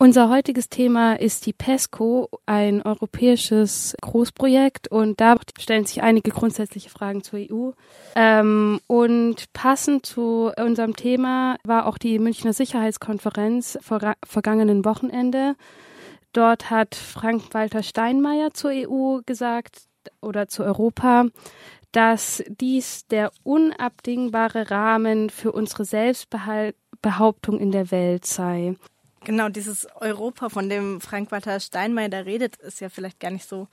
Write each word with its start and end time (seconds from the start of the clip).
Unser 0.00 0.28
heutiges 0.28 0.68
Thema 0.68 1.14
ist 1.14 1.44
die 1.44 1.52
PESCO, 1.52 2.28
ein 2.46 2.82
europäisches 2.82 3.96
Großprojekt 4.00 4.86
und 4.86 5.20
da 5.20 5.34
stellen 5.58 5.86
sich 5.86 6.02
einige 6.04 6.30
grundsätzliche 6.30 6.88
Fragen 6.88 7.24
zur 7.24 7.40
EU. 7.40 7.72
Ähm, 8.14 8.78
und 8.86 9.52
passend 9.52 10.06
zu 10.06 10.52
unserem 10.56 10.94
Thema 10.94 11.56
war 11.64 11.86
auch 11.86 11.98
die 11.98 12.20
Münchner 12.20 12.52
Sicherheitskonferenz 12.52 13.76
vor 13.82 14.14
vergangenen 14.24 14.84
Wochenende. 14.84 15.56
Dort 16.32 16.70
hat 16.70 16.94
Frank-Walter 16.94 17.82
Steinmeier 17.82 18.52
zur 18.54 18.70
EU 18.70 19.22
gesagt 19.26 19.88
oder 20.22 20.46
zu 20.46 20.62
Europa, 20.62 21.26
dass 21.90 22.44
dies 22.48 23.08
der 23.08 23.32
unabdingbare 23.42 24.70
Rahmen 24.70 25.28
für 25.28 25.50
unsere 25.50 25.84
Selbstbehauptung 25.84 27.58
in 27.58 27.72
der 27.72 27.90
Welt 27.90 28.26
sei. 28.26 28.76
Genau, 29.24 29.48
dieses 29.48 29.86
Europa, 29.96 30.48
von 30.48 30.68
dem 30.68 31.00
Frank-Walter 31.00 31.60
Steinmeier 31.60 32.08
da 32.08 32.20
redet, 32.20 32.56
ist 32.56 32.80
ja 32.80 32.88
vielleicht 32.88 33.20
gar 33.20 33.30
nicht 33.30 33.48
so 33.48 33.68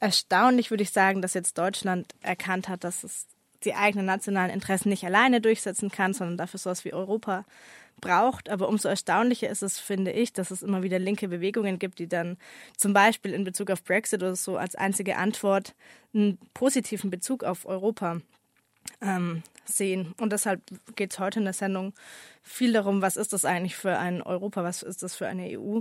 erstaunlich, 0.00 0.70
würde 0.70 0.82
ich 0.82 0.90
sagen, 0.90 1.22
dass 1.22 1.34
jetzt 1.34 1.58
Deutschland 1.58 2.14
erkannt 2.22 2.68
hat, 2.68 2.84
dass 2.84 3.04
es 3.04 3.26
die 3.64 3.74
eigenen 3.74 4.06
nationalen 4.06 4.50
Interessen 4.50 4.88
nicht 4.88 5.04
alleine 5.04 5.40
durchsetzen 5.40 5.90
kann, 5.90 6.14
sondern 6.14 6.38
dafür 6.38 6.58
sowas 6.58 6.84
wie 6.84 6.94
Europa 6.94 7.44
braucht. 8.00 8.48
Aber 8.48 8.68
umso 8.68 8.88
erstaunlicher 8.88 9.50
ist 9.50 9.62
es, 9.62 9.78
finde 9.78 10.12
ich, 10.12 10.32
dass 10.32 10.50
es 10.50 10.62
immer 10.62 10.82
wieder 10.82 10.98
linke 10.98 11.28
Bewegungen 11.28 11.78
gibt, 11.78 11.98
die 11.98 12.08
dann 12.08 12.38
zum 12.76 12.94
Beispiel 12.94 13.34
in 13.34 13.44
Bezug 13.44 13.70
auf 13.70 13.84
Brexit 13.84 14.22
oder 14.22 14.36
so 14.36 14.56
als 14.56 14.74
einzige 14.74 15.16
Antwort 15.16 15.74
einen 16.14 16.38
positiven 16.54 17.10
Bezug 17.10 17.44
auf 17.44 17.66
Europa 17.66 18.20
ähm, 19.00 19.42
sehen. 19.64 20.14
Und 20.20 20.32
deshalb 20.32 20.62
geht 20.96 21.12
es 21.12 21.18
heute 21.18 21.38
in 21.38 21.44
der 21.44 21.54
Sendung 21.54 21.94
viel 22.42 22.72
darum, 22.72 23.02
was 23.02 23.16
ist 23.16 23.32
das 23.32 23.44
eigentlich 23.44 23.76
für 23.76 23.98
ein 23.98 24.22
Europa, 24.22 24.64
was 24.64 24.82
ist 24.82 25.02
das 25.02 25.14
für 25.14 25.26
eine 25.26 25.58
EU 25.58 25.80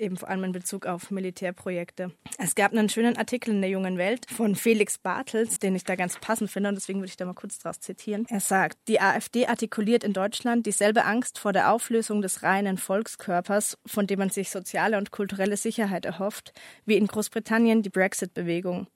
eben 0.00 0.16
vor 0.16 0.28
allem 0.28 0.44
in 0.44 0.52
Bezug 0.52 0.86
auf 0.86 1.10
Militärprojekte. 1.10 2.10
Es 2.38 2.54
gab 2.54 2.72
einen 2.72 2.88
schönen 2.88 3.16
Artikel 3.16 3.50
in 3.50 3.60
der 3.60 3.70
Jungen 3.70 3.98
Welt 3.98 4.26
von 4.30 4.56
Felix 4.56 4.98
Bartels, 4.98 5.58
den 5.58 5.76
ich 5.76 5.84
da 5.84 5.94
ganz 5.94 6.18
passend 6.18 6.50
finde 6.50 6.70
und 6.70 6.74
deswegen 6.74 7.00
würde 7.00 7.10
ich 7.10 7.16
da 7.16 7.26
mal 7.26 7.34
kurz 7.34 7.58
draus 7.58 7.80
zitieren. 7.80 8.26
Er 8.28 8.40
sagt, 8.40 8.78
die 8.88 9.00
AfD 9.00 9.46
artikuliert 9.46 10.02
in 10.02 10.12
Deutschland 10.12 10.66
dieselbe 10.66 11.04
Angst 11.04 11.38
vor 11.38 11.52
der 11.52 11.72
Auflösung 11.72 12.22
des 12.22 12.42
reinen 12.42 12.78
Volkskörpers, 12.78 13.78
von 13.86 14.06
dem 14.06 14.18
man 14.18 14.30
sich 14.30 14.50
soziale 14.50 14.96
und 14.96 15.10
kulturelle 15.10 15.56
Sicherheit 15.56 16.06
erhofft, 16.06 16.52
wie 16.86 16.96
in 16.96 17.06
Großbritannien 17.06 17.82
die 17.82 17.90
Brexit-Bewegung. 17.90 18.86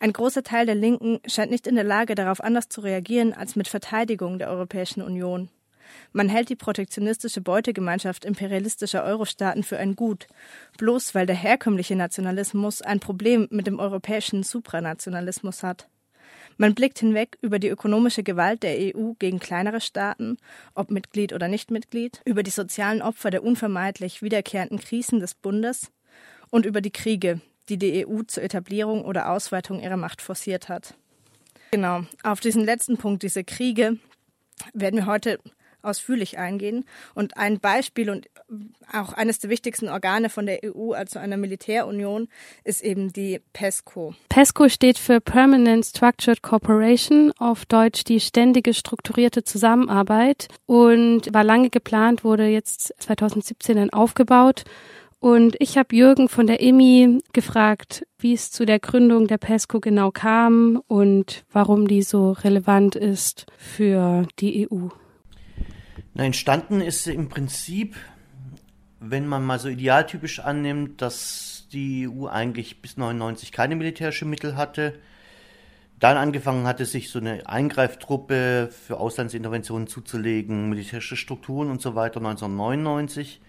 Ein 0.00 0.12
großer 0.12 0.42
Teil 0.42 0.66
der 0.66 0.74
Linken 0.74 1.20
scheint 1.26 1.50
nicht 1.50 1.66
in 1.66 1.74
der 1.74 1.84
Lage, 1.84 2.14
darauf 2.14 2.42
anders 2.42 2.68
zu 2.68 2.80
reagieren 2.80 3.32
als 3.32 3.56
mit 3.56 3.68
Verteidigung 3.68 4.38
der 4.38 4.48
Europäischen 4.48 5.02
Union. 5.02 5.48
Man 6.12 6.28
hält 6.28 6.48
die 6.48 6.56
protektionistische 6.56 7.40
Beutegemeinschaft 7.40 8.24
imperialistischer 8.24 9.04
Eurostaaten 9.04 9.62
für 9.62 9.78
ein 9.78 9.96
Gut, 9.96 10.26
bloß 10.76 11.14
weil 11.14 11.26
der 11.26 11.36
herkömmliche 11.36 11.96
Nationalismus 11.96 12.82
ein 12.82 13.00
Problem 13.00 13.48
mit 13.50 13.66
dem 13.66 13.78
europäischen 13.78 14.42
Supranationalismus 14.42 15.62
hat. 15.62 15.88
Man 16.56 16.74
blickt 16.74 16.98
hinweg 16.98 17.38
über 17.40 17.60
die 17.60 17.68
ökonomische 17.68 18.24
Gewalt 18.24 18.64
der 18.64 18.76
EU 18.96 19.12
gegen 19.18 19.38
kleinere 19.38 19.80
Staaten, 19.80 20.38
ob 20.74 20.90
Mitglied 20.90 21.32
oder 21.32 21.46
nicht 21.46 21.70
Mitglied, 21.70 22.20
über 22.24 22.42
die 22.42 22.50
sozialen 22.50 23.00
Opfer 23.00 23.30
der 23.30 23.44
unvermeidlich 23.44 24.22
wiederkehrenden 24.22 24.80
Krisen 24.80 25.20
des 25.20 25.34
Bundes 25.34 25.92
und 26.50 26.66
über 26.66 26.80
die 26.80 26.90
Kriege, 26.90 27.40
die 27.68 27.78
die 27.78 28.06
EU 28.06 28.22
zur 28.22 28.42
Etablierung 28.42 29.04
oder 29.04 29.30
Ausweitung 29.30 29.80
ihrer 29.80 29.96
Macht 29.96 30.22
forciert 30.22 30.68
hat. 30.68 30.94
Genau, 31.70 32.02
auf 32.22 32.40
diesen 32.40 32.64
letzten 32.64 32.96
Punkt, 32.96 33.22
diese 33.22 33.44
Kriege, 33.44 33.98
werden 34.72 34.96
wir 34.96 35.06
heute 35.06 35.38
ausführlich 35.82 36.38
eingehen. 36.38 36.84
Und 37.14 37.36
ein 37.36 37.60
Beispiel 37.60 38.10
und 38.10 38.28
auch 38.92 39.12
eines 39.12 39.38
der 39.38 39.50
wichtigsten 39.50 39.88
Organe 39.88 40.28
von 40.28 40.46
der 40.46 40.60
EU, 40.64 40.92
also 40.92 41.18
einer 41.18 41.36
Militärunion, 41.36 42.28
ist 42.64 42.82
eben 42.82 43.12
die 43.12 43.40
PESCO. 43.52 44.14
PESCO 44.28 44.68
steht 44.68 44.98
für 44.98 45.20
Permanent 45.20 45.84
Structured 45.84 46.42
Cooperation, 46.42 47.32
auf 47.38 47.66
Deutsch 47.66 48.04
die 48.04 48.20
ständige 48.20 48.74
strukturierte 48.74 49.44
Zusammenarbeit 49.44 50.48
und 50.66 51.32
war 51.32 51.44
lange 51.44 51.70
geplant, 51.70 52.24
wurde 52.24 52.46
jetzt 52.46 52.94
2017 52.98 53.76
dann 53.76 53.90
aufgebaut. 53.90 54.64
Und 55.20 55.56
ich 55.58 55.76
habe 55.76 55.96
Jürgen 55.96 56.28
von 56.28 56.46
der 56.46 56.62
EMI 56.62 57.20
gefragt, 57.32 58.06
wie 58.18 58.34
es 58.34 58.52
zu 58.52 58.64
der 58.64 58.78
Gründung 58.78 59.26
der 59.26 59.38
PESCO 59.38 59.80
genau 59.80 60.12
kam 60.12 60.80
und 60.86 61.44
warum 61.50 61.88
die 61.88 62.02
so 62.02 62.32
relevant 62.32 62.94
ist 62.94 63.46
für 63.56 64.28
die 64.38 64.68
EU. 64.70 64.88
Na, 66.14 66.24
entstanden 66.24 66.80
ist 66.80 67.02
sie 67.02 67.14
im 67.14 67.28
Prinzip, 67.28 67.96
wenn 69.00 69.26
man 69.26 69.44
mal 69.44 69.58
so 69.58 69.68
idealtypisch 69.68 70.38
annimmt, 70.38 71.02
dass 71.02 71.66
die 71.72 72.08
EU 72.08 72.26
eigentlich 72.26 72.80
bis 72.80 72.96
99 72.96 73.50
keine 73.50 73.74
militärischen 73.74 74.30
Mittel 74.30 74.56
hatte. 74.56 74.94
Dann 75.98 76.16
angefangen 76.16 76.66
hatte, 76.66 76.84
sich 76.86 77.10
so 77.10 77.18
eine 77.18 77.48
Eingreiftruppe 77.48 78.70
für 78.70 78.98
Auslandsinterventionen 78.98 79.88
zuzulegen, 79.88 80.68
militärische 80.68 81.16
Strukturen 81.16 81.70
und 81.70 81.82
so 81.82 81.96
weiter 81.96 82.18
1999. 82.18 83.40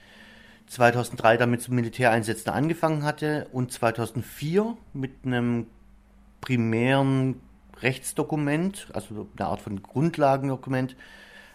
2003 0.70 1.38
damit 1.38 1.62
zu 1.62 1.74
Militäreinsätzen 1.74 2.54
angefangen 2.54 3.04
hatte 3.04 3.48
und 3.52 3.72
2004 3.72 4.78
mit 4.94 5.12
einem 5.26 5.66
primären 6.42 7.42
Rechtsdokument, 7.82 8.88
also 8.94 9.28
eine 9.38 9.48
Art 9.48 9.62
von 9.62 9.82
Grundlagendokument, 9.82 10.96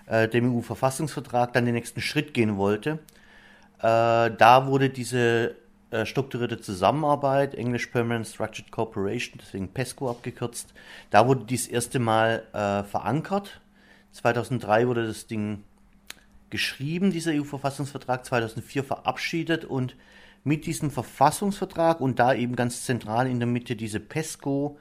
äh, 0.06 0.28
dem 0.28 0.54
EU-Verfassungsvertrag 0.54 1.52
dann 1.52 1.64
den 1.64 1.74
nächsten 1.74 2.00
Schritt 2.00 2.34
gehen 2.34 2.56
wollte. 2.56 2.98
Äh, 3.78 4.30
da 4.30 4.66
wurde 4.66 4.90
diese 4.90 5.54
äh, 5.90 6.06
strukturierte 6.06 6.60
Zusammenarbeit, 6.60 7.54
English 7.54 7.86
Permanent 7.86 8.26
Structured 8.26 8.72
Cooperation, 8.72 9.38
deswegen 9.40 9.68
PESCO 9.68 10.10
abgekürzt, 10.10 10.74
da 11.10 11.28
wurde 11.28 11.44
dies 11.44 11.68
erste 11.68 12.00
Mal 12.00 12.42
äh, 12.52 12.82
verankert. 12.82 13.60
2003 14.10 14.88
wurde 14.88 15.06
das 15.06 15.26
Ding 15.28 15.62
geschrieben, 16.54 17.10
dieser 17.10 17.32
EU-Verfassungsvertrag, 17.32 18.24
2004 18.24 18.84
verabschiedet 18.84 19.64
und 19.64 19.96
mit 20.44 20.66
diesem 20.66 20.92
Verfassungsvertrag 20.92 22.00
und 22.00 22.20
da 22.20 22.32
eben 22.32 22.54
ganz 22.54 22.84
zentral 22.84 23.28
in 23.28 23.40
der 23.40 23.48
Mitte 23.48 23.74
diese 23.74 23.98
PESCO 23.98 24.78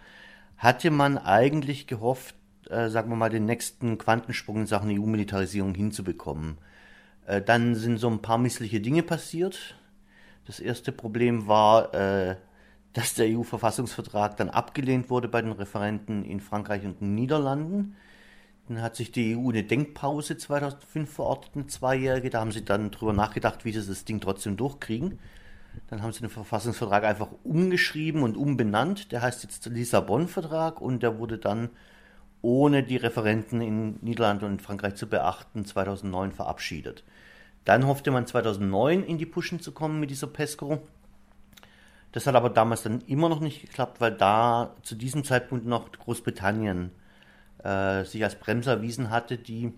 hatte 0.55 0.91
man 0.91 1.17
eigentlich 1.17 1.87
gehofft, 1.87 2.35
äh, 2.69 2.89
sagen 2.89 3.09
wir 3.09 3.15
mal, 3.15 3.31
den 3.31 3.45
nächsten 3.45 3.97
Quantensprung 3.97 4.57
in 4.57 4.67
Sachen 4.67 4.91
EU-Militarisierung 4.91 5.73
hinzubekommen. 5.73 6.59
Äh, 7.25 7.41
dann 7.41 7.73
sind 7.73 7.97
so 7.97 8.07
ein 8.07 8.21
paar 8.21 8.37
missliche 8.37 8.79
Dinge 8.79 9.01
passiert. 9.01 9.75
Das 10.45 10.59
erste 10.59 10.91
Problem 10.91 11.47
war, 11.47 11.91
äh, 11.95 12.35
dass 12.93 13.15
der 13.15 13.35
EU-Verfassungsvertrag 13.35 14.37
dann 14.37 14.51
abgelehnt 14.51 15.09
wurde 15.09 15.27
bei 15.27 15.41
den 15.41 15.53
Referenten 15.53 16.23
in 16.23 16.39
Frankreich 16.39 16.85
und 16.85 17.01
den 17.01 17.15
Niederlanden. 17.15 17.95
Dann 18.67 18.81
hat 18.81 18.95
sich 18.95 19.11
die 19.11 19.35
EU 19.35 19.49
eine 19.49 19.63
Denkpause 19.63 20.37
2005 20.37 21.11
verordnet, 21.11 21.51
eine 21.55 21.67
zweijährige. 21.67 22.29
Da 22.29 22.39
haben 22.39 22.51
sie 22.51 22.63
dann 22.63 22.91
drüber 22.91 23.13
nachgedacht, 23.13 23.65
wie 23.65 23.73
sie 23.73 23.85
das 23.85 24.05
Ding 24.05 24.21
trotzdem 24.21 24.55
durchkriegen. 24.55 25.19
Dann 25.87 26.01
haben 26.01 26.13
sie 26.13 26.21
den 26.21 26.29
Verfassungsvertrag 26.29 27.03
einfach 27.03 27.29
umgeschrieben 27.43 28.23
und 28.23 28.37
umbenannt. 28.37 29.11
Der 29.11 29.21
heißt 29.21 29.43
jetzt 29.43 29.65
Lissabon-Vertrag 29.65 30.79
und 30.79 31.03
der 31.03 31.19
wurde 31.19 31.37
dann 31.37 31.69
ohne 32.41 32.83
die 32.83 32.97
Referenten 32.97 33.61
in 33.61 33.97
Niederlande 34.01 34.45
und 34.45 34.61
Frankreich 34.61 34.95
zu 34.95 35.07
beachten, 35.07 35.65
2009 35.65 36.31
verabschiedet. 36.31 37.03
Dann 37.65 37.87
hoffte 37.87 38.11
man 38.11 38.27
2009 38.27 39.03
in 39.03 39.17
die 39.17 39.25
Pushen 39.25 39.59
zu 39.59 39.71
kommen 39.71 39.99
mit 39.99 40.09
dieser 40.09 40.27
PESCO. 40.27 40.81
Das 42.11 42.27
hat 42.27 42.35
aber 42.35 42.49
damals 42.49 42.83
dann 42.83 43.01
immer 43.01 43.29
noch 43.29 43.39
nicht 43.39 43.61
geklappt, 43.61 43.99
weil 43.99 44.11
da 44.11 44.75
zu 44.83 44.95
diesem 44.95 45.23
Zeitpunkt 45.23 45.65
noch 45.65 45.91
Großbritannien 45.91 46.91
äh, 47.63 48.03
sich 48.03 48.23
als 48.23 48.35
Bremser 48.35 48.73
erwiesen 48.73 49.09
hatte, 49.09 49.37
die 49.37 49.73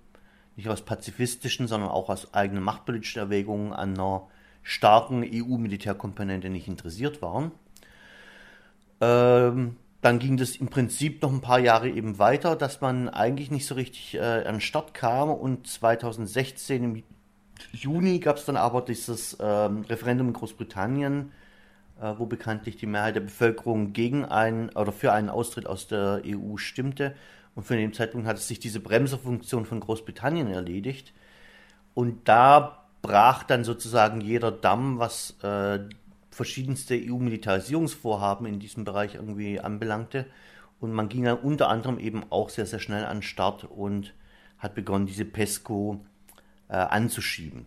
nicht 0.56 0.70
aus 0.70 0.82
pazifistischen, 0.82 1.68
sondern 1.68 1.90
auch 1.90 2.10
aus 2.10 2.34
eigenen 2.34 2.64
machtpolitischen 2.64 3.20
Erwägungen 3.20 3.74
an 3.74 3.94
einer 3.94 4.28
starken 4.64 5.24
EU-Militärkomponente 5.24 6.50
nicht 6.50 6.68
interessiert 6.68 7.22
waren. 7.22 7.52
Ähm, 9.02 9.76
dann 10.02 10.20
ging 10.20 10.38
das 10.38 10.56
im 10.56 10.68
Prinzip 10.68 11.22
noch 11.22 11.32
ein 11.32 11.42
paar 11.42 11.60
Jahre 11.60 11.90
eben 11.90 12.20
weiter, 12.20 12.56
dass 12.56 12.80
man 12.80 13.10
eigentlich 13.10 13.52
nicht 13.52 13.66
so 13.66 13.76
richtig 13.76 14.16
äh, 14.16 14.20
an 14.20 14.56
den 14.56 14.62
Start 14.62 14.94
kam 14.94 15.30
und 15.30 15.68
2016 15.68 16.84
im 16.84 17.04
Juni 17.72 18.20
gab 18.20 18.38
es 18.38 18.46
dann 18.46 18.58
aber 18.58 18.82
dieses 18.82 19.38
ähm, 19.40 19.82
Referendum 19.90 20.28
in 20.28 20.34
Großbritannien, 20.34 21.32
äh, 22.02 22.14
wo 22.18 22.26
bekanntlich 22.26 22.78
die 22.78 22.86
Mehrheit 22.86 23.16
der 23.16 23.22
Bevölkerung 23.22 23.94
gegen 23.94 24.26
einen 24.26 24.70
oder 24.70 24.92
für 24.92 25.12
einen 25.12 25.30
Austritt 25.30 25.68
aus 25.68 25.88
der 25.88 26.22
EU 26.26 26.58
stimmte. 26.58 27.16
Und 27.56 27.64
von 27.64 27.78
dem 27.78 27.94
Zeitpunkt 27.94 28.28
hat 28.28 28.38
sich 28.38 28.60
diese 28.60 28.82
Bremserfunktion 28.82 29.66
von 29.66 29.80
Großbritannien 29.80 30.48
erledigt. 30.48 31.14
Und 31.94 32.28
da 32.28 32.86
brach 33.02 33.44
dann 33.44 33.64
sozusagen 33.64 34.20
jeder 34.20 34.52
Damm, 34.52 35.00
was 35.00 35.38
äh, 35.42 35.80
verschiedenste 36.32 36.96
EU-Militarisierungsvorhaben 36.96 38.46
in 38.46 38.60
diesem 38.60 38.84
Bereich 38.84 39.16
irgendwie 39.16 39.60
anbelangte. 39.60 40.26
Und 40.82 40.92
man 40.92 41.08
ging 41.08 41.24
dann 41.24 41.38
unter 41.38 41.70
anderem 41.70 41.98
eben 41.98 42.24
auch 42.30 42.50
sehr, 42.50 42.66
sehr 42.66 42.80
schnell 42.80 43.06
an 43.06 43.18
den 43.18 43.24
Start 43.24 43.64
und 43.64 44.14
hat 44.58 44.76
begonnen, 44.76 45.06
diese 45.06 45.24
PESCO 45.24 46.02
äh, 46.68 46.76
anzuschieben. 46.76 47.66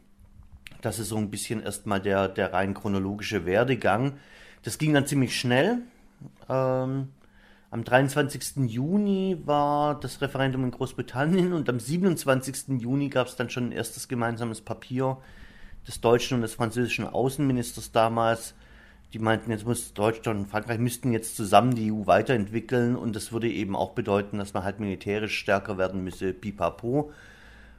Das 0.83 0.99
ist 0.99 1.09
so 1.09 1.17
ein 1.17 1.31
bisschen 1.31 1.63
erstmal 1.63 2.01
der, 2.01 2.29
der 2.29 2.53
rein 2.53 2.75
chronologische 2.75 3.47
Werdegang. 3.47 4.19
Das 4.63 4.79
ging 4.79 4.93
dann 4.93 5.07
ziemlich 5.07 5.39
schnell. 5.39 5.79
Ähm, 6.49 7.09
am 7.71 7.85
23. 7.85 8.67
Juni 8.67 9.39
war 9.45 10.01
das 10.01 10.21
Referendum 10.23 10.65
in 10.65 10.71
Großbritannien 10.71 11.53
und 11.53 11.69
am 11.69 11.79
27. 11.79 12.81
Juni 12.81 13.09
gab 13.09 13.27
es 13.27 13.37
dann 13.37 13.51
schon 13.51 13.69
ein 13.69 13.73
erstes 13.73 14.09
gemeinsames 14.09 14.63
Papier 14.63 15.19
des 15.87 16.01
deutschen 16.01 16.37
und 16.37 16.43
des 16.43 16.55
französischen 16.55 17.07
Außenministers 17.07 17.93
damals. 17.93 18.55
Die 19.13 19.19
meinten, 19.19 19.51
jetzt 19.51 19.67
muss 19.67 19.93
Deutschland 19.93 20.41
und 20.41 20.47
Frankreich 20.47 20.79
müssten 20.79 21.13
jetzt 21.13 21.37
zusammen 21.37 21.75
die 21.75 21.93
EU 21.93 22.07
weiterentwickeln 22.07 22.97
und 22.97 23.15
das 23.15 23.33
würde 23.33 23.51
eben 23.51 23.77
auch 23.77 23.93
bedeuten, 23.93 24.39
dass 24.39 24.55
man 24.55 24.65
halt 24.65 24.81
militärisch 24.81 25.39
stärker 25.39 25.77
werden 25.79 26.05
müsse, 26.05 26.33
pipapo, 26.33 27.11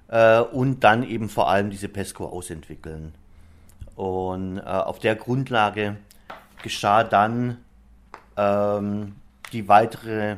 äh, 0.08 0.40
und 0.40 0.84
dann 0.84 1.04
eben 1.04 1.30
vor 1.30 1.50
allem 1.50 1.70
diese 1.70 1.88
PESCO 1.88 2.26
ausentwickeln. 2.28 3.14
Und 3.96 4.58
äh, 4.58 4.62
auf 4.62 5.00
der 5.00 5.16
Grundlage 5.16 5.98
geschah 6.64 7.04
dann 7.04 7.58
ähm, 8.38 9.16
die 9.52 9.68
weitere 9.68 10.38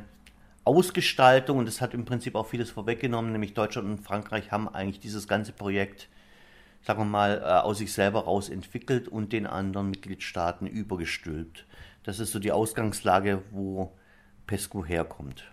Ausgestaltung 0.64 1.58
und 1.58 1.66
das 1.66 1.82
hat 1.82 1.94
im 1.94 2.06
Prinzip 2.06 2.36
auch 2.36 2.48
vieles 2.48 2.70
vorweggenommen, 2.70 3.32
nämlich 3.32 3.54
Deutschland 3.54 3.88
und 3.88 4.04
Frankreich 4.04 4.52
haben 4.52 4.70
eigentlich 4.70 5.00
dieses 5.00 5.28
ganze 5.28 5.54
Projekt, 5.54 6.08
sagen 6.84 7.00
wir 7.00 7.06
mal, 7.06 7.40
äh, 7.40 7.46
aus 7.46 7.80
sich 7.80 7.94
selber 7.94 8.26
raus 8.26 8.50
entwickelt 8.50 9.08
und 9.08 9.34
den 9.34 9.48
anderen 9.48 9.90
Mitgliedstaaten 9.90 10.68
übergestülpt. 10.68 11.66
Das 12.04 12.20
ist 12.20 12.32
so 12.32 12.40
die 12.40 12.52
Ausgangslage, 12.52 13.42
wo 13.52 13.92
PESCO 14.48 14.86
herkommt. 14.86 15.52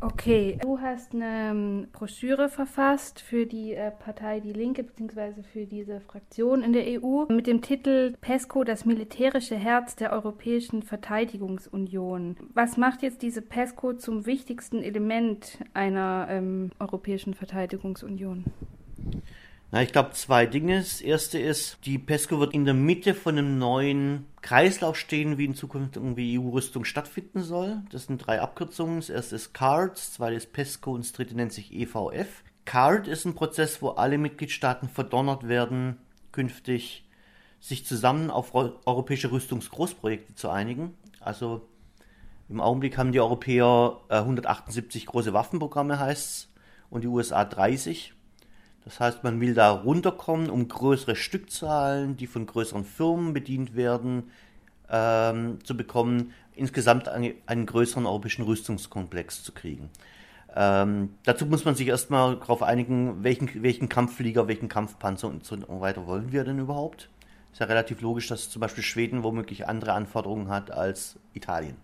Okay, 0.00 0.58
du 0.60 0.80
hast 0.80 1.14
eine 1.14 1.50
ähm, 1.50 1.88
Broschüre 1.92 2.48
verfasst 2.48 3.20
für 3.20 3.46
die 3.46 3.74
äh, 3.74 3.90
Partei 3.90 4.40
Die 4.40 4.52
Linke 4.52 4.82
bzw. 4.82 5.42
für 5.42 5.66
diese 5.66 6.00
Fraktion 6.00 6.62
in 6.62 6.72
der 6.72 6.84
EU 7.00 7.26
mit 7.28 7.46
dem 7.46 7.62
Titel 7.62 8.14
PESCO, 8.20 8.64
das 8.64 8.84
militärische 8.84 9.56
Herz 9.56 9.96
der 9.96 10.12
Europäischen 10.12 10.82
Verteidigungsunion. 10.82 12.36
Was 12.52 12.76
macht 12.76 13.02
jetzt 13.02 13.22
diese 13.22 13.40
PESCO 13.40 13.94
zum 13.94 14.26
wichtigsten 14.26 14.82
Element 14.82 15.58
einer 15.74 16.26
ähm, 16.28 16.70
Europäischen 16.80 17.34
Verteidigungsunion? 17.34 18.44
Na, 19.74 19.82
ich 19.82 19.90
glaube 19.90 20.12
zwei 20.12 20.46
Dinge. 20.46 20.78
Das 20.78 21.00
erste 21.00 21.36
ist, 21.36 21.78
die 21.84 21.98
PESCO 21.98 22.38
wird 22.38 22.54
in 22.54 22.64
der 22.64 22.74
Mitte 22.74 23.12
von 23.12 23.36
einem 23.36 23.58
neuen 23.58 24.26
Kreislauf 24.40 24.96
stehen, 24.96 25.36
wie 25.36 25.46
in 25.46 25.56
Zukunft 25.56 25.96
irgendwie 25.96 26.38
EU-Rüstung 26.38 26.84
stattfinden 26.84 27.42
soll. 27.42 27.82
Das 27.90 28.06
sind 28.06 28.24
drei 28.24 28.40
Abkürzungen. 28.40 29.00
Das 29.00 29.10
erste 29.10 29.34
ist 29.34 29.52
CARD, 29.52 29.94
das 29.94 30.12
zweite 30.12 30.36
ist 30.36 30.52
PESCO 30.52 30.92
und 30.92 31.04
das 31.04 31.12
dritte 31.12 31.34
nennt 31.34 31.52
sich 31.52 31.72
EVF. 31.72 32.44
CARD 32.64 33.08
ist 33.08 33.24
ein 33.24 33.34
Prozess, 33.34 33.82
wo 33.82 33.88
alle 33.88 34.16
Mitgliedstaaten 34.16 34.88
verdonnert 34.88 35.48
werden, 35.48 35.96
künftig 36.30 37.04
sich 37.58 37.84
zusammen 37.84 38.30
auf 38.30 38.54
europäische 38.54 39.32
Rüstungsgroßprojekte 39.32 40.36
zu 40.36 40.50
einigen. 40.50 40.94
Also 41.18 41.66
im 42.48 42.60
Augenblick 42.60 42.96
haben 42.96 43.10
die 43.10 43.18
Europäer 43.18 43.98
178 44.08 45.02
äh, 45.02 45.06
große 45.06 45.32
Waffenprogramme, 45.32 45.98
heißt 45.98 46.28
es, 46.28 46.52
und 46.90 47.02
die 47.02 47.08
USA 47.08 47.44
30. 47.44 48.14
Das 48.84 49.00
heißt, 49.00 49.24
man 49.24 49.40
will 49.40 49.54
da 49.54 49.70
runterkommen, 49.70 50.50
um 50.50 50.68
größere 50.68 51.16
Stückzahlen, 51.16 52.16
die 52.16 52.26
von 52.26 52.46
größeren 52.46 52.84
Firmen 52.84 53.32
bedient 53.32 53.74
werden, 53.74 54.30
ähm, 54.90 55.58
zu 55.64 55.76
bekommen, 55.76 56.32
insgesamt 56.54 57.08
einen, 57.08 57.34
einen, 57.46 57.66
größeren 57.66 58.04
europäischen 58.06 58.42
Rüstungskomplex 58.42 59.42
zu 59.42 59.52
kriegen. 59.52 59.88
Ähm, 60.54 61.14
dazu 61.24 61.46
muss 61.46 61.64
man 61.64 61.74
sich 61.74 61.88
erstmal 61.88 62.36
darauf 62.36 62.62
einigen, 62.62 63.24
welchen, 63.24 63.62
welchen 63.62 63.88
Kampfflieger, 63.88 64.46
welchen 64.46 64.68
Kampfpanzer 64.68 65.28
und 65.28 65.44
so 65.44 65.58
weiter 65.80 66.06
wollen 66.06 66.30
wir 66.30 66.44
denn 66.44 66.58
überhaupt. 66.58 67.08
Ist 67.52 67.60
ja 67.60 67.66
relativ 67.66 68.02
logisch, 68.02 68.28
dass 68.28 68.50
zum 68.50 68.60
Beispiel 68.60 68.84
Schweden 68.84 69.22
womöglich 69.22 69.66
andere 69.66 69.92
Anforderungen 69.94 70.48
hat 70.48 70.70
als 70.70 71.16
Italien. 71.32 71.76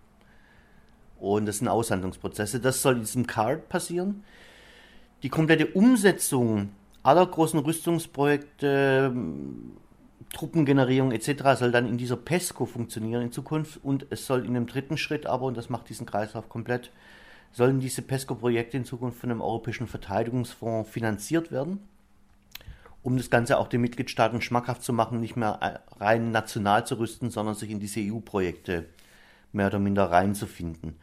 Und 1.19 1.45
das 1.45 1.57
sind 1.57 1.67
Aushandlungsprozesse. 1.67 2.59
Das 2.59 2.81
soll 2.81 2.95
in 2.95 3.01
diesem 3.01 3.27
Card 3.27 3.69
passieren. 3.69 4.23
Die 5.23 5.29
komplette 5.29 5.67
Umsetzung 5.67 6.69
aller 7.03 7.25
großen 7.25 7.59
Rüstungsprojekte, 7.59 9.13
Truppengenerierung 10.33 11.11
etc. 11.11 11.59
soll 11.59 11.71
dann 11.71 11.87
in 11.87 11.97
dieser 11.97 12.15
PESCO 12.15 12.65
funktionieren 12.65 13.21
in 13.21 13.31
Zukunft 13.31 13.79
und 13.83 14.07
es 14.11 14.25
soll 14.25 14.45
in 14.45 14.55
einem 14.55 14.67
dritten 14.67 14.97
Schritt 14.97 15.25
aber, 15.25 15.45
und 15.45 15.57
das 15.57 15.69
macht 15.69 15.89
diesen 15.89 16.05
Kreislauf 16.05 16.47
komplett, 16.47 16.91
sollen 17.51 17.79
diese 17.79 18.01
PESCO-Projekte 18.01 18.77
in 18.77 18.85
Zukunft 18.85 19.19
von 19.19 19.29
einem 19.29 19.41
europäischen 19.41 19.87
Verteidigungsfonds 19.87 20.89
finanziert 20.89 21.51
werden, 21.51 21.79
um 23.03 23.17
das 23.17 23.29
Ganze 23.29 23.57
auch 23.57 23.67
den 23.67 23.81
Mitgliedstaaten 23.81 24.41
schmackhaft 24.41 24.83
zu 24.83 24.93
machen, 24.93 25.19
nicht 25.19 25.35
mehr 25.35 25.81
rein 25.99 26.31
national 26.31 26.85
zu 26.85 26.97
rüsten, 26.97 27.29
sondern 27.29 27.55
sich 27.55 27.69
in 27.69 27.79
diese 27.79 27.99
EU-Projekte 27.99 28.85
mehr 29.51 29.67
oder 29.67 29.79
minder 29.79 30.05
reinzufinden. 30.11 30.95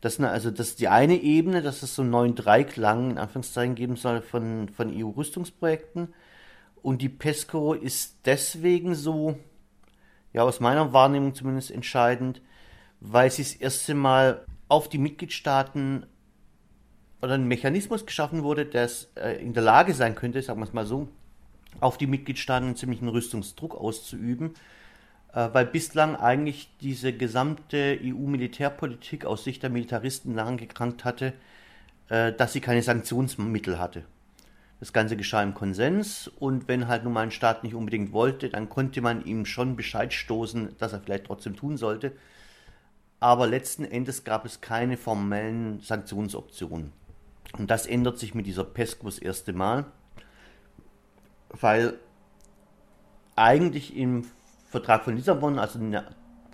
Das 0.00 0.18
ist 0.18 0.24
also 0.24 0.50
das 0.50 0.68
ist 0.68 0.80
die 0.80 0.88
eine 0.88 1.16
Ebene, 1.16 1.62
dass 1.62 1.82
es 1.82 1.94
so 1.94 2.02
einen 2.02 2.10
neuen 2.10 2.34
Dreiklang 2.34 3.12
in 3.12 3.18
Anführungszeichen 3.18 3.74
geben 3.74 3.96
soll 3.96 4.20
von, 4.20 4.68
von 4.68 4.92
EU-Rüstungsprojekten. 4.94 6.12
Und 6.82 7.02
die 7.02 7.08
PESCO 7.08 7.72
ist 7.72 8.18
deswegen 8.26 8.94
so, 8.94 9.38
ja, 10.32 10.42
aus 10.42 10.60
meiner 10.60 10.92
Wahrnehmung 10.92 11.34
zumindest 11.34 11.70
entscheidend, 11.70 12.42
weil 13.00 13.30
sie 13.30 13.42
das 13.42 13.54
erste 13.54 13.94
Mal 13.94 14.44
auf 14.68 14.88
die 14.88 14.98
Mitgliedstaaten 14.98 16.06
oder 17.22 17.34
ein 17.34 17.48
Mechanismus 17.48 18.06
geschaffen 18.06 18.42
wurde, 18.42 18.66
der 18.66 18.88
äh, 19.16 19.42
in 19.42 19.54
der 19.54 19.62
Lage 19.62 19.94
sein 19.94 20.14
könnte, 20.14 20.42
sagen 20.42 20.60
wir 20.60 20.64
es 20.64 20.72
mal 20.72 20.86
so, 20.86 21.08
auf 21.80 21.98
die 21.98 22.06
Mitgliedstaaten 22.06 22.66
einen 22.66 22.76
ziemlichen 22.76 23.08
Rüstungsdruck 23.08 23.74
auszuüben 23.74 24.54
weil 25.32 25.66
bislang 25.66 26.16
eigentlich 26.16 26.70
diese 26.80 27.12
gesamte 27.12 27.98
EU-Militärpolitik 28.02 29.24
aus 29.24 29.44
Sicht 29.44 29.62
der 29.62 29.70
Militaristen 29.70 30.36
daran 30.36 30.56
gekrankt 30.56 31.04
hatte, 31.04 31.34
äh, 32.08 32.32
dass 32.32 32.52
sie 32.52 32.60
keine 32.60 32.82
Sanktionsmittel 32.82 33.78
hatte. 33.78 34.04
Das 34.78 34.92
Ganze 34.92 35.16
geschah 35.16 35.42
im 35.42 35.54
Konsens 35.54 36.28
und 36.28 36.68
wenn 36.68 36.86
halt 36.86 37.04
nun 37.04 37.14
mal 37.14 37.22
ein 37.22 37.30
Staat 37.30 37.64
nicht 37.64 37.74
unbedingt 37.74 38.12
wollte, 38.12 38.50
dann 38.50 38.68
konnte 38.68 39.00
man 39.00 39.24
ihm 39.24 39.46
schon 39.46 39.74
Bescheid 39.74 40.12
stoßen, 40.12 40.76
dass 40.78 40.92
er 40.92 41.00
vielleicht 41.00 41.24
trotzdem 41.24 41.56
tun 41.56 41.76
sollte. 41.76 42.12
Aber 43.18 43.46
letzten 43.46 43.84
Endes 43.84 44.24
gab 44.24 44.44
es 44.44 44.60
keine 44.60 44.98
formellen 44.98 45.80
Sanktionsoptionen. 45.80 46.92
Und 47.56 47.70
das 47.70 47.86
ändert 47.86 48.18
sich 48.18 48.34
mit 48.34 48.46
dieser 48.46 48.64
PESCO 48.64 49.06
das 49.06 49.18
erste 49.18 49.54
Mal, 49.54 49.86
weil 51.48 51.98
eigentlich 53.34 53.96
im 53.96 54.24
Vertrag 54.76 55.04
von 55.04 55.16
Lissabon, 55.16 55.58
also 55.58 55.78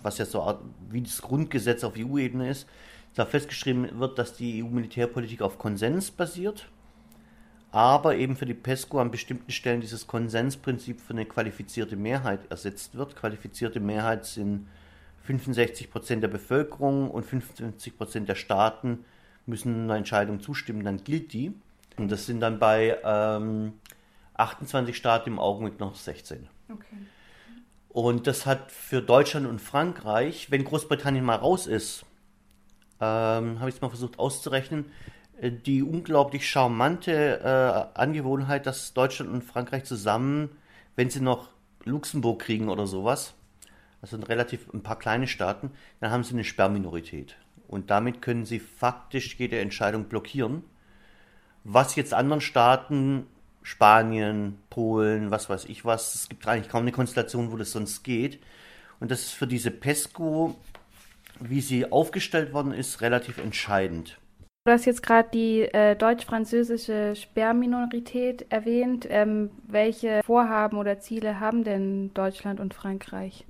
was 0.01 0.17
ja 0.17 0.25
so 0.25 0.59
wie 0.89 1.01
das 1.01 1.21
Grundgesetz 1.21 1.83
auf 1.83 1.95
EU-Ebene 1.97 2.49
ist, 2.49 2.69
da 3.15 3.25
festgeschrieben 3.25 3.99
wird, 3.99 4.17
dass 4.17 4.33
die 4.33 4.63
EU-Militärpolitik 4.63 5.41
auf 5.41 5.57
Konsens 5.57 6.09
basiert, 6.09 6.69
aber 7.71 8.15
eben 8.15 8.37
für 8.37 8.45
die 8.45 8.53
PESCO 8.53 8.99
an 8.99 9.11
bestimmten 9.11 9.51
Stellen 9.51 9.81
dieses 9.81 10.07
Konsensprinzip 10.07 11.01
für 11.01 11.13
eine 11.13 11.25
qualifizierte 11.25 11.97
Mehrheit 11.97 12.49
ersetzt 12.49 12.95
wird. 12.95 13.15
Qualifizierte 13.15 13.81
Mehrheit 13.81 14.25
sind 14.25 14.67
65 15.23 15.91
Prozent 15.91 16.23
der 16.23 16.29
Bevölkerung 16.29 17.11
und 17.11 17.25
55 17.25 17.97
Prozent 17.97 18.29
der 18.29 18.35
Staaten 18.35 19.05
müssen 19.45 19.83
einer 19.83 19.97
Entscheidung 19.97 20.39
zustimmen, 20.39 20.85
dann 20.85 21.03
gilt 21.03 21.33
die. 21.33 21.51
Und 21.97 22.09
das 22.09 22.25
sind 22.25 22.39
dann 22.39 22.57
bei 22.57 22.97
ähm, 23.03 23.73
28 24.35 24.95
Staaten 24.95 25.31
im 25.31 25.39
Augenblick 25.39 25.79
noch 25.79 25.95
16. 25.95 26.47
Okay. 26.71 26.95
Und 27.93 28.25
das 28.25 28.47
hat 28.47 28.71
für 28.71 29.03
Deutschland 29.03 29.45
und 29.45 29.61
Frankreich, 29.61 30.49
wenn 30.49 30.63
Großbritannien 30.63 31.23
mal 31.23 31.35
raus 31.35 31.67
ist, 31.67 32.03
ähm, 32.99 33.59
habe 33.59 33.69
ich 33.69 33.75
es 33.75 33.81
mal 33.81 33.89
versucht 33.89 34.17
auszurechnen, 34.17 34.85
äh, 35.39 35.51
die 35.51 35.83
unglaublich 35.83 36.49
charmante 36.49 37.39
äh, 37.39 37.99
Angewohnheit, 37.99 38.65
dass 38.65 38.93
Deutschland 38.95 39.31
und 39.31 39.43
Frankreich 39.43 39.83
zusammen, 39.83 40.49
wenn 40.95 41.11
sie 41.11 41.21
noch 41.21 41.49
Luxemburg 41.83 42.41
kriegen 42.41 42.69
oder 42.69 42.87
sowas, 42.87 43.35
also 44.01 44.17
relativ 44.17 44.73
ein 44.73 44.81
paar 44.81 44.97
kleine 44.97 45.27
Staaten, 45.27 45.69
dann 45.99 46.09
haben 46.09 46.23
sie 46.23 46.33
eine 46.33 46.43
Sperrminorität. 46.43 47.35
Und 47.67 47.91
damit 47.91 48.23
können 48.23 48.45
sie 48.45 48.59
faktisch 48.59 49.35
jede 49.37 49.59
Entscheidung 49.59 50.05
blockieren. 50.05 50.63
Was 51.63 51.95
jetzt 51.95 52.15
anderen 52.15 52.41
Staaten 52.41 53.27
Spanien, 53.63 54.59
Polen, 54.69 55.31
was 55.31 55.49
weiß 55.49 55.65
ich 55.65 55.85
was. 55.85 56.15
Es 56.15 56.29
gibt 56.29 56.47
eigentlich 56.47 56.69
kaum 56.69 56.81
eine 56.81 56.91
Konstellation, 56.91 57.51
wo 57.51 57.57
das 57.57 57.71
sonst 57.71 58.03
geht. 58.03 58.39
Und 58.99 59.09
das 59.09 59.21
ist 59.21 59.31
für 59.31 59.47
diese 59.47 59.71
PESCO, 59.71 60.55
wie 61.39 61.61
sie 61.61 61.91
aufgestellt 61.91 62.53
worden 62.53 62.73
ist, 62.73 63.01
relativ 63.01 63.37
entscheidend. 63.37 64.17
Du 64.65 64.71
hast 64.71 64.85
jetzt 64.85 65.03
gerade 65.03 65.27
die 65.33 65.61
äh, 65.61 65.95
deutsch-französische 65.95 67.15
Sperrminorität 67.15 68.45
erwähnt. 68.49 69.07
Ähm, 69.09 69.49
welche 69.67 70.21
Vorhaben 70.23 70.77
oder 70.77 70.99
Ziele 70.99 71.39
haben 71.39 71.63
denn 71.63 72.13
Deutschland 72.13 72.59
und 72.59 72.73
Frankreich? 72.73 73.45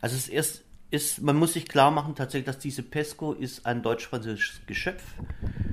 Also 0.00 0.16
es 0.16 0.28
ist, 0.28 0.64
ist 0.90 1.22
man 1.22 1.36
muss 1.36 1.52
sich 1.52 1.68
klar 1.68 1.90
machen 1.92 2.16
tatsächlich, 2.16 2.46
dass 2.46 2.58
diese 2.58 2.82
PESCO 2.82 3.34
ist 3.34 3.66
ein 3.66 3.82
deutsch-französisches 3.82 4.66
Geschöpf 4.66 5.02
ist 5.02 5.65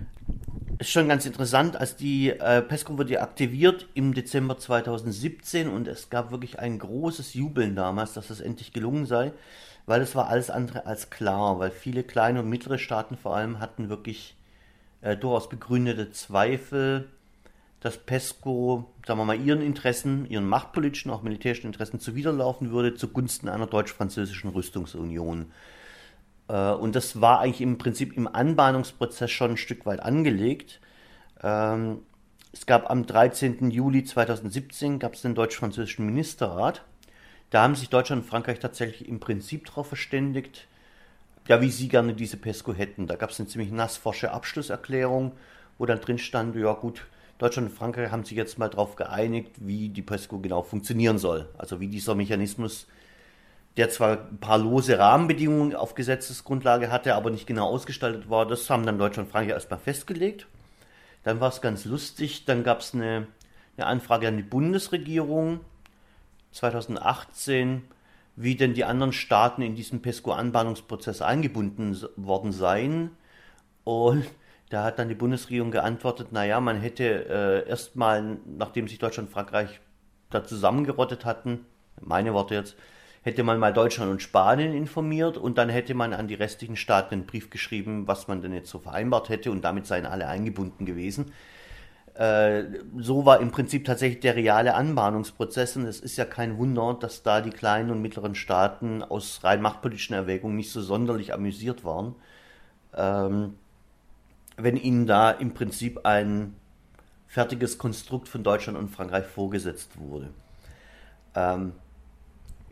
schon 0.81 1.07
ganz 1.07 1.25
interessant, 1.25 1.75
als 1.75 1.95
die 1.95 2.29
äh, 2.29 2.61
PESCO 2.61 2.97
wurde 2.97 3.21
aktiviert 3.21 3.87
im 3.93 4.13
Dezember 4.13 4.57
2017 4.57 5.67
und 5.69 5.87
es 5.87 6.09
gab 6.09 6.31
wirklich 6.31 6.59
ein 6.59 6.79
großes 6.79 7.33
Jubeln 7.33 7.75
damals, 7.75 8.13
dass 8.13 8.29
es 8.29 8.39
endlich 8.39 8.73
gelungen 8.73 9.05
sei, 9.05 9.33
weil 9.85 10.01
es 10.01 10.15
war 10.15 10.27
alles 10.27 10.49
andere 10.49 10.85
als 10.85 11.09
klar, 11.09 11.59
weil 11.59 11.71
viele 11.71 12.03
kleine 12.03 12.39
und 12.39 12.49
mittlere 12.49 12.79
Staaten 12.79 13.17
vor 13.17 13.35
allem 13.35 13.59
hatten 13.59 13.89
wirklich 13.89 14.35
äh, 15.01 15.17
durchaus 15.17 15.49
begründete 15.49 16.11
Zweifel, 16.11 17.09
dass 17.81 17.97
PESCO, 17.97 18.85
sagen 19.05 19.19
wir 19.19 19.25
mal, 19.25 19.39
ihren 19.39 19.61
Interessen, 19.61 20.25
ihren 20.29 20.47
machtpolitischen, 20.47 21.11
auch 21.11 21.21
militärischen 21.21 21.67
Interessen 21.67 21.99
zuwiderlaufen 21.99 22.71
würde, 22.71 22.95
zugunsten 22.95 23.49
einer 23.49 23.67
deutsch-französischen 23.67 24.49
Rüstungsunion. 24.49 25.51
Äh, 26.47 26.71
und 26.71 26.95
das 26.95 27.21
war 27.21 27.39
eigentlich 27.39 27.62
im 27.62 27.77
Prinzip 27.77 28.15
im 28.17 28.27
Anbahnungsprozess 28.27 29.31
schon 29.31 29.51
ein 29.51 29.57
Stück 29.57 29.85
weit 29.85 30.01
angelegt. 30.01 30.79
Ähm, 31.41 32.00
es 32.51 32.65
gab 32.65 32.89
am 32.89 33.05
13. 33.05 33.71
Juli 33.71 34.03
2017 34.03 35.00
gab 35.00 35.15
es 35.15 35.21
den 35.23 35.35
deutsch-französischen 35.35 36.05
Ministerrat. 36.05 36.83
Da 37.50 37.63
haben 37.63 37.75
sich 37.75 37.89
Deutschland 37.89 38.23
und 38.23 38.29
Frankreich 38.29 38.59
tatsächlich 38.59 39.07
im 39.07 39.19
Prinzip 39.19 39.65
darauf 39.65 39.88
verständigt, 39.88 40.67
ja, 41.47 41.62
wie 41.62 41.71
sie 41.71 41.88
gerne 41.88 42.13
diese 42.13 42.38
PESCO 42.38 42.73
hätten. 42.73 43.07
Da 43.07 43.15
gab 43.15 43.31
es 43.31 43.39
eine 43.39 43.50
ziemlich 43.50 43.71
nassforsche 43.71 44.31
Abschlusserklärung, 44.31 45.33
wo 45.77 45.85
dann 45.85 46.00
drin 46.00 46.17
stand, 46.17 46.55
ja 46.55 46.73
gut, 46.73 47.05
Deutschland 47.38 47.69
und 47.69 47.75
Frankreich 47.75 48.12
haben 48.12 48.23
sich 48.23 48.38
jetzt 48.38 48.57
mal 48.57 48.69
darauf 48.69 48.95
geeinigt, 48.95 49.51
wie 49.57 49.89
die 49.89 50.01
PESCO 50.01 50.39
genau 50.39 50.63
funktionieren 50.63 51.17
soll. 51.17 51.50
Also 51.57 51.79
wie 51.79 51.88
dieser 51.88 52.15
Mechanismus, 52.15 52.88
der 53.77 53.89
zwar 53.89 54.27
ein 54.29 54.37
paar 54.37 54.57
lose 54.57 54.99
Rahmenbedingungen 54.99 55.75
auf 55.75 55.95
Gesetzesgrundlage 55.95 56.91
hatte, 56.91 57.15
aber 57.15 57.31
nicht 57.31 57.47
genau 57.47 57.67
ausgestaltet 57.67 58.29
war, 58.29 58.45
das 58.45 58.69
haben 58.69 58.85
dann 58.85 58.99
Deutschland 58.99 59.27
und 59.27 59.31
Frankreich 59.31 59.53
erstmal 59.53 59.79
festgelegt. 59.79 60.47
Dann 61.23 61.39
war 61.39 61.49
es 61.49 61.61
ganz 61.61 61.85
lustig, 61.85 62.45
dann 62.45 62.63
gab 62.63 62.81
es 62.81 62.93
eine, 62.93 63.27
eine 63.77 63.87
Anfrage 63.87 64.27
an 64.27 64.37
die 64.37 64.43
Bundesregierung 64.43 65.61
2018, 66.51 67.83
wie 68.35 68.55
denn 68.55 68.73
die 68.73 68.83
anderen 68.83 69.13
Staaten 69.13 69.61
in 69.61 69.75
diesen 69.75 70.01
PESCO-Anbahnungsprozess 70.01 71.21
eingebunden 71.21 71.97
worden 72.15 72.51
seien. 72.51 73.11
Und 73.83 74.25
da 74.69 74.83
hat 74.83 74.99
dann 74.99 75.09
die 75.09 75.15
Bundesregierung 75.15 75.71
geantwortet, 75.71 76.31
naja, 76.31 76.59
man 76.59 76.79
hätte 76.79 77.03
äh, 77.05 77.69
erstmal, 77.69 78.37
nachdem 78.45 78.87
sich 78.87 78.99
Deutschland 78.99 79.29
und 79.29 79.33
Frankreich 79.33 79.79
da 80.29 80.43
zusammengerottet 80.43 81.25
hatten, 81.25 81.65
meine 82.01 82.33
Worte 82.33 82.55
jetzt, 82.55 82.75
hätte 83.23 83.43
man 83.43 83.57
mal 83.57 83.73
Deutschland 83.73 84.11
und 84.11 84.21
Spanien 84.21 84.73
informiert 84.73 85.37
und 85.37 85.57
dann 85.57 85.69
hätte 85.69 85.93
man 85.93 86.13
an 86.13 86.27
die 86.27 86.33
restlichen 86.35 86.75
Staaten 86.75 87.15
einen 87.15 87.25
Brief 87.25 87.49
geschrieben, 87.49 88.07
was 88.07 88.27
man 88.27 88.41
denn 88.41 88.53
jetzt 88.53 88.69
so 88.69 88.79
vereinbart 88.79 89.29
hätte 89.29 89.49
und 89.51 89.63
damit 89.63 89.87
seien 89.87 90.05
alle 90.05 90.27
eingebunden 90.27 90.85
gewesen. 90.85 91.31
Äh, 92.15 92.65
so 92.97 93.25
war 93.25 93.39
im 93.39 93.51
Prinzip 93.51 93.85
tatsächlich 93.85 94.19
der 94.19 94.35
reale 94.35 94.75
Anbahnungsprozess 94.75 95.77
und 95.77 95.85
es 95.85 95.99
ist 95.99 96.17
ja 96.17 96.25
kein 96.25 96.57
Wunder, 96.57 96.95
dass 96.99 97.23
da 97.23 97.41
die 97.41 97.49
kleinen 97.49 97.89
und 97.89 98.01
mittleren 98.01 98.35
Staaten 98.35 99.01
aus 99.01 99.43
rein 99.43 99.61
machtpolitischen 99.61 100.15
Erwägungen 100.15 100.57
nicht 100.57 100.71
so 100.71 100.81
sonderlich 100.81 101.33
amüsiert 101.33 101.85
waren, 101.85 102.15
ähm, 102.95 103.55
wenn 104.57 104.77
ihnen 104.77 105.07
da 105.07 105.31
im 105.31 105.53
Prinzip 105.53 106.05
ein 106.05 106.55
fertiges 107.25 107.79
Konstrukt 107.79 108.27
von 108.27 108.43
Deutschland 108.43 108.77
und 108.77 108.89
Frankreich 108.89 109.25
vorgesetzt 109.25 109.97
wurde. 109.97 110.29
Ähm, 111.33 111.71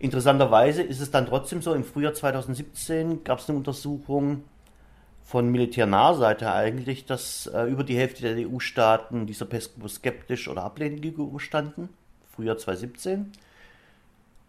interessanterweise 0.01 0.81
ist 0.81 0.99
es 0.99 1.11
dann 1.11 1.27
trotzdem 1.27 1.61
so, 1.61 1.73
im 1.73 1.83
Frühjahr 1.83 2.13
2017 2.13 3.23
gab 3.23 3.39
es 3.39 3.49
eine 3.49 3.57
Untersuchung, 3.57 4.43
von 5.31 5.49
militärnaher 5.49 6.15
Seite 6.15 6.51
eigentlich, 6.51 7.05
dass 7.05 7.47
äh, 7.47 7.63
über 7.63 7.85
die 7.85 7.95
Hälfte 7.95 8.21
der 8.21 8.49
EU-Staaten 8.49 9.27
dieser 9.27 9.45
PESCO 9.45 9.87
skeptisch 9.87 10.49
oder 10.49 10.63
ablehnend 10.63 11.01
gegenüberstanden. 11.01 11.87
Frühjahr 12.35 12.57
2017. 12.57 13.31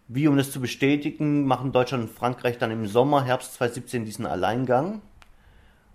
Wie 0.09 0.27
um 0.27 0.37
das 0.37 0.51
zu 0.51 0.61
bestätigen, 0.61 1.47
machen 1.47 1.71
Deutschland 1.71 2.05
und 2.05 2.11
Frankreich 2.11 2.59
dann 2.59 2.73
im 2.73 2.89
Sommer, 2.89 3.23
Herbst 3.23 3.55
2017 3.55 4.05
diesen 4.05 4.27
Alleingang. 4.27 5.03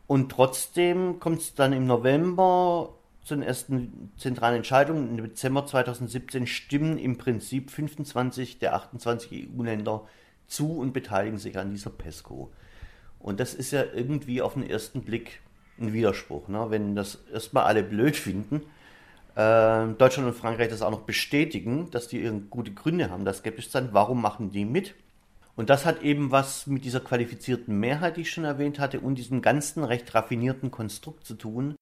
Und 0.07 0.31
trotzdem 0.31 1.19
kommt 1.19 1.41
es 1.41 1.53
dann 1.53 1.73
im 1.73 1.85
November 1.85 2.93
zu 3.27 3.35
den 3.35 3.43
ersten 3.43 4.11
zentralen 4.17 4.57
Entscheidungen. 4.57 5.17
Im 5.17 5.23
Dezember 5.23 5.65
2017 5.65 6.47
stimmen 6.47 6.97
im 6.97 7.17
Prinzip 7.17 7.69
25 7.71 8.59
der 8.59 8.75
28 8.75 9.49
EU-Länder 9.49 10.07
zu 10.47 10.77
und 10.77 10.93
beteiligen 10.93 11.37
sich 11.37 11.57
an 11.57 11.71
dieser 11.71 11.89
PESCO. 11.89 12.51
Und 13.19 13.39
das 13.39 13.53
ist 13.53 13.71
ja 13.71 13.83
irgendwie 13.93 14.41
auf 14.41 14.53
den 14.53 14.67
ersten 14.67 15.01
Blick 15.01 15.41
ein 15.79 15.91
Widerspruch. 15.91 16.47
Ne? 16.47 16.67
Wenn 16.69 16.95
das 16.95 17.19
erstmal 17.31 17.65
alle 17.65 17.83
blöd 17.83 18.15
finden, 18.15 18.61
äh, 19.35 19.87
Deutschland 19.97 20.27
und 20.27 20.35
Frankreich 20.35 20.69
das 20.69 20.81
auch 20.81 20.91
noch 20.91 21.01
bestätigen, 21.01 21.91
dass 21.91 22.07
die 22.07 22.23
gute 22.49 22.71
Gründe 22.71 23.09
haben, 23.09 23.25
da 23.25 23.33
skeptisch 23.33 23.65
zu 23.65 23.71
sein, 23.71 23.89
warum 23.91 24.21
machen 24.21 24.51
die 24.51 24.65
mit? 24.65 24.95
Und 25.57 25.69
das 25.69 25.85
hat 25.85 26.03
eben 26.03 26.31
was 26.31 26.67
mit 26.67 26.85
dieser 26.85 26.99
qualifizierten 26.99 27.77
Mehrheit, 27.79 28.15
die 28.15 28.21
ich 28.21 28.31
schon 28.31 28.45
erwähnt 28.45 28.79
hatte, 28.79 28.99
und 28.99 29.15
diesem 29.15 29.41
ganzen 29.41 29.83
recht 29.83 30.13
raffinierten 30.13 30.71
Konstrukt 30.71 31.25
zu 31.25 31.33
tun, 31.33 31.75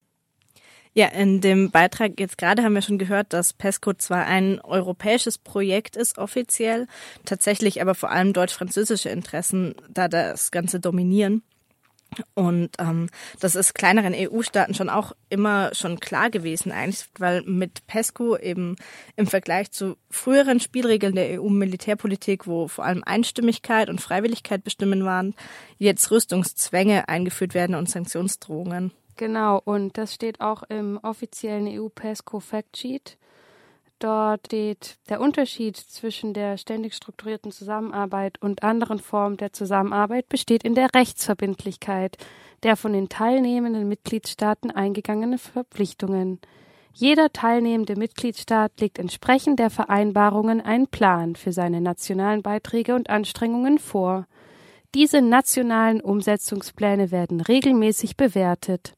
ja, 0.96 1.08
in 1.08 1.42
dem 1.42 1.70
Beitrag 1.70 2.18
jetzt 2.18 2.38
gerade 2.38 2.62
haben 2.62 2.72
wir 2.72 2.80
schon 2.80 2.96
gehört, 2.96 3.34
dass 3.34 3.52
PESCO 3.52 3.92
zwar 3.92 4.24
ein 4.24 4.62
europäisches 4.62 5.36
Projekt 5.36 5.94
ist, 5.94 6.16
offiziell, 6.16 6.86
tatsächlich 7.26 7.82
aber 7.82 7.94
vor 7.94 8.10
allem 8.10 8.32
deutsch-französische 8.32 9.10
Interessen 9.10 9.74
da 9.90 10.08
das 10.08 10.50
Ganze 10.50 10.80
dominieren. 10.80 11.42
Und 12.32 12.70
ähm, 12.78 13.10
das 13.40 13.56
ist 13.56 13.74
kleineren 13.74 14.14
EU-Staaten 14.16 14.72
schon 14.72 14.88
auch 14.88 15.12
immer 15.28 15.74
schon 15.74 16.00
klar 16.00 16.30
gewesen, 16.30 16.72
eigentlich, 16.72 17.04
weil 17.18 17.42
mit 17.42 17.86
PESCO 17.86 18.38
eben 18.38 18.76
im 19.16 19.26
Vergleich 19.26 19.72
zu 19.72 19.98
früheren 20.08 20.60
Spielregeln 20.60 21.14
der 21.14 21.42
EU-Militärpolitik, 21.42 22.46
wo 22.46 22.68
vor 22.68 22.86
allem 22.86 23.02
Einstimmigkeit 23.04 23.90
und 23.90 24.00
Freiwilligkeit 24.00 24.64
bestimmen 24.64 25.04
waren, 25.04 25.34
jetzt 25.76 26.10
Rüstungszwänge 26.10 27.06
eingeführt 27.10 27.52
werden 27.52 27.76
und 27.76 27.90
Sanktionsdrohungen. 27.90 28.92
Genau, 29.16 29.60
und 29.64 29.96
das 29.96 30.12
steht 30.14 30.40
auch 30.40 30.62
im 30.64 30.98
offiziellen 31.02 31.66
EU-PESCO 31.68 32.40
Factsheet. 32.40 33.16
Dort 33.98 34.46
steht 34.46 34.96
der 35.08 35.22
Unterschied 35.22 35.76
zwischen 35.76 36.34
der 36.34 36.58
ständig 36.58 36.94
strukturierten 36.94 37.50
Zusammenarbeit 37.50 38.40
und 38.42 38.62
anderen 38.62 38.98
Formen 38.98 39.38
der 39.38 39.54
Zusammenarbeit 39.54 40.28
besteht 40.28 40.64
in 40.64 40.74
der 40.74 40.88
Rechtsverbindlichkeit 40.94 42.18
der 42.62 42.76
von 42.76 42.92
den 42.92 43.08
teilnehmenden 43.08 43.88
Mitgliedstaaten 43.88 44.70
eingegangenen 44.70 45.38
Verpflichtungen. 45.38 46.40
Jeder 46.92 47.30
teilnehmende 47.32 47.94
Mitgliedstaat 47.94 48.80
legt 48.80 48.98
entsprechend 48.98 49.58
der 49.58 49.70
Vereinbarungen 49.70 50.60
einen 50.62 50.88
Plan 50.88 51.36
für 51.36 51.52
seine 51.52 51.80
nationalen 51.80 52.42
Beiträge 52.42 52.94
und 52.94 53.10
Anstrengungen 53.10 53.78
vor. 53.78 54.26
Diese 54.94 55.20
nationalen 55.20 56.00
Umsetzungspläne 56.00 57.10
werden 57.10 57.42
regelmäßig 57.42 58.16
bewertet. 58.16 58.95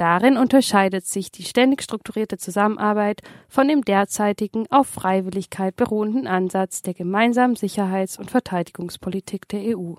Darin 0.00 0.38
unterscheidet 0.38 1.04
sich 1.04 1.30
die 1.30 1.42
ständig 1.42 1.82
strukturierte 1.82 2.38
Zusammenarbeit 2.38 3.20
von 3.50 3.68
dem 3.68 3.84
derzeitigen 3.84 4.66
auf 4.70 4.86
Freiwilligkeit 4.86 5.76
beruhenden 5.76 6.26
Ansatz 6.26 6.80
der 6.80 6.94
gemeinsamen 6.94 7.54
Sicherheits- 7.54 8.18
und 8.18 8.30
Verteidigungspolitik 8.30 9.46
der 9.48 9.76
EU. 9.76 9.96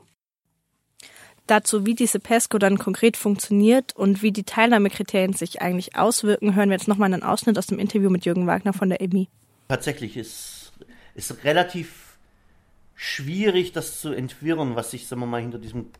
Dazu, 1.46 1.86
wie 1.86 1.93
diese 1.93 2.20
PESCO 2.20 2.58
dann 2.58 2.79
konkret 2.79 3.15
funktioniert 3.15 3.96
und 3.96 4.24
wie 4.24 4.31
die 4.31 4.41
Teilnahmekriterien 4.41 5.34
sich 5.34 5.62
eigentlich 5.62 5.96
auswirken, 5.96 6.55
hören 6.55 6.70
wir 6.70 6.77
jetzt 6.77 6.88
nochmal 6.88 7.13
einen 7.13 7.22
Ausschnitt 7.22 7.60
aus 7.60 7.67
dem 7.67 7.77
Interview 7.77 8.10
mit 8.10 8.25
Jürgen 8.25 8.48
Wagner 8.48 8.74
von 8.74 8.89
der 8.89 9.01
EMI. 9.01 9.29
Tatsächlich 9.67 10.17
ist, 10.17 10.72
ist 11.13 11.43
relativ 11.43 12.17
schwierig, 12.96 13.72
das 13.72 14.01
zu 14.01 14.13
entwirren, 14.13 14.75
was 14.75 14.89
sich, 14.89 15.05
sagen 15.05 15.22
wir 15.22 15.27
mal, 15.27 15.41
hinter 15.41 15.60
diesem 15.60 15.91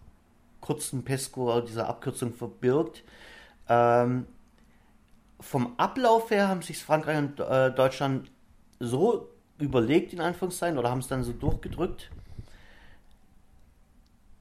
kurzen 0.60 1.04
PESCO, 1.04 1.62
dieser 1.62 1.88
Abkürzung 1.88 2.34
verbirgt. 2.34 3.04
Ähm, 3.72 4.28
vom 5.40 5.80
Ablauf 5.80 6.30
her 6.30 6.50
haben 6.50 6.62
sich 6.62 6.84
Frankreich 6.84 7.18
und 7.18 7.40
äh, 7.40 7.72
Deutschland 7.72 8.30
so 8.82 9.30
überlegt, 9.60 10.12
in 10.12 10.20
Anführungszeichen, 10.20 10.78
oder 10.78 10.90
haben 10.90 11.00
es 11.00 11.08
dann 11.08 11.24
so 11.24 11.32
durchgedrückt. 11.32 12.12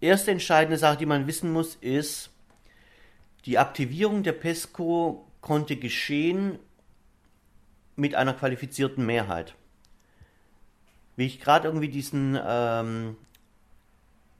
Erste 0.00 0.32
entscheidende 0.32 0.78
Sache, 0.78 0.96
die 0.96 1.06
man 1.06 1.28
wissen 1.28 1.52
muss, 1.52 1.76
ist, 1.76 2.30
die 3.46 3.58
Aktivierung 3.58 4.24
der 4.24 4.32
PESCO 4.32 5.24
konnte 5.40 5.76
geschehen 5.76 6.58
mit 7.94 8.16
einer 8.16 8.34
qualifizierten 8.34 9.06
Mehrheit. 9.06 9.54
Wie 11.14 11.26
ich 11.26 11.40
gerade 11.40 11.68
irgendwie 11.68 11.88
diesen 11.88 12.36
ähm, 12.44 13.16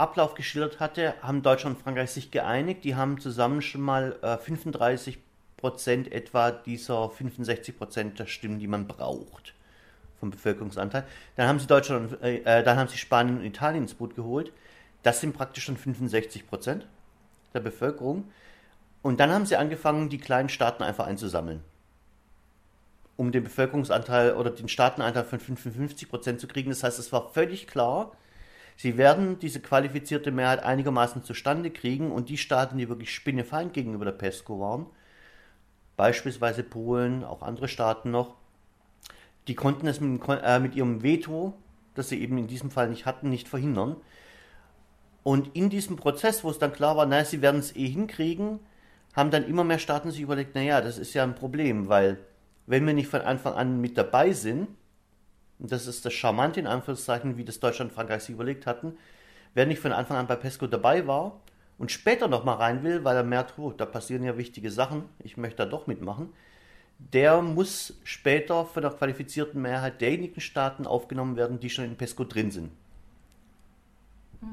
Ablauf 0.00 0.35
geschildert 0.35 0.80
hatte, 0.80 1.14
haben 1.23 1.42
Deutschland 1.42 1.76
und 1.76 1.83
Frankreich 1.83 2.11
sich 2.11 2.30
geeinigt. 2.30 2.85
Die 2.85 2.97
haben 2.97 3.21
zusammen 3.21 3.62
schon 3.62 3.83
mal 3.83 4.16
äh, 4.23 4.38
35 4.38 5.19
Prozent 5.57 6.11
etwa 6.11 6.50
dieser 6.50 7.11
65 7.11 7.76
Prozent 7.76 8.19
der 8.19 8.26
Stimmen, 8.26 8.59
die 8.59 8.66
man 8.66 8.87
braucht 8.87 9.54
vom 10.19 10.30
Bevölkerungsanteil. 10.30 11.04
Dann 11.37 11.49
haben 11.49 11.59
sie 11.59 11.66
Deutschland, 11.66 12.23
äh, 12.23 12.38
äh, 12.38 12.62
dann 12.62 12.78
haben 12.78 12.88
sie 12.88 12.99
Spanien 12.99 13.38
und 13.38 13.45
Italien 13.45 13.85
ins 13.85 13.95
Boot 13.95 14.14
geholt. 14.14 14.52
Das 15.02 15.21
sind 15.21 15.35
praktisch 15.35 15.64
schon 15.64 15.76
65 15.76 16.47
Prozent 16.47 16.87
der 17.54 17.61
Bevölkerung. 17.61 18.25
Und 19.02 19.19
dann 19.19 19.30
haben 19.30 19.47
sie 19.47 19.57
angefangen, 19.57 20.11
die 20.11 20.19
kleinen 20.19 20.50
Staaten 20.50 20.83
einfach 20.83 21.07
einzusammeln. 21.07 21.62
Um 23.16 23.33
den 23.33 23.45
Bevölkerungsanteil 23.45 24.35
oder 24.35 24.50
den 24.50 24.69
Staatenanteil 24.69 25.25
von 25.25 25.40
55 25.40 26.09
Prozent 26.09 26.40
zu 26.40 26.47
kriegen. 26.47 26.71
Das 26.71 26.83
heißt, 26.83 26.99
es 26.99 27.12
war 27.12 27.30
völlig 27.33 27.66
klar, 27.66 28.12
sie 28.81 28.97
werden 28.97 29.39
diese 29.39 29.61
qualifizierte 29.61 30.31
Mehrheit 30.31 30.63
einigermaßen 30.63 31.23
zustande 31.23 31.71
kriegen 31.71 32.11
und 32.11 32.31
die 32.31 32.39
Staaten, 32.39 32.79
die 32.79 32.89
wirklich 32.89 33.15
spinnefeind 33.15 33.75
gegenüber 33.75 34.07
der 34.07 34.13
PESCO 34.13 34.59
waren, 34.59 34.87
beispielsweise 35.99 36.63
Polen, 36.63 37.23
auch 37.23 37.43
andere 37.43 37.69
Staaten 37.69 38.11
noch, 38.11 38.37
die 39.49 39.55
konnten 39.55 39.87
es 39.87 40.01
mit, 40.01 40.23
äh, 40.29 40.59
mit 40.61 40.75
ihrem 40.75 41.03
Veto, 41.03 41.53
das 41.95 42.09
sie 42.09 42.23
eben 42.23 42.39
in 42.39 42.47
diesem 42.47 42.71
Fall 42.71 42.89
nicht 42.89 43.05
hatten, 43.05 43.29
nicht 43.29 43.49
verhindern. 43.49 43.97
Und 45.25 45.55
in 45.55 45.69
diesem 45.69 45.97
Prozess, 45.97 46.43
wo 46.43 46.49
es 46.49 46.59
dann 46.59 46.73
klar 46.73 46.97
war, 46.97 47.05
naja, 47.05 47.27
sie 47.27 47.43
werden 47.43 47.61
es 47.61 47.77
eh 47.77 47.87
hinkriegen, 47.87 48.61
haben 49.13 49.31
dann 49.31 49.45
immer 49.45 49.65
mehr 49.65 49.79
Staaten 49.79 50.11
sich 50.11 50.23
überlegt, 50.23 50.55
naja, 50.55 50.81
das 50.81 50.97
ist 50.97 51.13
ja 51.13 51.23
ein 51.23 51.35
Problem, 51.35 51.91
weil 51.91 52.17
wenn 52.67 52.87
wir 52.87 52.95
nicht 52.95 53.09
von 53.09 53.21
Anfang 53.21 53.53
an 53.53 53.79
mit 53.83 53.99
dabei 53.99 54.33
sind, 54.33 54.69
das 55.61 55.87
ist 55.87 56.05
das 56.05 56.12
Charmante 56.12 56.61
in 56.61 56.67
Anführungszeichen, 56.67 57.37
wie 57.37 57.45
das 57.45 57.61
Deutschland 57.61 57.90
und 57.90 57.95
Frankreich 57.95 58.23
sich 58.23 58.35
überlegt 58.35 58.67
hatten, 58.67 58.97
wer 59.55 59.67
nicht 59.67 59.81
von 59.81 59.93
Anfang 59.93 60.17
an 60.17 60.26
bei 60.26 60.37
PESCO 60.37 60.67
dabei 60.67 61.07
war 61.07 61.40
und 61.79 61.90
später 61.90 62.29
nochmal 62.29 62.57
rein 62.57 62.83
will, 62.83 63.05
weil 63.05 63.17
er 63.17 63.25
merkt, 63.25 63.59
oh, 63.59 63.73
da 63.73 63.87
passieren 63.87 64.25
ja 64.25 64.37
wichtige 64.37 64.71
Sachen, 64.71 65.05
ich 65.19 65.37
möchte 65.37 65.59
da 65.59 65.67
doch 65.67 65.87
mitmachen, 65.87 66.33
der 66.99 67.40
muss 67.40 67.95
später 68.05 68.67
von 68.67 68.83
der 68.83 68.93
qualifizierten 68.93 69.61
Mehrheit 69.61 70.00
derjenigen 70.00 70.40
Staaten 70.40 70.87
aufgenommen 70.87 71.37
werden, 71.37 71.59
die 71.61 71.71
schon 71.71 71.87
in 71.87 71.97
PESCO 71.97 72.25
drin 72.25 72.50
sind. 72.50 72.71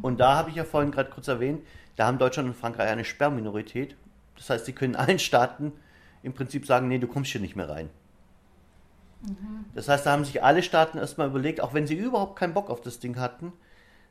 Und 0.01 0.19
da 0.19 0.35
habe 0.35 0.49
ich 0.49 0.55
ja 0.55 0.63
vorhin 0.63 0.91
gerade 0.91 1.09
kurz 1.09 1.27
erwähnt, 1.27 1.65
da 1.95 2.07
haben 2.07 2.17
Deutschland 2.17 2.49
und 2.49 2.55
Frankreich 2.55 2.89
eine 2.89 3.05
Sperrminorität. 3.05 3.95
Das 4.35 4.49
heißt, 4.49 4.65
sie 4.65 4.73
können 4.73 4.95
allen 4.95 5.19
Staaten 5.19 5.73
im 6.23 6.33
Prinzip 6.33 6.65
sagen, 6.65 6.87
nee, 6.87 6.99
du 6.99 7.07
kommst 7.07 7.31
hier 7.31 7.41
nicht 7.41 7.55
mehr 7.55 7.69
rein. 7.69 7.89
Das 9.73 9.89
heißt, 9.89 10.05
da 10.05 10.11
haben 10.11 10.25
sich 10.25 10.43
alle 10.43 10.63
Staaten 10.63 10.97
erstmal 10.97 11.27
überlegt, 11.27 11.61
auch 11.61 11.73
wenn 11.73 11.87
sie 11.87 11.95
überhaupt 11.95 12.37
keinen 12.37 12.53
Bock 12.53 12.69
auf 12.69 12.81
das 12.81 12.99
Ding 12.99 13.17
hatten, 13.17 13.53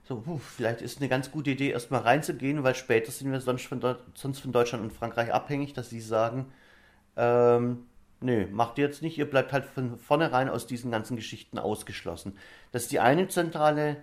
so, 0.03 0.21
puh, 0.21 0.39
vielleicht 0.39 0.83
ist 0.83 1.01
eine 1.01 1.09
ganz 1.09 1.33
gute 1.33 1.51
Idee, 1.51 1.71
erstmal 1.71 2.03
reinzugehen, 2.03 2.63
weil 2.63 2.77
später 2.77 3.11
sind 3.11 3.33
wir 3.33 3.41
sonst 3.41 3.67
von, 3.67 3.81
sonst 4.15 4.39
von 4.39 4.53
Deutschland 4.53 4.85
und 4.85 4.93
Frankreich 4.93 5.33
abhängig, 5.33 5.73
dass 5.73 5.91
sie 5.91 6.01
sagen, 6.01 6.53
ähm, 7.17 7.87
nö, 8.21 8.47
macht 8.53 8.79
ihr 8.79 8.85
jetzt 8.85 9.03
nicht, 9.03 9.19
ihr 9.19 9.29
bleibt 9.29 9.53
halt 9.53 9.65
von 9.65 9.99
vornherein 9.99 10.49
aus 10.49 10.67
diesen 10.67 10.93
ganzen 10.93 11.17
Geschichten 11.17 11.59
ausgeschlossen. 11.59 12.39
Das 12.71 12.85
ist 12.85 12.93
die 12.93 13.01
eine 13.01 13.27
zentrale 13.27 13.97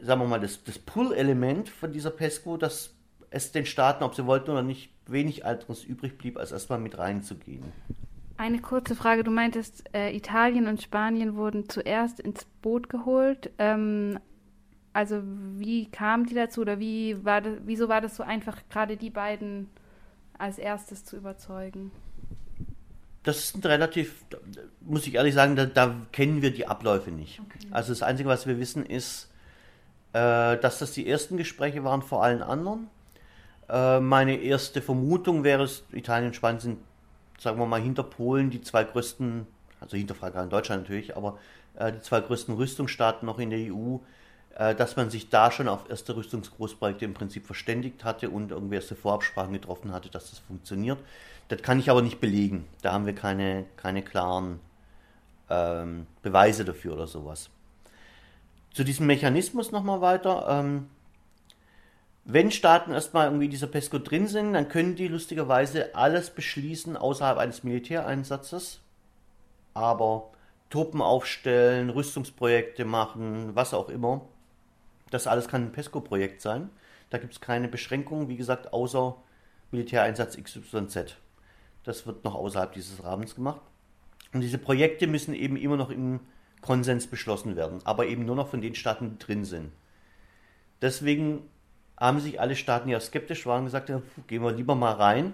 sagen 0.00 0.20
wir 0.20 0.26
mal, 0.26 0.40
das, 0.40 0.62
das 0.64 0.78
Pull-Element 0.78 1.68
von 1.68 1.92
dieser 1.92 2.10
PESCO, 2.10 2.56
dass 2.56 2.94
es 3.30 3.52
den 3.52 3.66
Staaten, 3.66 4.04
ob 4.04 4.14
sie 4.14 4.26
wollten 4.26 4.50
oder 4.50 4.62
nicht, 4.62 4.90
wenig 5.06 5.44
anderes 5.44 5.84
übrig 5.84 6.18
blieb, 6.18 6.36
als 6.38 6.52
erstmal 6.52 6.78
mit 6.78 6.98
reinzugehen. 6.98 7.64
Eine 8.42 8.58
kurze 8.58 8.96
Frage. 8.96 9.22
Du 9.22 9.30
meintest, 9.30 9.84
äh, 9.94 10.10
Italien 10.16 10.66
und 10.66 10.82
Spanien 10.82 11.36
wurden 11.36 11.68
zuerst 11.68 12.18
ins 12.18 12.44
Boot 12.60 12.88
geholt. 12.88 13.52
Ähm, 13.58 14.18
also 14.92 15.22
wie 15.58 15.88
kamen 15.88 16.26
die 16.26 16.34
dazu 16.34 16.62
oder 16.62 16.80
wie 16.80 17.24
war 17.24 17.40
das, 17.40 17.58
wieso 17.66 17.88
war 17.88 18.00
das 18.00 18.16
so 18.16 18.24
einfach, 18.24 18.58
gerade 18.68 18.96
die 18.96 19.10
beiden 19.10 19.70
als 20.36 20.58
erstes 20.58 21.04
zu 21.04 21.18
überzeugen? 21.18 21.92
Das 23.22 23.50
sind 23.50 23.64
relativ, 23.64 24.24
muss 24.80 25.06
ich 25.06 25.14
ehrlich 25.14 25.34
sagen, 25.34 25.54
da, 25.54 25.66
da 25.66 25.94
kennen 26.10 26.42
wir 26.42 26.52
die 26.52 26.66
Abläufe 26.66 27.12
nicht. 27.12 27.38
Okay. 27.38 27.68
Also 27.70 27.92
das 27.92 28.02
Einzige, 28.02 28.28
was 28.28 28.48
wir 28.48 28.58
wissen, 28.58 28.84
ist, 28.84 29.30
äh, 30.14 30.56
dass 30.58 30.80
das 30.80 30.90
die 30.90 31.08
ersten 31.08 31.36
Gespräche 31.36 31.84
waren 31.84 32.02
vor 32.02 32.24
allen 32.24 32.42
anderen. 32.42 32.88
Äh, 33.68 34.00
meine 34.00 34.34
erste 34.34 34.82
Vermutung 34.82 35.44
wäre 35.44 35.62
es, 35.62 35.84
Italien 35.92 36.30
und 36.30 36.34
Spanien 36.34 36.58
sind, 36.58 36.78
sagen 37.42 37.58
wir 37.58 37.66
mal, 37.66 37.80
hinter 37.80 38.04
Polen 38.04 38.50
die 38.50 38.62
zwei 38.62 38.84
größten, 38.84 39.46
also 39.80 39.96
hinter 39.96 40.14
Frankreich 40.14 40.44
und 40.44 40.52
Deutschland 40.52 40.82
natürlich, 40.82 41.16
aber 41.16 41.38
äh, 41.74 41.92
die 41.92 42.00
zwei 42.00 42.20
größten 42.20 42.54
Rüstungsstaaten 42.54 43.26
noch 43.26 43.38
in 43.38 43.50
der 43.50 43.72
EU, 43.72 43.98
äh, 44.54 44.74
dass 44.74 44.96
man 44.96 45.10
sich 45.10 45.28
da 45.28 45.50
schon 45.50 45.68
auf 45.68 45.90
erste 45.90 46.14
Rüstungsgroßprojekte 46.14 47.04
im 47.04 47.14
Prinzip 47.14 47.46
verständigt 47.46 48.04
hatte 48.04 48.30
und 48.30 48.52
irgendwie 48.52 48.76
erste 48.76 48.94
Vorabsprachen 48.94 49.52
getroffen 49.52 49.92
hatte, 49.92 50.08
dass 50.08 50.30
das 50.30 50.38
funktioniert. 50.38 50.98
Das 51.48 51.62
kann 51.62 51.80
ich 51.80 51.90
aber 51.90 52.02
nicht 52.02 52.20
belegen. 52.20 52.66
Da 52.82 52.92
haben 52.92 53.06
wir 53.06 53.14
keine, 53.14 53.64
keine 53.76 54.02
klaren 54.02 54.60
ähm, 55.50 56.06
Beweise 56.22 56.64
dafür 56.64 56.94
oder 56.94 57.06
sowas. 57.06 57.50
Zu 58.72 58.84
diesem 58.84 59.06
Mechanismus 59.06 59.72
nochmal 59.72 60.00
weiter. 60.00 60.46
Ähm, 60.48 60.88
wenn 62.24 62.50
Staaten 62.50 62.92
erstmal 62.92 63.26
irgendwie 63.26 63.48
dieser 63.48 63.66
PESCO 63.66 63.98
drin 63.98 64.28
sind, 64.28 64.52
dann 64.52 64.68
können 64.68 64.94
die 64.94 65.08
lustigerweise 65.08 65.94
alles 65.94 66.30
beschließen 66.30 66.96
außerhalb 66.96 67.38
eines 67.38 67.64
Militäreinsatzes. 67.64 68.80
Aber 69.74 70.30
Truppen 70.70 71.02
aufstellen, 71.02 71.90
Rüstungsprojekte 71.90 72.84
machen, 72.84 73.54
was 73.54 73.74
auch 73.74 73.88
immer. 73.88 74.22
Das 75.10 75.26
alles 75.26 75.48
kann 75.48 75.64
ein 75.64 75.72
PESCO-Projekt 75.72 76.40
sein. 76.40 76.70
Da 77.10 77.18
gibt 77.18 77.34
es 77.34 77.40
keine 77.40 77.68
Beschränkungen, 77.68 78.28
wie 78.28 78.36
gesagt, 78.36 78.72
außer 78.72 79.16
Militäreinsatz 79.70 80.36
XYZ. 80.36 81.16
Das 81.84 82.06
wird 82.06 82.24
noch 82.24 82.34
außerhalb 82.34 82.72
dieses 82.72 83.02
Rahmens 83.02 83.34
gemacht. 83.34 83.60
Und 84.32 84.40
diese 84.40 84.58
Projekte 84.58 85.06
müssen 85.06 85.34
eben 85.34 85.56
immer 85.56 85.76
noch 85.76 85.90
im 85.90 86.20
Konsens 86.62 87.06
beschlossen 87.06 87.56
werden, 87.56 87.80
aber 87.84 88.06
eben 88.06 88.24
nur 88.24 88.36
noch 88.36 88.48
von 88.48 88.60
den 88.60 88.74
Staaten, 88.74 89.10
die 89.10 89.18
drin 89.18 89.44
sind. 89.44 89.72
Deswegen 90.80 91.42
haben 92.02 92.20
sich 92.20 92.40
alle 92.40 92.56
Staaten 92.56 92.88
ja 92.88 92.98
skeptisch 93.00 93.46
waren 93.46 93.60
und 93.60 93.64
gesagt, 93.66 93.92
gehen 94.26 94.42
wir 94.42 94.52
lieber 94.52 94.74
mal 94.74 94.92
rein, 94.92 95.32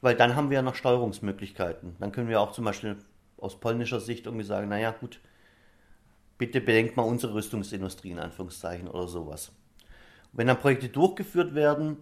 weil 0.00 0.14
dann 0.14 0.36
haben 0.36 0.50
wir 0.50 0.56
ja 0.56 0.62
noch 0.62 0.76
Steuerungsmöglichkeiten. 0.76 1.96
Dann 1.98 2.12
können 2.12 2.28
wir 2.28 2.40
auch 2.40 2.52
zum 2.52 2.64
Beispiel 2.64 2.96
aus 3.36 3.58
polnischer 3.58 4.00
Sicht 4.00 4.26
irgendwie 4.26 4.44
sagen, 4.44 4.68
naja 4.68 4.92
gut, 4.92 5.20
bitte 6.38 6.60
bedenkt 6.60 6.96
mal 6.96 7.02
unsere 7.02 7.34
Rüstungsindustrie 7.34 8.12
in 8.12 8.18
Anführungszeichen 8.18 8.88
oder 8.88 9.08
sowas. 9.08 9.52
wenn 10.32 10.46
dann 10.46 10.58
Projekte 10.60 10.88
durchgeführt 10.88 11.54
werden, 11.56 11.96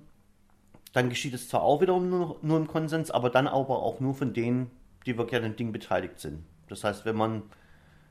dann 0.92 1.08
geschieht 1.08 1.32
es 1.32 1.48
zwar 1.48 1.62
auch 1.62 1.80
wiederum 1.80 2.10
nur, 2.10 2.38
nur 2.42 2.58
im 2.58 2.66
Konsens, 2.66 3.10
aber 3.10 3.30
dann 3.30 3.46
aber 3.46 3.82
auch 3.82 4.00
nur 4.00 4.14
von 4.14 4.34
denen, 4.34 4.70
die 5.06 5.16
wirklich 5.16 5.36
an 5.36 5.44
dem 5.44 5.56
Ding 5.56 5.72
beteiligt 5.72 6.20
sind. 6.20 6.44
Das 6.68 6.84
heißt, 6.84 7.06
wenn 7.06 7.16
man 7.16 7.42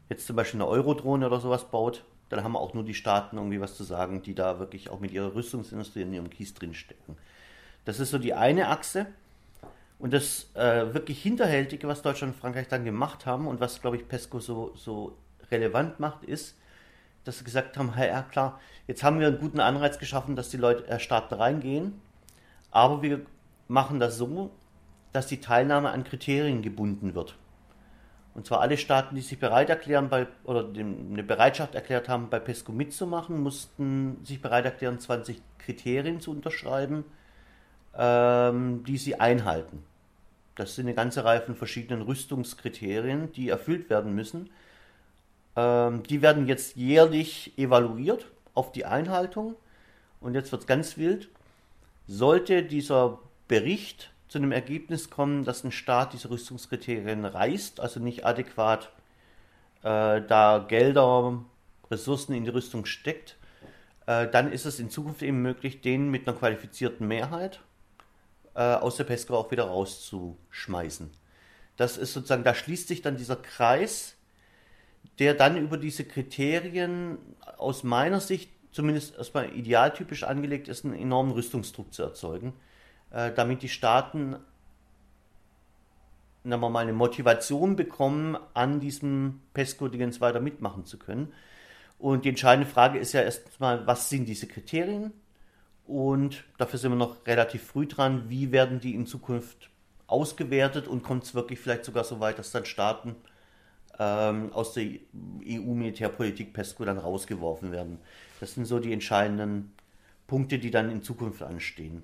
jetzt 0.10 0.26
zum 0.26 0.36
Beispiel 0.36 0.62
eine 0.62 0.69
Eurodrohne 0.69 1.28
oder 1.28 1.39
sowas 1.39 1.69
baut, 1.69 2.04
dann 2.29 2.43
haben 2.43 2.55
auch 2.55 2.73
nur 2.73 2.83
die 2.83 2.93
Staaten 2.93 3.37
irgendwie 3.37 3.61
was 3.61 3.75
zu 3.75 3.83
sagen, 3.83 4.21
die 4.21 4.35
da 4.35 4.59
wirklich 4.59 4.89
auch 4.89 4.99
mit 4.99 5.11
ihrer 5.11 5.33
Rüstungsindustrie 5.33 6.01
in 6.01 6.13
ihrem 6.13 6.29
Kies 6.29 6.53
drinstecken. 6.53 7.17
Das 7.85 7.99
ist 7.99 8.11
so 8.11 8.17
die 8.17 8.33
eine 8.33 8.67
Achse. 8.67 9.07
Und 9.99 10.13
das 10.13 10.51
äh, 10.53 10.93
wirklich 10.93 11.21
Hinterhältige, 11.23 11.87
was 11.87 12.03
Deutschland 12.03 12.35
und 12.35 12.39
Frankreich 12.39 12.67
dann 12.67 12.85
gemacht 12.85 13.25
haben 13.25 13.47
und 13.47 13.59
was, 13.59 13.81
glaube 13.81 13.97
ich, 13.97 14.07
PESCO 14.07 14.39
so, 14.39 14.75
so 14.75 15.17
relevant 15.49 15.99
macht, 15.99 16.23
ist, 16.23 16.55
dass 17.23 17.39
sie 17.39 17.43
gesagt 17.43 17.77
haben, 17.77 17.93
ja 17.97 18.21
klar, 18.21 18.59
jetzt 18.85 19.03
haben 19.03 19.19
wir 19.19 19.27
einen 19.27 19.39
guten 19.39 19.59
Anreiz 19.59 19.97
geschaffen, 19.97 20.35
dass 20.35 20.49
die 20.49 20.57
Leute, 20.57 20.87
äh, 20.87 20.99
Staaten 20.99 21.33
reingehen, 21.33 21.99
aber 22.71 23.01
wir 23.01 23.21
machen 23.67 23.99
das 23.99 24.17
so, 24.17 24.51
dass 25.13 25.27
die 25.27 25.41
Teilnahme 25.41 25.89
an 25.89 26.03
Kriterien 26.03 26.61
gebunden 26.61 27.15
wird. 27.15 27.35
Und 28.38 28.45
zwar 28.45 28.62
alle 28.62 28.78
Staaten, 28.78 29.15
die 29.15 29.21
sich 29.21 29.39
bereit 29.39 29.67
erklären 29.71 30.10
bei, 30.10 30.28
oder 30.43 30.63
eine 30.63 31.23
Bereitschaft 31.23 31.73
erklärt 31.73 32.08
haben, 32.08 32.30
bei 32.30 32.39
PESCO 32.39 32.71
mitzumachen, 32.71 33.41
mussten 33.41 34.23
sich 34.23 34.43
bereit 34.43 34.63
erklären, 34.63 35.00
20 35.00 35.41
Kriterien 35.58 36.21
zu 36.21 36.30
unterschreiben, 36.30 37.04
ähm, 37.97 38.84
die 38.84 39.00
sie 39.00 39.19
einhalten. 39.19 39.82
Das 40.54 40.76
sind 40.76 40.86
eine 40.86 40.93
ganze 40.93 41.26
Reihe 41.26 41.41
von 41.41 41.56
verschiedenen 41.56 42.04
Rüstungskriterien, 42.04 43.32
die 43.32 43.50
erfüllt 43.50 43.89
werden 43.89 44.13
müssen. 44.13 44.52
Ähm, 45.56 46.04
die 46.04 46.21
werden 46.21 46.45
jetzt 46.45 46.76
jährlich 46.76 47.58
evaluiert 47.58 48.28
auf 48.54 48.71
die 48.71 48.86
Einhaltung. 48.86 49.56
Und 50.21 50.36
jetzt 50.36 50.52
wird 50.52 50.62
es 50.62 50.67
ganz 50.67 50.95
wild. 50.97 51.28
Sollte 52.06 52.62
dieser 52.62 53.17
Bericht 53.47 54.12
zu 54.27 54.37
einem 54.37 54.51
Ergebnis 54.51 55.09
kommen, 55.09 55.43
dass 55.43 55.63
ein 55.63 55.71
Staat 55.71 56.13
diese 56.13 56.29
Rüstungskriterien 56.29 57.25
reißt, 57.25 57.79
also 57.79 57.99
nicht 57.99 58.25
adäquat 58.25 58.91
äh, 59.83 60.21
da 60.21 60.65
Gelder, 60.67 61.43
Ressourcen 61.89 62.33
in 62.33 62.43
die 62.43 62.49
Rüstung 62.49 62.85
steckt, 62.85 63.37
äh, 64.05 64.27
dann 64.27 64.51
ist 64.51 64.65
es 64.65 64.79
in 64.79 64.89
Zukunft 64.89 65.21
eben 65.23 65.41
möglich, 65.41 65.81
den 65.81 66.09
mit 66.09 66.27
einer 66.27 66.37
qualifizierten 66.37 67.07
Mehrheit 67.07 67.61
äh, 68.55 68.61
aus 68.61 68.97
der 68.97 69.05
PESCO 69.05 69.37
auch 69.37 69.51
wieder 69.51 69.65
rauszuschmeißen. 69.65 71.09
Das 71.77 71.97
ist 71.97 72.13
sozusagen, 72.13 72.43
da 72.43 72.53
schließt 72.53 72.87
sich 72.87 73.01
dann 73.01 73.15
dieser 73.15 73.37
Kreis, 73.37 74.15
der 75.19 75.35
dann 75.35 75.57
über 75.57 75.77
diese 75.77 76.03
Kriterien 76.03 77.17
aus 77.57 77.83
meiner 77.83 78.19
Sicht 78.19 78.51
zumindest 78.71 79.15
erstmal 79.15 79.55
idealtypisch 79.55 80.23
angelegt 80.23 80.67
ist, 80.67 80.83
einen 80.83 80.95
enormen 80.95 81.31
Rüstungsdruck 81.31 81.93
zu 81.93 82.03
erzeugen 82.03 82.53
damit 83.10 83.62
die 83.62 83.70
Staaten 83.70 84.36
wir 86.43 86.70
mal, 86.70 86.80
eine 86.80 86.93
Motivation 86.93 87.76
bekommen, 87.76 88.38
an 88.54 88.80
diesem 88.80 89.41
PESCO-Dingens 89.54 90.22
weiter 90.22 90.39
mitmachen 90.39 90.86
zu 90.86 90.98
können. 90.98 91.34
Und 92.00 92.26
die 92.26 92.30
entscheidende 92.30 92.70
Frage 92.70 93.00
ist 93.00 93.13
ja 93.13 93.22
erstmal, 93.22 93.86
was 93.88 94.10
sind 94.10 94.28
diese 94.28 94.48
Kriterien? 94.48 95.12
Und 95.86 96.43
dafür 96.58 96.80
sind 96.80 96.91
wir 96.91 96.98
noch 96.98 97.26
relativ 97.26 97.63
früh 97.63 97.88
dran. 97.88 98.30
Wie 98.30 98.52
werden 98.52 98.80
die 98.80 98.93
in 98.93 99.08
Zukunft 99.08 99.70
ausgewertet 100.06 100.88
und 100.88 101.04
kommt 101.04 101.24
es 101.24 101.34
wirklich 101.34 101.60
vielleicht 101.60 101.86
sogar 101.86 102.04
so 102.04 102.20
weit, 102.20 102.39
dass 102.39 102.52
dann 102.52 102.65
Staaten 102.65 103.15
ähm, 104.00 104.54
aus 104.54 104.74
der 104.74 104.86
EU-Militärpolitik 105.46 106.54
PESCO 106.54 106.86
dann 106.86 106.98
rausgeworfen 106.98 107.72
werden? 107.72 108.00
Das 108.39 108.54
sind 108.54 108.65
so 108.65 108.80
die 108.80 108.93
entscheidenden 108.93 109.74
Punkte, 110.28 110.60
die 110.60 110.72
dann 110.72 110.91
in 110.91 111.02
Zukunft 111.02 111.41
anstehen. 111.41 112.04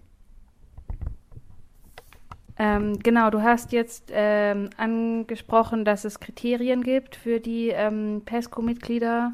Ähm, 2.58 3.00
genau, 3.00 3.30
du 3.32 3.42
hast 3.42 3.72
jetzt 3.72 4.12
ähm, 4.12 4.70
angesprochen, 4.78 5.86
dass 5.86 6.06
es 6.06 6.20
Kriterien 6.20 6.84
gibt 6.84 7.16
für 7.16 7.40
die 7.40 7.70
ähm, 7.70 8.22
PESCO-Mitglieder, 8.26 9.34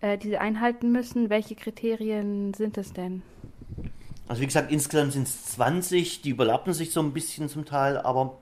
äh, 0.00 0.18
die 0.18 0.28
sie 0.28 0.38
einhalten 0.38 0.90
müssen. 0.90 1.30
Welche 1.30 1.54
Kriterien 1.54 2.52
sind 2.54 2.76
es 2.76 2.92
denn? 2.92 3.22
Also 4.26 4.42
wie 4.42 4.46
gesagt, 4.46 4.72
insgesamt 4.72 5.12
sind 5.12 5.28
es 5.28 5.44
20, 5.46 6.22
die 6.22 6.30
überlappen 6.30 6.72
sich 6.72 6.92
so 6.92 7.00
ein 7.00 7.12
bisschen 7.12 7.48
zum 7.48 7.64
Teil, 7.64 7.96
aber 7.96 8.38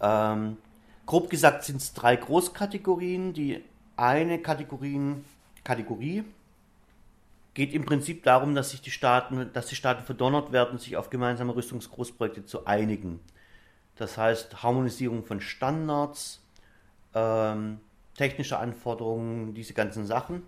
ähm, 0.00 0.56
grob 1.06 1.30
gesagt 1.30 1.64
sind 1.64 1.76
es 1.76 1.94
drei 1.94 2.16
Großkategorien. 2.16 3.32
Die 3.32 3.62
eine 3.96 4.38
Kategorien, 4.40 5.24
Kategorie 5.64 6.24
geht 7.58 7.74
im 7.74 7.84
Prinzip 7.84 8.22
darum, 8.22 8.54
dass 8.54 8.70
sich 8.70 8.82
die 8.82 8.92
Staaten, 8.92 9.50
dass 9.52 9.66
die 9.66 9.74
Staaten 9.74 10.04
verdonnert 10.04 10.52
werden, 10.52 10.78
sich 10.78 10.96
auf 10.96 11.10
gemeinsame 11.10 11.56
Rüstungsgroßprojekte 11.56 12.44
zu 12.44 12.66
einigen. 12.66 13.18
Das 13.96 14.16
heißt 14.16 14.62
Harmonisierung 14.62 15.24
von 15.24 15.40
Standards, 15.40 16.40
ähm, 17.16 17.80
technische 18.14 18.60
Anforderungen, 18.60 19.54
diese 19.54 19.74
ganzen 19.74 20.06
Sachen. 20.06 20.44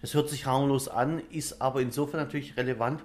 Das 0.00 0.14
hört 0.14 0.28
sich 0.28 0.46
harmlos 0.46 0.86
an, 0.86 1.24
ist 1.32 1.60
aber 1.60 1.80
insofern 1.80 2.20
natürlich 2.20 2.56
relevant, 2.56 3.02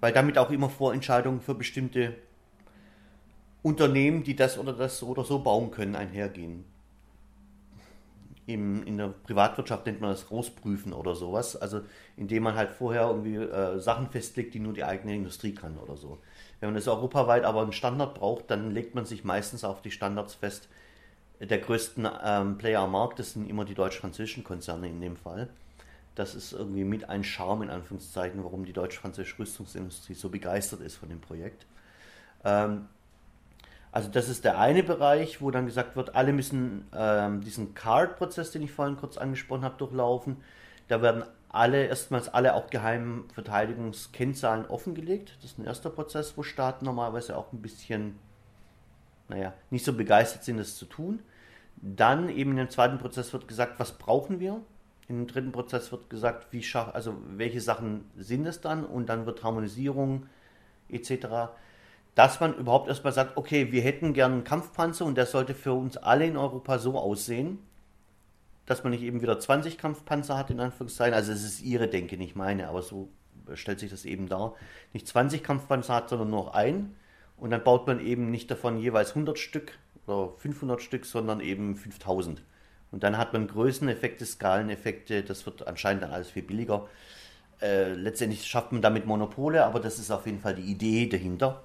weil 0.00 0.12
damit 0.12 0.38
auch 0.38 0.50
immer 0.50 0.68
Vorentscheidungen 0.68 1.40
für 1.40 1.54
bestimmte 1.54 2.16
Unternehmen, 3.62 4.24
die 4.24 4.34
das 4.34 4.58
oder 4.58 4.72
das 4.72 5.04
oder 5.04 5.22
so 5.22 5.38
bauen 5.38 5.70
können, 5.70 5.94
einhergehen 5.94 6.64
im, 8.48 8.82
in 8.84 8.96
der 8.96 9.08
Privatwirtschaft 9.08 9.84
nennt 9.84 10.00
man 10.00 10.10
das 10.10 10.26
Großprüfen 10.26 10.94
oder 10.94 11.14
sowas. 11.14 11.54
Also 11.54 11.82
indem 12.16 12.44
man 12.44 12.54
halt 12.54 12.70
vorher 12.70 13.02
irgendwie 13.02 13.36
äh, 13.36 13.78
Sachen 13.78 14.08
festlegt, 14.08 14.54
die 14.54 14.58
nur 14.58 14.72
die 14.72 14.84
eigene 14.84 15.14
Industrie 15.14 15.54
kann 15.54 15.76
oder 15.76 15.96
so. 15.96 16.18
Wenn 16.58 16.70
man 16.70 16.74
das 16.74 16.88
europaweit 16.88 17.44
aber 17.44 17.60
einen 17.60 17.72
Standard 17.72 18.14
braucht, 18.14 18.50
dann 18.50 18.70
legt 18.70 18.94
man 18.94 19.04
sich 19.04 19.22
meistens 19.22 19.64
auf 19.64 19.82
die 19.82 19.90
Standards 19.90 20.34
fest. 20.34 20.68
Der 21.40 21.58
größten 21.58 22.08
ähm, 22.24 22.56
Player 22.56 22.80
am 22.80 22.92
Markt, 22.92 23.18
das 23.18 23.34
sind 23.34 23.48
immer 23.48 23.66
die 23.66 23.74
deutsch-französischen 23.74 24.44
Konzerne 24.44 24.88
in 24.88 25.00
dem 25.00 25.16
Fall. 25.16 25.50
Das 26.14 26.34
ist 26.34 26.52
irgendwie 26.52 26.84
mit 26.84 27.08
ein 27.08 27.22
Charme 27.22 27.62
in 27.64 27.70
Anführungszeichen, 27.70 28.42
warum 28.42 28.64
die 28.64 28.72
deutsch-französische 28.72 29.38
Rüstungsindustrie 29.40 30.14
so 30.14 30.30
begeistert 30.30 30.80
ist 30.80 30.96
von 30.96 31.10
dem 31.10 31.20
Projekt. 31.20 31.66
Ähm, 32.44 32.86
also 33.98 34.10
das 34.10 34.28
ist 34.28 34.44
der 34.44 34.60
eine 34.60 34.84
Bereich, 34.84 35.42
wo 35.42 35.50
dann 35.50 35.66
gesagt 35.66 35.96
wird, 35.96 36.14
alle 36.14 36.32
müssen 36.32 36.86
ähm, 36.94 37.40
diesen 37.40 37.74
CARD-Prozess, 37.74 38.52
den 38.52 38.62
ich 38.62 38.70
vorhin 38.70 38.96
kurz 38.96 39.18
angesprochen 39.18 39.64
habe, 39.64 39.76
durchlaufen. 39.76 40.36
Da 40.86 41.02
werden 41.02 41.24
alle, 41.48 41.86
erstmals 41.86 42.28
alle 42.28 42.54
auch 42.54 42.70
geheimen 42.70 43.28
Verteidigungskennzahlen 43.30 44.66
offengelegt. 44.66 45.32
Das 45.42 45.50
ist 45.50 45.58
ein 45.58 45.64
erster 45.64 45.90
Prozess, 45.90 46.34
wo 46.36 46.44
Staaten 46.44 46.84
normalerweise 46.84 47.36
auch 47.36 47.52
ein 47.52 47.60
bisschen, 47.60 48.20
naja, 49.26 49.52
nicht 49.70 49.84
so 49.84 49.92
begeistert 49.92 50.44
sind, 50.44 50.58
das 50.58 50.76
zu 50.76 50.84
tun. 50.84 51.18
Dann 51.74 52.28
eben 52.28 52.52
in 52.52 52.58
dem 52.58 52.70
zweiten 52.70 52.98
Prozess 52.98 53.32
wird 53.32 53.48
gesagt, 53.48 53.80
was 53.80 53.98
brauchen 53.98 54.38
wir? 54.38 54.60
Im 55.08 55.26
dritten 55.26 55.50
Prozess 55.50 55.90
wird 55.90 56.08
gesagt, 56.08 56.52
wie 56.52 56.62
schaff, 56.62 56.94
also 56.94 57.16
welche 57.30 57.60
Sachen 57.60 58.08
sind 58.16 58.46
es 58.46 58.60
dann? 58.60 58.84
Und 58.84 59.08
dann 59.08 59.26
wird 59.26 59.42
Harmonisierung 59.42 60.26
etc 60.88 61.48
dass 62.18 62.40
man 62.40 62.52
überhaupt 62.54 62.88
erstmal 62.88 63.12
sagt, 63.12 63.36
okay, 63.36 63.70
wir 63.70 63.80
hätten 63.80 64.12
gern 64.12 64.32
einen 64.32 64.44
Kampfpanzer 64.44 65.04
und 65.04 65.14
der 65.14 65.24
sollte 65.24 65.54
für 65.54 65.72
uns 65.72 65.96
alle 65.96 66.26
in 66.26 66.36
Europa 66.36 66.80
so 66.80 66.98
aussehen, 66.98 67.60
dass 68.66 68.82
man 68.82 68.90
nicht 68.90 69.04
eben 69.04 69.22
wieder 69.22 69.38
20 69.38 69.78
Kampfpanzer 69.78 70.36
hat, 70.36 70.50
in 70.50 70.58
Anführungszeichen. 70.58 71.14
Also 71.14 71.30
es 71.30 71.44
ist 71.44 71.62
ihre 71.62 71.86
Denke, 71.86 72.16
nicht 72.16 72.34
meine, 72.34 72.66
aber 72.66 72.82
so 72.82 73.08
stellt 73.54 73.78
sich 73.78 73.90
das 73.92 74.04
eben 74.04 74.28
dar. 74.28 74.56
Nicht 74.92 75.06
20 75.06 75.44
Kampfpanzer 75.44 75.94
hat, 75.94 76.08
sondern 76.08 76.30
nur 76.30 76.56
ein. 76.56 76.96
Und 77.36 77.50
dann 77.50 77.62
baut 77.62 77.86
man 77.86 78.04
eben 78.04 78.32
nicht 78.32 78.50
davon 78.50 78.78
jeweils 78.78 79.10
100 79.10 79.38
Stück 79.38 79.78
oder 80.08 80.32
500 80.38 80.82
Stück, 80.82 81.06
sondern 81.06 81.38
eben 81.38 81.76
5000. 81.76 82.42
Und 82.90 83.04
dann 83.04 83.16
hat 83.16 83.32
man 83.32 83.46
Größeneffekte, 83.46 84.26
Skaleneffekte, 84.26 85.22
das 85.22 85.46
wird 85.46 85.68
anscheinend 85.68 86.02
dann 86.02 86.10
alles 86.10 86.30
viel 86.30 86.42
billiger. 86.42 86.88
Äh, 87.62 87.92
letztendlich 87.92 88.44
schafft 88.44 88.72
man 88.72 88.82
damit 88.82 89.06
Monopole, 89.06 89.64
aber 89.64 89.78
das 89.78 90.00
ist 90.00 90.10
auf 90.10 90.26
jeden 90.26 90.40
Fall 90.40 90.56
die 90.56 90.68
Idee 90.68 91.06
dahinter. 91.06 91.62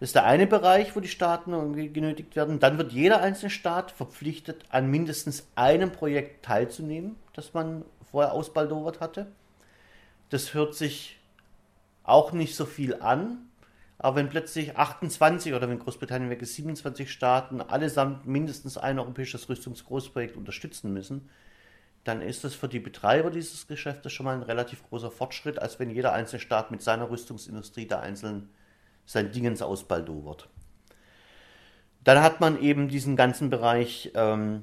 Das 0.00 0.08
ist 0.08 0.14
der 0.14 0.24
eine 0.24 0.46
Bereich, 0.46 0.96
wo 0.96 1.00
die 1.00 1.08
Staaten 1.08 1.74
genötigt 1.92 2.34
werden. 2.34 2.58
Dann 2.58 2.78
wird 2.78 2.90
jeder 2.92 3.20
einzelne 3.20 3.50
Staat 3.50 3.90
verpflichtet, 3.90 4.64
an 4.70 4.90
mindestens 4.90 5.46
einem 5.56 5.92
Projekt 5.92 6.42
teilzunehmen, 6.42 7.16
das 7.34 7.52
man 7.52 7.84
vorher 8.10 8.32
ausbaldowert 8.32 9.00
hatte. 9.00 9.26
Das 10.30 10.54
hört 10.54 10.74
sich 10.74 11.20
auch 12.02 12.32
nicht 12.32 12.56
so 12.56 12.64
viel 12.64 12.94
an, 12.94 13.50
aber 13.98 14.16
wenn 14.16 14.30
plötzlich 14.30 14.78
28 14.78 15.52
oder 15.52 15.68
wenn 15.68 15.78
Großbritannien 15.78 16.30
weg 16.30 16.40
ist, 16.40 16.54
27 16.54 17.12
Staaten 17.12 17.60
allesamt 17.60 18.26
mindestens 18.26 18.78
ein 18.78 18.98
europäisches 18.98 19.50
Rüstungsgroßprojekt 19.50 20.34
unterstützen 20.34 20.94
müssen, 20.94 21.28
dann 22.04 22.22
ist 22.22 22.42
das 22.44 22.54
für 22.54 22.68
die 22.68 22.80
Betreiber 22.80 23.30
dieses 23.30 23.66
Geschäftes 23.66 24.14
schon 24.14 24.24
mal 24.24 24.34
ein 24.34 24.42
relativ 24.42 24.82
großer 24.88 25.10
Fortschritt, 25.10 25.58
als 25.58 25.78
wenn 25.78 25.90
jeder 25.90 26.14
einzelne 26.14 26.40
Staat 26.40 26.70
mit 26.70 26.80
seiner 26.80 27.10
Rüstungsindustrie 27.10 27.86
da 27.86 28.00
einzeln 28.00 28.48
sein 29.10 29.32
Dingens 29.32 29.60
ausbaldowert. 29.60 30.48
Dann 32.04 32.22
hat 32.22 32.40
man 32.40 32.62
eben 32.62 32.88
diesen 32.88 33.16
ganzen 33.16 33.50
Bereich 33.50 34.12
ähm, 34.14 34.62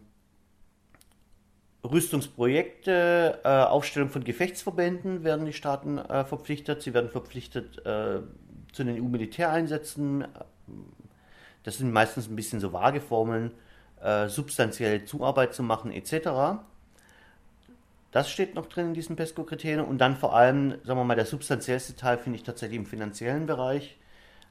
Rüstungsprojekte, 1.84 3.42
äh, 3.44 3.48
Aufstellung 3.48 4.10
von 4.10 4.24
Gefechtsverbänden 4.24 5.26
werden 5.26 5.46
die 5.46 5.54
Staaten 5.54 5.98
äh, 5.98 6.24
verpflichtet. 6.24 6.82
Sie 6.82 6.94
werden 6.94 7.10
verpflichtet 7.10 7.86
äh, 7.86 8.22
zu 8.72 8.84
den 8.86 9.02
EU-Militäreinsätzen. 9.02 10.26
Das 11.64 11.78
sind 11.78 11.92
meistens 11.92 12.30
ein 12.30 12.38
bisschen 12.38 12.62
so 12.62 12.72
vage 12.72 13.02
Formeln, 13.02 13.52
äh, 14.02 14.30
substanzielle 14.30 15.04
Zuarbeit 15.04 15.54
zu 15.54 15.62
machen 15.62 15.92
etc. 15.92 16.62
Das 18.12 18.30
steht 18.30 18.56
noch 18.56 18.68
drin 18.68 18.88
in 18.88 18.94
diesen 18.94 19.18
PESCO-Kriterien. 19.18 19.82
Und 19.82 19.98
dann 19.98 20.16
vor 20.16 20.34
allem, 20.34 20.72
sagen 20.86 21.00
wir 21.00 21.04
mal, 21.04 21.16
der 21.16 21.26
substanziellste 21.26 21.98
Teil 21.98 22.18
finde 22.18 22.38
ich 22.38 22.44
tatsächlich 22.44 22.80
im 22.80 22.86
finanziellen 22.86 23.46
Bereich. 23.46 23.98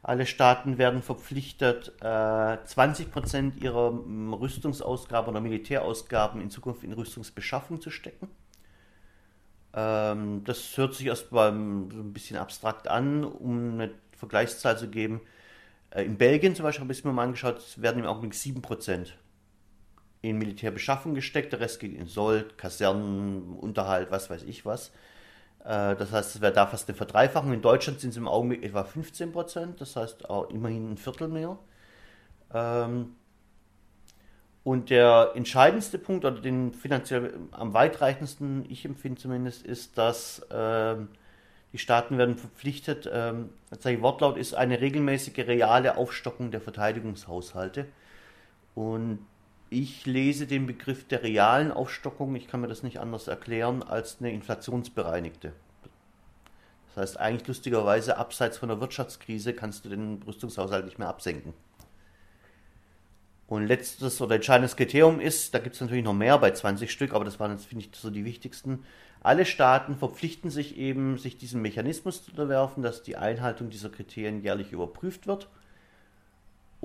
Alle 0.07 0.25
Staaten 0.25 0.79
werden 0.79 1.03
verpflichtet, 1.03 1.93
20% 2.01 3.57
äh, 3.59 3.65
ihrer 3.65 3.89
hm, 3.89 4.33
Rüstungsausgaben 4.35 5.31
oder 5.31 5.41
Militärausgaben 5.41 6.41
in 6.41 6.49
Zukunft 6.49 6.85
in 6.85 6.93
Rüstungsbeschaffung 6.93 7.81
zu 7.81 7.91
stecken. 7.91 8.29
Ähm, 9.75 10.45
das 10.45 10.77
hört 10.77 10.95
sich 10.95 11.09
erstmal 11.09 11.51
ein 11.51 12.13
bisschen 12.13 12.37
abstrakt 12.37 12.87
an, 12.87 13.25
um 13.25 13.73
eine 13.73 13.91
Vergleichszahl 14.17 14.79
zu 14.79 14.89
geben. 14.91 15.23
Äh, 15.91 16.05
in 16.05 16.17
Belgien 16.17 16.55
zum 16.55 16.63
Beispiel 16.63 16.83
habe 16.85 16.93
ich 16.93 17.01
es 17.01 17.05
mir 17.05 17.13
mal 17.13 17.25
angeschaut, 17.25 17.61
werden 17.83 17.99
im 17.99 18.07
Augenblick 18.07 18.35
7% 18.35 19.09
in 20.23 20.39
Militärbeschaffung 20.39 21.15
gesteckt, 21.15 21.53
der 21.53 21.59
Rest 21.59 21.81
geht 21.81 21.93
in 21.93 22.07
Sold, 22.07 22.57
Kasernen, 22.59 23.55
Unterhalt, 23.55 24.13
was 24.13 24.31
weiß 24.31 24.45
ich 24.45 24.65
was. 24.65 24.93
Äh, 25.67 25.97
das 25.97 26.13
heißt, 26.13 26.37
es 26.37 26.41
wäre 26.41 26.53
da 26.53 26.67
fast 26.67 26.89
eine 26.89 26.97
Verdreifachung. 26.97 27.53
In 27.53 27.63
Deutschland 27.63 28.01
sind 28.01 28.11
es 28.11 28.17
im 28.17 28.29
Augenblick 28.29 28.63
etwa 28.63 28.85
15 28.85 29.33
Prozent, 29.33 29.81
das 29.81 29.97
heißt 29.97 30.31
auch 30.31 30.51
immerhin 30.51 30.93
ein 30.93 30.97
Viertel 30.97 31.29
mehr. 31.29 31.59
Ähm, 32.55 33.17
und 34.63 34.91
der 34.91 35.33
entscheidendste 35.35 35.99
Punkt, 35.99 36.25
oder 36.25 36.41
den 36.41 36.73
finanziell 36.73 37.35
am 37.53 37.73
weitreichendsten, 37.73 38.65
ich 38.69 38.85
empfinde 38.85 39.21
zumindest, 39.21 39.65
ist, 39.65 39.99
dass 39.99 40.45
ähm, 40.53 41.09
die 41.73 41.79
Staaten 41.79 42.19
werden 42.19 42.37
verpflichtet, 42.37 43.09
ähm, 43.13 43.51
tatsächlich 43.71 44.03
Wortlaut 44.03 44.37
ist 44.37 44.55
eine 44.55 44.81
regelmäßige 44.81 45.39
reale 45.39 45.97
Aufstockung 45.97 46.51
der 46.51 46.61
Verteidigungshaushalte. 46.61 47.87
Und 48.75 49.21
ich 49.83 50.07
lese 50.07 50.47
den 50.47 50.67
Begriff 50.67 51.07
der 51.07 51.23
realen 51.23 51.71
Aufstockung, 51.71 52.35
ich 52.35 52.49
kann 52.49 52.63
mir 52.63 52.69
das 52.69 52.83
nicht 52.83 52.99
anders 52.99 53.29
erklären, 53.29 53.83
als 53.83 54.19
eine 54.21 54.33
inflationsbereinigte. 54.33 55.53
Das 56.89 56.97
heißt, 56.97 57.21
eigentlich 57.21 57.47
lustigerweise, 57.47 58.17
abseits 58.17 58.57
von 58.57 58.71
der 58.71 58.81
Wirtschaftskrise 58.81 59.53
kannst 59.53 59.85
du 59.85 59.91
den 59.91 60.23
Rüstungshaushalt 60.27 60.87
nicht 60.87 60.99
mehr 60.99 61.09
absenken. 61.09 61.53
Und 63.49 63.67
letztes 63.67 64.21
oder 64.23 64.37
entscheidendes 64.37 64.77
Kriterium 64.77 65.21
ist, 65.21 65.53
da 65.53 65.59
gibt 65.59 65.75
es 65.75 65.81
natürlich 65.83 66.05
noch 66.05 66.15
mehr 66.15 66.39
bei 66.39 66.51
20 66.53 66.91
Stück, 66.91 67.13
aber 67.13 67.27
das 67.27 67.39
waren 67.39 67.53
jetzt, 67.53 67.67
finde 67.67 67.85
ich, 67.85 67.95
so 67.95 68.09
die 68.09 68.25
wichtigsten. 68.25 68.83
Alle 69.21 69.45
Staaten 69.45 69.95
verpflichten 69.95 70.51
sich 70.51 70.79
eben, 70.79 71.19
sich 71.19 71.37
diesem 71.37 71.61
Mechanismus 71.61 72.25
zu 72.25 72.31
unterwerfen, 72.31 72.83
dass 72.83 73.03
die 73.03 73.17
Einhaltung 73.17 73.69
dieser 73.69 73.91
Kriterien 73.91 74.41
jährlich 74.41 74.73
überprüft 74.73 75.27
wird 75.27 75.49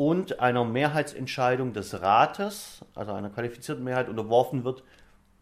und 0.01 0.39
einer 0.39 0.65
Mehrheitsentscheidung 0.65 1.73
des 1.73 2.01
Rates, 2.01 2.79
also 2.95 3.13
einer 3.13 3.29
qualifizierten 3.29 3.83
Mehrheit, 3.83 4.09
unterworfen 4.09 4.63
wird, 4.63 4.81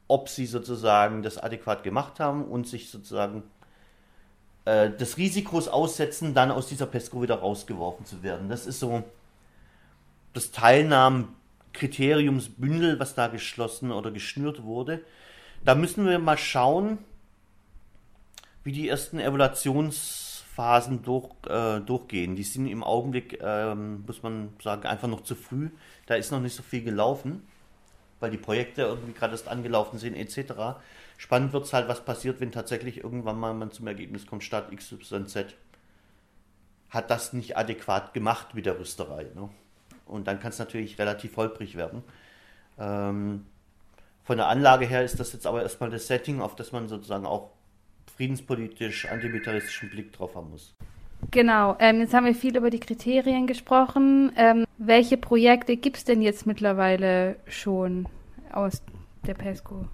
ob 0.10 0.28
sie 0.28 0.46
sozusagen 0.46 1.24
das 1.24 1.38
adäquat 1.38 1.82
gemacht 1.82 2.20
haben 2.20 2.44
und 2.44 2.68
sich 2.68 2.92
sozusagen 2.92 3.44
äh, 4.66 4.90
des 4.90 5.16
Risikos 5.16 5.70
aussetzen, 5.70 6.34
dann 6.34 6.52
aus 6.52 6.68
dieser 6.68 6.88
PESCO 6.88 7.22
wieder 7.22 7.36
rausgeworfen 7.36 8.06
zu 8.06 8.22
werden. 8.22 8.50
Das 8.50 8.66
ist 8.66 8.82
so 8.82 9.02
das 10.34 10.52
Teilnahmenkriteriumsbündel, 10.52 13.00
was 13.00 13.16
da 13.16 13.28
geschlossen 13.28 13.94
oder 13.94 14.12
geschnürt 14.12 14.64
wurde. 14.64 15.06
Da 15.64 15.74
müssen 15.74 16.06
wir 16.06 16.20
mal 16.20 16.38
schauen, 16.38 16.98
wie 18.66 18.74
die 18.74 18.90
ersten 18.90 19.20
Evaluationsphasen 20.60 21.02
durch, 21.04 21.30
äh, 21.48 21.80
durchgehen. 21.82 22.36
Die 22.36 22.44
sind 22.44 22.68
im 22.68 22.84
Augenblick, 22.84 23.40
ähm, 23.42 24.04
muss 24.06 24.22
man 24.24 24.54
sagen, 24.62 24.86
einfach 24.86 25.08
noch 25.08 25.22
zu 25.22 25.36
früh. 25.36 25.70
Da 26.06 26.16
ist 26.16 26.32
noch 26.32 26.42
nicht 26.42 26.56
so 26.56 26.64
viel 26.64 26.84
gelaufen, 26.84 27.48
weil 28.20 28.32
die 28.32 28.38
Projekte 28.38 28.84
irgendwie 28.84 29.14
gerade 29.14 29.34
erst 29.34 29.48
angelaufen 29.48 29.98
sind 29.98 30.16
etc. 30.16 30.80
Spannend 31.18 31.54
wird 31.54 31.66
es 31.66 31.74
halt, 31.74 31.88
was 31.88 32.04
passiert, 32.04 32.40
wenn 32.42 32.52
tatsächlich 32.52 33.04
irgendwann 33.04 33.40
mal 33.40 33.54
man 33.54 33.72
zum 33.72 33.88
Ergebnis 33.88 34.26
kommt, 34.26 34.44
Stadt 34.44 34.72
XYZ 34.76 35.56
hat 36.90 37.12
das 37.12 37.34
nicht 37.34 37.56
adäquat 37.56 38.14
gemacht 38.14 38.56
mit 38.56 38.66
der 38.66 38.80
Rüsterei. 38.80 39.28
Ne? 39.36 39.50
Und 40.06 40.28
dann 40.28 40.40
kann 40.40 40.50
es 40.50 40.60
natürlich 40.60 40.98
relativ 40.98 41.38
holprig 41.38 41.76
werden. 41.76 42.04
Ähm, 42.80 43.46
von 44.24 44.38
der 44.38 44.48
Anlage 44.48 44.88
her 44.88 45.04
ist 45.04 45.20
das 45.20 45.34
jetzt 45.34 45.46
aber 45.46 45.62
erstmal 45.62 45.92
das 45.92 46.08
Setting, 46.08 46.42
auf 46.42 46.56
das 46.56 46.72
man 46.72 46.88
sozusagen 46.88 47.28
auch 47.28 47.52
friedenspolitisch, 48.20 49.06
antimilitaristischen 49.06 49.90
Blick 49.90 50.12
drauf 50.12 50.36
haben 50.36 50.50
muss. 50.50 50.76
Genau, 51.32 51.78
ähm, 51.80 52.02
jetzt 52.02 52.14
haben 52.14 52.26
wir 52.26 52.36
viel 52.36 52.58
über 52.58 52.70
die 52.70 52.82
Kriterien 52.82 53.48
gesprochen. 53.48 54.34
Ähm, 54.36 54.66
welche 54.78 55.16
Projekte 55.16 55.78
gibt 55.78 55.96
es 55.96 56.04
denn 56.04 56.22
jetzt 56.22 56.46
mittlerweile 56.46 57.38
schon 57.48 58.10
aus 58.52 58.84
der 59.26 59.36
PESCO? 59.36 59.86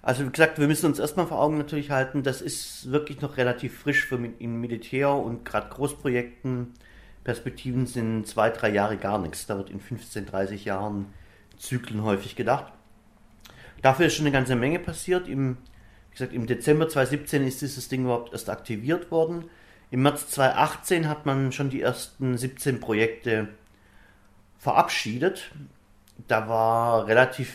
Also 0.00 0.24
wie 0.24 0.30
gesagt, 0.30 0.58
wir 0.58 0.68
müssen 0.68 0.86
uns 0.86 0.98
erstmal 0.98 1.26
vor 1.26 1.38
Augen 1.38 1.58
natürlich 1.58 1.90
halten, 1.90 2.22
das 2.22 2.40
ist 2.40 2.90
wirklich 2.90 3.20
noch 3.20 3.36
relativ 3.36 3.78
frisch 3.78 4.06
für 4.06 4.18
in 4.38 4.58
Militär 4.58 5.10
und 5.10 5.44
gerade 5.44 5.68
Großprojekten. 5.68 6.72
Perspektiven 7.24 7.84
sind 7.84 8.26
zwei, 8.26 8.48
drei 8.48 8.70
Jahre 8.70 8.96
gar 8.96 9.18
nichts. 9.18 9.44
Da 9.46 9.58
wird 9.58 9.68
in 9.68 9.80
15, 9.80 10.24
30 10.24 10.64
Jahren 10.64 11.06
Zyklen 11.58 12.04
häufig 12.04 12.36
gedacht. 12.36 12.72
Dafür 13.82 14.06
ist 14.06 14.14
schon 14.14 14.24
eine 14.24 14.32
ganze 14.32 14.56
Menge 14.56 14.78
passiert. 14.78 15.28
Im, 15.28 15.58
gesagt, 16.16 16.32
im 16.32 16.46
Dezember 16.46 16.88
2017 16.88 17.46
ist 17.46 17.62
dieses 17.62 17.88
Ding 17.88 18.04
überhaupt 18.04 18.32
erst 18.32 18.50
aktiviert 18.50 19.10
worden. 19.10 19.44
Im 19.90 20.02
März 20.02 20.28
2018 20.30 21.08
hat 21.08 21.26
man 21.26 21.52
schon 21.52 21.70
die 21.70 21.82
ersten 21.82 22.36
17 22.36 22.80
Projekte 22.80 23.48
verabschiedet. 24.58 25.52
Da 26.26 26.48
war 26.48 27.06
relativ 27.06 27.52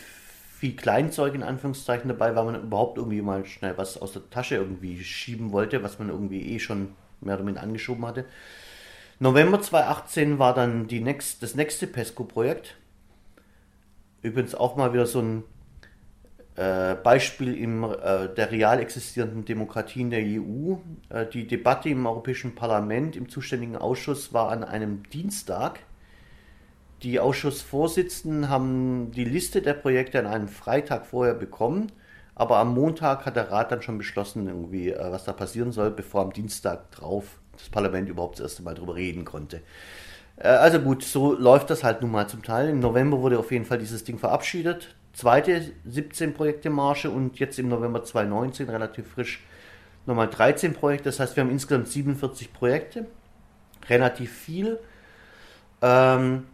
viel 0.58 0.76
Kleinzeug 0.76 1.34
in 1.34 1.42
Anführungszeichen 1.42 2.08
dabei, 2.08 2.34
weil 2.36 2.44
man 2.44 2.62
überhaupt 2.62 2.96
irgendwie 2.96 3.20
mal 3.20 3.44
schnell 3.44 3.76
was 3.76 4.00
aus 4.00 4.12
der 4.12 4.30
Tasche 4.30 4.54
irgendwie 4.56 5.02
schieben 5.02 5.52
wollte, 5.52 5.82
was 5.82 5.98
man 5.98 6.08
irgendwie 6.08 6.54
eh 6.54 6.58
schon 6.58 6.94
mehr 7.20 7.34
oder 7.34 7.44
weniger 7.44 7.62
angeschoben 7.62 8.06
hatte. 8.06 8.24
November 9.18 9.60
2018 9.60 10.38
war 10.38 10.54
dann 10.54 10.86
die 10.86 11.00
next, 11.00 11.42
das 11.42 11.54
nächste 11.54 11.86
PESCO-Projekt. 11.86 12.76
Übrigens 14.22 14.54
auch 14.54 14.76
mal 14.76 14.92
wieder 14.92 15.06
so 15.06 15.20
ein 15.20 15.44
Beispiel 16.54 17.56
in 17.56 17.82
äh, 17.82 18.28
der 18.34 18.50
real 18.50 18.80
existierenden 18.80 19.44
Demokratie 19.44 20.02
in 20.02 20.10
der 20.10 20.20
EU. 20.20 20.76
Äh, 21.08 21.26
die 21.26 21.46
Debatte 21.46 21.88
im 21.88 22.04
Europäischen 22.04 22.54
Parlament 22.54 23.16
im 23.16 23.28
zuständigen 23.28 23.76
Ausschuss 23.76 24.32
war 24.32 24.50
an 24.50 24.62
einem 24.62 25.02
Dienstag 25.10 25.80
die 27.02 27.18
Ausschussvorsitzenden 27.18 28.48
haben 28.48 29.10
die 29.10 29.24
Liste 29.24 29.60
der 29.60 29.74
Projekte 29.74 30.20
an 30.20 30.26
einem 30.26 30.48
Freitag 30.48 31.06
vorher 31.06 31.34
bekommen, 31.34 31.90
aber 32.34 32.58
am 32.58 32.74
Montag 32.74 33.26
hat 33.26 33.34
der 33.34 33.50
Rat 33.50 33.72
dann 33.72 33.82
schon 33.82 33.98
beschlossen, 33.98 34.46
irgendwie, 34.46 34.90
äh, 34.90 35.10
was 35.10 35.24
da 35.24 35.32
passieren 35.32 35.72
soll, 35.72 35.90
bevor 35.90 36.22
am 36.22 36.32
Dienstag 36.32 36.90
drauf 36.92 37.40
das 37.58 37.68
Parlament 37.68 38.08
überhaupt 38.08 38.36
das 38.38 38.44
erste 38.44 38.62
Mal 38.62 38.74
darüber 38.74 38.94
reden 38.94 39.24
konnte. 39.24 39.62
Äh, 40.36 40.48
also 40.48 40.78
gut, 40.78 41.02
so 41.02 41.34
läuft 41.34 41.70
das 41.70 41.82
halt 41.82 42.02
nun 42.02 42.12
mal 42.12 42.28
zum 42.28 42.42
Teil. 42.42 42.68
Im 42.68 42.78
November 42.78 43.20
wurde 43.20 43.38
auf 43.38 43.50
jeden 43.50 43.64
Fall 43.64 43.78
dieses 43.78 44.04
Ding 44.04 44.18
verabschiedet. 44.18 44.94
Zweite 45.12 45.72
17 45.84 46.34
Projekte 46.34 46.70
Marsche 46.70 47.10
und 47.10 47.38
jetzt 47.38 47.58
im 47.58 47.68
November 47.68 48.02
2019 48.02 48.68
relativ 48.68 49.08
frisch 49.08 49.42
nochmal 50.06 50.28
13 50.28 50.72
Projekte. 50.72 51.04
Das 51.04 51.20
heißt, 51.20 51.36
wir 51.36 51.44
haben 51.44 51.50
insgesamt 51.50 51.88
47 51.88 52.52
Projekte. 52.52 53.06
Relativ 53.88 54.32
viel. 54.32 54.78
Ähm, 55.82 56.46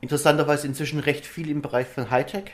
interessanterweise 0.00 0.66
inzwischen 0.66 1.00
recht 1.00 1.26
viel 1.26 1.50
im 1.50 1.60
Bereich 1.60 1.88
von 1.88 2.10
Hightech, 2.10 2.52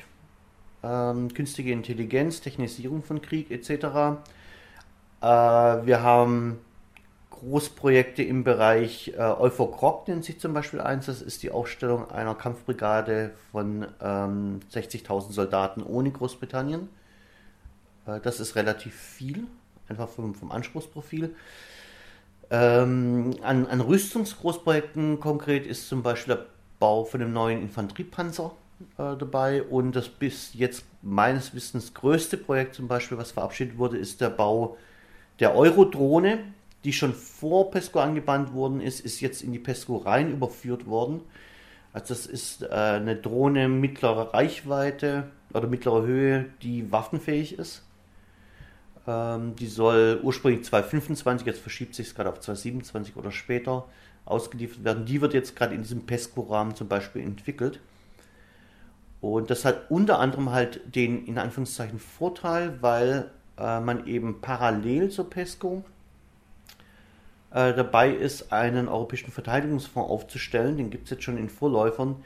ähm, 0.82 1.32
künstliche 1.32 1.70
Intelligenz, 1.70 2.40
Technisierung 2.40 3.02
von 3.02 3.20
Krieg 3.20 3.50
etc. 3.50 3.70
Äh, 5.20 5.26
wir 5.26 6.02
haben 6.02 6.58
Großprojekte 7.38 8.22
im 8.22 8.44
Bereich 8.44 9.12
äh, 9.16 9.20
Euphor 9.20 10.05
nennt 10.07 10.24
sich 10.24 10.40
zum 10.40 10.55
Beispiel 10.55 10.81
eins. 10.81 11.07
Das 11.07 11.22
ist 11.22 11.42
die 11.42 11.51
Aufstellung 11.51 12.11
einer 12.11 12.35
Kampfbrigade 12.35 13.33
von 13.53 13.87
ähm, 14.01 14.61
60.000 14.72 15.33
Soldaten 15.33 15.83
ohne 15.83 16.11
Großbritannien. 16.11 16.88
Äh, 18.07 18.20
das 18.20 18.40
ist 18.40 18.57
relativ 18.57 18.94
viel, 18.94 19.46
einfach 19.88 20.09
vom, 20.09 20.35
vom 20.35 20.51
Anspruchsprofil. 20.51 21.35
Ähm, 22.51 23.37
an, 23.42 23.66
an 23.66 23.81
Rüstungsgroßprojekten 23.81 25.20
konkret 25.20 25.66
ist 25.66 25.88
zum 25.88 26.03
Beispiel 26.03 26.35
der 26.35 26.46
Bau 26.79 27.05
von 27.05 27.20
einem 27.20 27.33
neuen 27.33 27.62
Infanteriepanzer 27.62 28.53
äh, 28.96 29.16
dabei 29.16 29.62
und 29.62 29.94
das 29.94 30.09
bis 30.09 30.55
jetzt 30.55 30.85
meines 31.03 31.55
Wissens 31.55 31.94
größte 31.94 32.37
Projekt 32.37 32.74
zum 32.74 32.88
Beispiel, 32.88 33.18
was 33.18 33.33
verabschiedet 33.33 33.79
wurde, 33.79 33.98
ist 33.98 34.20
der 34.20 34.31
Bau 34.31 34.77
der 35.40 35.55
Eurodrohne, 35.55 36.38
die 36.85 36.93
schon 36.93 37.14
vor 37.14 37.71
PESCO 37.71 38.01
angebannt 38.01 38.55
worden 38.55 38.81
ist, 38.81 39.01
ist 39.01 39.21
jetzt 39.21 39.43
in 39.43 39.53
die 39.53 39.59
PESCO 39.59 39.97
rein 39.97 40.31
überführt 40.31 40.87
worden. 40.87 41.21
Also 41.93 42.14
das 42.14 42.27
ist 42.27 42.62
äh, 42.62 42.69
eine 42.69 43.17
Drohne 43.17 43.69
mittlerer 43.69 44.35
Reichweite 44.35 45.31
oder 45.53 45.67
mittlerer 45.67 46.03
Höhe, 46.03 46.47
die 46.62 46.93
waffenfähig 46.93 47.59
ist. 47.59 47.83
Ähm, 49.07 49.57
die 49.57 49.67
soll 49.67 50.21
ursprünglich 50.23 50.64
225, 50.64 51.47
jetzt 51.47 51.61
verschiebt 51.61 51.95
sich 51.95 52.09
es 52.09 52.14
gerade 52.14 52.31
auf 52.31 52.41
227 52.41 53.17
oder 53.17 53.33
später 53.33 53.87
ausgeliefert 54.25 54.85
werden. 54.85 55.07
Die 55.07 55.21
wird 55.21 55.35
jetzt 55.35 55.57
gerade 55.57 55.75
in 55.75 55.83
diesem 55.83 56.07
PESCO-Rahmen 56.07 56.75
zum 56.75 56.88
Beispiel 56.88 57.23
entwickelt. 57.23 57.81
Und 59.21 59.51
das 59.51 59.64
hat 59.64 59.91
unter 59.91 60.21
anderem 60.21 60.53
halt 60.53 60.81
den 60.95 61.27
in 61.27 61.38
Anführungszeichen 61.38 61.99
Vorteil, 61.99 62.81
weil 62.83 63.31
äh, 63.59 63.81
man 63.81 64.07
eben 64.07 64.41
parallel 64.41 65.11
zur 65.11 65.29
PESCO 65.29 65.85
äh, 67.50 67.72
dabei 67.74 68.11
ist, 68.11 68.52
einen 68.52 68.88
europäischen 68.88 69.32
Verteidigungsfonds 69.32 70.11
aufzustellen. 70.11 70.76
Den 70.76 70.90
gibt 70.90 71.04
es 71.04 71.11
jetzt 71.11 71.24
schon 71.24 71.38
in 71.38 71.48
Vorläufern, 71.48 72.16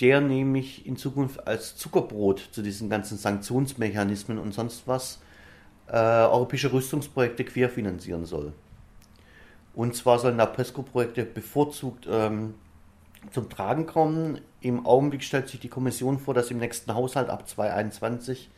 der 0.00 0.20
nämlich 0.20 0.86
in 0.86 0.96
Zukunft 0.96 1.46
als 1.46 1.76
Zuckerbrot 1.76 2.48
zu 2.52 2.62
diesen 2.62 2.90
ganzen 2.90 3.18
Sanktionsmechanismen 3.18 4.38
und 4.38 4.52
sonst 4.52 4.86
was 4.86 5.20
äh, 5.88 5.96
europäische 5.96 6.72
Rüstungsprojekte 6.72 7.44
querfinanzieren 7.44 8.24
soll. 8.24 8.52
Und 9.74 9.94
zwar 9.96 10.18
sollen 10.18 10.38
da 10.38 10.46
PESCO-Projekte 10.46 11.24
bevorzugt 11.24 12.06
ähm, 12.10 12.54
zum 13.30 13.48
Tragen 13.48 13.86
kommen. 13.86 14.40
Im 14.60 14.86
Augenblick 14.86 15.22
stellt 15.22 15.48
sich 15.48 15.60
die 15.60 15.68
Kommission 15.68 16.18
vor, 16.18 16.34
dass 16.34 16.50
im 16.50 16.58
nächsten 16.58 16.94
Haushalt 16.94 17.28
ab 17.28 17.48
2021 17.48 18.50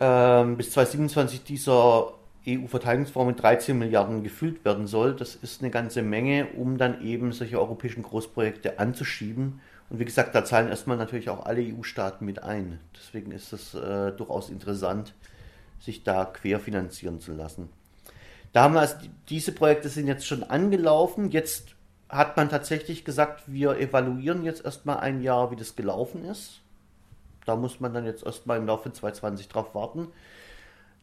ähm, 0.00 0.56
bis 0.56 0.72
2027 0.72 1.44
dieser 1.44 2.12
EU-Verteidigungsfonds 2.46 3.26
mit 3.26 3.42
13 3.42 3.78
Milliarden 3.78 4.22
gefüllt 4.22 4.64
werden 4.64 4.86
soll. 4.86 5.14
Das 5.14 5.34
ist 5.34 5.60
eine 5.60 5.70
ganze 5.70 6.02
Menge, 6.02 6.48
um 6.56 6.78
dann 6.78 7.04
eben 7.04 7.32
solche 7.32 7.60
europäischen 7.60 8.02
Großprojekte 8.02 8.78
anzuschieben. 8.78 9.60
Und 9.90 9.98
wie 9.98 10.04
gesagt, 10.04 10.34
da 10.34 10.44
zahlen 10.44 10.68
erstmal 10.68 10.96
natürlich 10.96 11.28
auch 11.30 11.44
alle 11.44 11.62
EU-Staaten 11.62 12.24
mit 12.24 12.42
ein. 12.42 12.78
Deswegen 12.96 13.32
ist 13.32 13.52
es 13.52 13.74
äh, 13.74 14.12
durchaus 14.12 14.48
interessant, 14.48 15.14
sich 15.80 16.04
da 16.04 16.24
querfinanzieren 16.24 17.20
zu 17.20 17.32
lassen. 17.32 17.68
Da 18.52 18.62
haben 18.62 18.74
wir 18.74 18.80
also, 18.80 18.96
diese 19.28 19.52
Projekte 19.52 19.88
sind 19.88 20.06
jetzt 20.06 20.26
schon 20.26 20.44
angelaufen. 20.44 21.30
Jetzt 21.30 21.74
hat 22.08 22.36
man 22.36 22.48
tatsächlich 22.48 23.04
gesagt, 23.04 23.42
wir 23.46 23.78
evaluieren 23.78 24.44
jetzt 24.44 24.64
erstmal 24.64 24.98
ein 24.98 25.22
Jahr, 25.22 25.50
wie 25.50 25.56
das 25.56 25.76
gelaufen 25.76 26.24
ist. 26.24 26.60
Da 27.44 27.56
muss 27.56 27.80
man 27.80 27.94
dann 27.94 28.06
jetzt 28.06 28.24
erstmal 28.24 28.58
im 28.58 28.66
Laufe 28.66 28.92
2020 28.92 29.48
drauf 29.48 29.74
warten. 29.74 30.08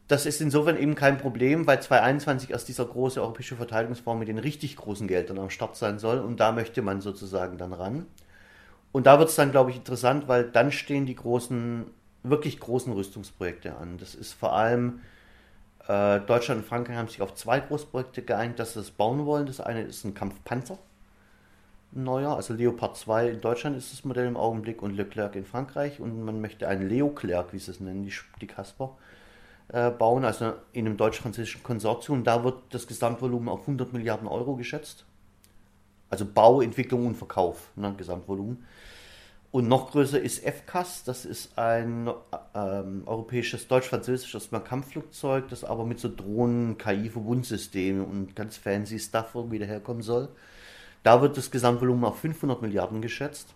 Das 0.08 0.24
ist 0.24 0.40
insofern 0.40 0.78
eben 0.78 0.94
kein 0.94 1.18
Problem, 1.18 1.66
weil 1.66 1.82
2021 1.82 2.50
erst 2.50 2.68
dieser 2.68 2.86
große 2.86 3.20
europäische 3.20 3.56
Verteidigungsfonds 3.56 4.18
mit 4.18 4.28
den 4.28 4.38
richtig 4.38 4.76
großen 4.76 5.06
Geldern 5.06 5.38
am 5.38 5.50
Start 5.50 5.76
sein 5.76 5.98
soll 5.98 6.18
und 6.18 6.40
da 6.40 6.50
möchte 6.50 6.80
man 6.80 7.02
sozusagen 7.02 7.58
dann 7.58 7.74
ran. 7.74 8.06
Und 8.90 9.06
da 9.06 9.18
wird 9.18 9.28
es 9.28 9.36
dann, 9.36 9.50
glaube 9.50 9.70
ich, 9.70 9.76
interessant, 9.76 10.26
weil 10.26 10.44
dann 10.44 10.72
stehen 10.72 11.04
die 11.04 11.14
großen, 11.14 11.84
wirklich 12.22 12.58
großen 12.58 12.90
Rüstungsprojekte 12.90 13.76
an. 13.76 13.98
Das 13.98 14.14
ist 14.14 14.32
vor 14.32 14.54
allem 14.54 15.00
äh, 15.86 16.20
Deutschland 16.20 16.62
und 16.62 16.66
Frankreich 16.66 16.96
haben 16.96 17.08
sich 17.08 17.20
auf 17.20 17.34
zwei 17.34 17.60
Großprojekte 17.60 18.22
geeinigt, 18.22 18.58
dass 18.58 18.72
sie 18.72 18.80
das 18.80 18.90
bauen 18.90 19.26
wollen. 19.26 19.44
Das 19.44 19.60
eine 19.60 19.82
ist 19.82 20.04
ein 20.04 20.14
Kampfpanzer, 20.14 20.78
ein 21.94 22.04
neuer, 22.04 22.34
also 22.34 22.54
Leopard 22.54 22.96
2 22.96 23.28
in 23.28 23.40
Deutschland 23.42 23.76
ist 23.76 23.92
das 23.92 24.04
Modell 24.04 24.26
im 24.26 24.38
Augenblick 24.38 24.82
und 24.82 24.96
Leclerc 24.96 25.36
in 25.36 25.44
Frankreich 25.44 26.00
und 26.00 26.24
man 26.24 26.40
möchte 26.40 26.66
einen 26.66 26.88
Leoclerc, 26.88 27.52
wie 27.52 27.58
sie 27.58 27.72
es 27.72 27.80
nennen, 27.80 28.04
die, 28.04 28.12
die 28.40 28.46
Kasper, 28.46 28.96
bauen, 29.68 30.24
also 30.24 30.54
in 30.72 30.86
einem 30.86 30.96
deutsch-französischen 30.96 31.62
Konsortium. 31.62 32.24
Da 32.24 32.44
wird 32.44 32.56
das 32.70 32.86
Gesamtvolumen 32.86 33.48
auf 33.48 33.60
100 33.62 33.92
Milliarden 33.92 34.26
Euro 34.26 34.56
geschätzt. 34.56 35.04
Also 36.10 36.24
Bau, 36.24 36.62
Entwicklung 36.62 37.06
und 37.06 37.16
Verkauf, 37.16 37.70
ne, 37.76 37.94
Gesamtvolumen. 37.96 38.64
Und 39.50 39.66
noch 39.66 39.92
größer 39.92 40.20
ist 40.20 40.46
FCAS, 40.46 41.04
das 41.04 41.24
ist 41.24 41.56
ein 41.58 42.10
ähm, 42.54 43.02
europäisches 43.06 43.66
deutsch-französisches 43.66 44.50
Kampfflugzeug, 44.64 45.48
das 45.48 45.64
aber 45.64 45.86
mit 45.86 46.00
so 46.00 46.14
Drohnen, 46.14 46.76
KI-Verbundsystemen 46.76 48.04
und 48.04 48.36
ganz 48.36 48.58
fancy 48.58 48.98
Stuff 48.98 49.30
irgendwie 49.34 49.58
daherkommen 49.58 50.02
soll. 50.02 50.28
Da 51.02 51.22
wird 51.22 51.38
das 51.38 51.50
Gesamtvolumen 51.50 52.04
auf 52.04 52.18
500 52.18 52.60
Milliarden 52.60 53.00
geschätzt. 53.00 53.54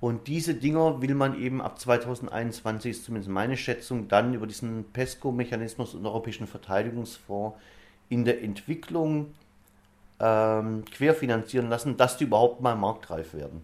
Und 0.00 0.28
diese 0.28 0.54
Dinger 0.54 1.02
will 1.02 1.14
man 1.14 1.40
eben 1.40 1.60
ab 1.60 1.78
2021, 1.78 2.90
ist 2.92 3.04
zumindest 3.04 3.30
meine 3.30 3.56
Schätzung, 3.56 4.08
dann 4.08 4.34
über 4.34 4.46
diesen 4.46 4.84
PESCO-Mechanismus 4.92 5.94
und 5.94 6.06
Europäischen 6.06 6.46
Verteidigungsfonds 6.46 7.58
in 8.08 8.24
der 8.24 8.42
Entwicklung 8.42 9.34
ähm, 10.20 10.84
querfinanzieren 10.84 11.68
lassen, 11.68 11.96
dass 11.96 12.16
die 12.16 12.24
überhaupt 12.24 12.60
mal 12.60 12.76
marktreif 12.76 13.34
werden 13.34 13.62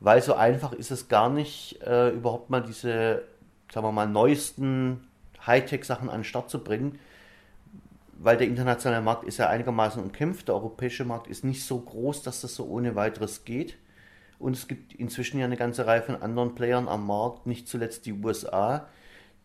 weil 0.00 0.22
so 0.22 0.34
einfach 0.34 0.72
ist 0.72 0.90
es 0.90 1.08
gar 1.08 1.28
nicht, 1.28 1.80
äh, 1.82 2.08
überhaupt 2.10 2.50
mal 2.50 2.62
diese, 2.62 3.22
sagen 3.72 3.86
wir 3.86 3.92
mal, 3.92 4.08
neuesten 4.08 5.06
Hightech-Sachen 5.46 6.08
an 6.08 6.20
den 6.20 6.24
Start 6.24 6.50
zu 6.50 6.64
bringen, 6.64 6.98
weil 8.18 8.36
der 8.36 8.48
internationale 8.48 9.02
Markt 9.02 9.24
ist 9.24 9.38
ja 9.38 9.48
einigermaßen 9.48 10.02
umkämpft, 10.02 10.48
der 10.48 10.54
europäische 10.54 11.04
Markt 11.04 11.26
ist 11.28 11.44
nicht 11.44 11.64
so 11.64 11.78
groß, 11.78 12.22
dass 12.22 12.40
das 12.40 12.54
so 12.54 12.66
ohne 12.66 12.96
weiteres 12.96 13.44
geht. 13.44 13.76
Und 14.40 14.56
es 14.56 14.66
gibt 14.66 14.94
inzwischen 14.94 15.38
ja 15.38 15.44
eine 15.44 15.58
ganze 15.58 15.86
Reihe 15.86 16.02
von 16.02 16.16
anderen 16.16 16.54
Playern 16.54 16.88
am 16.88 17.06
Markt, 17.06 17.46
nicht 17.46 17.68
zuletzt 17.68 18.06
die 18.06 18.14
USA, 18.14 18.88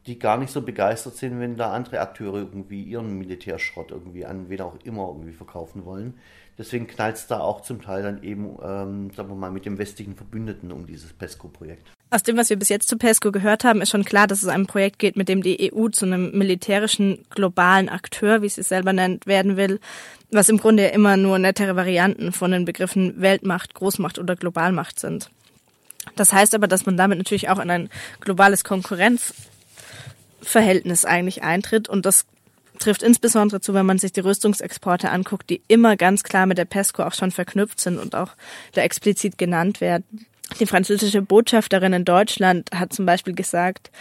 die 0.07 0.17
gar 0.17 0.37
nicht 0.37 0.51
so 0.51 0.61
begeistert 0.61 1.15
sind, 1.15 1.39
wenn 1.39 1.57
da 1.57 1.73
andere 1.73 1.99
Akteure 1.99 2.37
irgendwie 2.37 2.81
ihren 2.81 3.17
Militärschrott 3.17 3.91
irgendwie 3.91 4.25
an 4.25 4.49
wen 4.49 4.61
auch 4.61 4.77
immer 4.85 5.07
irgendwie 5.07 5.33
verkaufen 5.33 5.83
wollen. 5.83 6.13
Deswegen 6.57 6.87
knallt 6.87 7.17
es 7.17 7.27
da 7.27 7.39
auch 7.41 7.61
zum 7.61 7.81
Teil 7.81 8.03
dann 8.03 8.23
eben, 8.23 8.57
ähm, 8.63 9.11
sagen 9.11 9.29
wir 9.29 9.35
mal, 9.35 9.51
mit 9.51 9.65
dem 9.65 9.77
westlichen 9.77 10.15
Verbündeten 10.15 10.71
um 10.71 10.87
dieses 10.87 11.11
PESCO-Projekt. 11.11 11.94
Aus 12.11 12.23
dem, 12.23 12.37
was 12.37 12.49
wir 12.49 12.57
bis 12.57 12.69
jetzt 12.69 12.87
zu 12.87 12.97
PESCO 12.97 13.31
gehört 13.31 13.63
haben, 13.63 13.81
ist 13.81 13.89
schon 13.89 14.05
klar, 14.05 14.27
dass 14.27 14.43
es 14.43 14.47
ein 14.47 14.67
Projekt 14.67 14.99
geht, 14.99 15.17
mit 15.17 15.27
dem 15.27 15.41
die 15.41 15.73
EU 15.73 15.89
zu 15.89 16.05
einem 16.05 16.37
militärischen 16.37 17.25
globalen 17.31 17.89
Akteur, 17.89 18.41
wie 18.41 18.49
sie 18.49 18.61
es 18.61 18.69
selber 18.69 18.93
nennt, 18.93 19.25
werden 19.25 19.57
will, 19.57 19.79
was 20.31 20.49
im 20.49 20.57
Grunde 20.57 20.85
immer 20.87 21.17
nur 21.17 21.39
nettere 21.39 21.75
Varianten 21.75 22.31
von 22.31 22.51
den 22.51 22.63
Begriffen 22.63 23.21
Weltmacht, 23.21 23.73
Großmacht 23.73 24.19
oder 24.19 24.35
Globalmacht 24.35 24.99
sind. 24.99 25.31
Das 26.15 26.31
heißt 26.31 26.53
aber, 26.53 26.67
dass 26.67 26.85
man 26.85 26.97
damit 26.97 27.17
natürlich 27.17 27.49
auch 27.49 27.59
in 27.59 27.71
ein 27.71 27.89
globales 28.21 28.63
Konkurrenzverhältnis 28.63 31.05
eigentlich 31.05 31.43
eintritt 31.43 31.89
und 31.89 32.05
das 32.05 32.27
trifft 32.79 33.03
insbesondere 33.03 33.61
zu, 33.61 33.73
wenn 33.73 33.85
man 33.85 33.99
sich 33.99 34.11
die 34.11 34.19
Rüstungsexporte 34.19 35.09
anguckt, 35.09 35.49
die 35.49 35.61
immer 35.67 35.95
ganz 35.95 36.23
klar 36.23 36.45
mit 36.45 36.57
der 36.57 36.65
PESCO 36.65 37.03
auch 37.03 37.13
schon 37.13 37.31
verknüpft 37.31 37.79
sind 37.79 37.97
und 37.97 38.15
auch 38.15 38.31
da 38.73 38.81
explizit 38.81 39.37
genannt 39.37 39.81
werden. 39.81 40.25
Die 40.59 40.65
französische 40.65 41.21
Botschafterin 41.21 41.93
in 41.93 42.05
Deutschland 42.05 42.69
hat 42.73 42.93
zum 42.93 43.05
Beispiel 43.05 43.33
gesagt, 43.33 43.91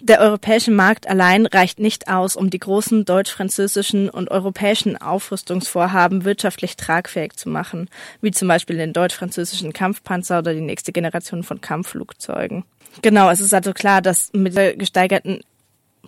der 0.00 0.20
europäische 0.20 0.70
Markt 0.70 1.08
allein 1.08 1.44
reicht 1.44 1.80
nicht 1.80 2.08
aus, 2.08 2.36
um 2.36 2.50
die 2.50 2.58
großen 2.58 3.04
deutsch-französischen 3.04 4.08
und 4.08 4.30
europäischen 4.30 4.96
Aufrüstungsvorhaben 4.96 6.24
wirtschaftlich 6.24 6.76
tragfähig 6.76 7.36
zu 7.36 7.48
machen, 7.48 7.90
wie 8.20 8.30
zum 8.30 8.48
Beispiel 8.48 8.76
den 8.76 8.92
deutsch-französischen 8.92 9.72
Kampfpanzer 9.72 10.38
oder 10.38 10.54
die 10.54 10.60
nächste 10.60 10.92
Generation 10.92 11.42
von 11.42 11.60
Kampfflugzeugen. 11.60 12.64
Genau, 13.02 13.28
es 13.30 13.40
ist 13.40 13.52
also 13.52 13.72
klar, 13.72 14.00
dass 14.00 14.30
mit 14.32 14.56
der 14.56 14.76
gesteigerten 14.76 15.40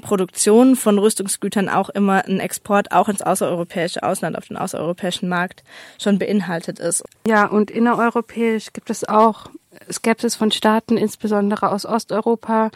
Produktion 0.00 0.76
von 0.76 0.98
Rüstungsgütern 0.98 1.68
auch 1.68 1.90
immer 1.90 2.24
ein 2.24 2.40
Export 2.40 2.92
auch 2.92 3.08
ins 3.08 3.22
außereuropäische 3.22 4.02
Ausland, 4.02 4.38
auf 4.38 4.46
den 4.46 4.56
außereuropäischen 4.56 5.28
Markt 5.28 5.62
schon 6.00 6.18
beinhaltet 6.18 6.78
ist. 6.78 7.04
Ja, 7.26 7.46
und 7.46 7.70
innereuropäisch 7.70 8.72
gibt 8.72 8.88
es 8.88 9.06
auch 9.06 9.50
Skepsis 9.90 10.36
von 10.36 10.50
Staaten, 10.50 10.96
insbesondere 10.96 11.70
aus 11.70 11.84
Osteuropa, 11.86 12.70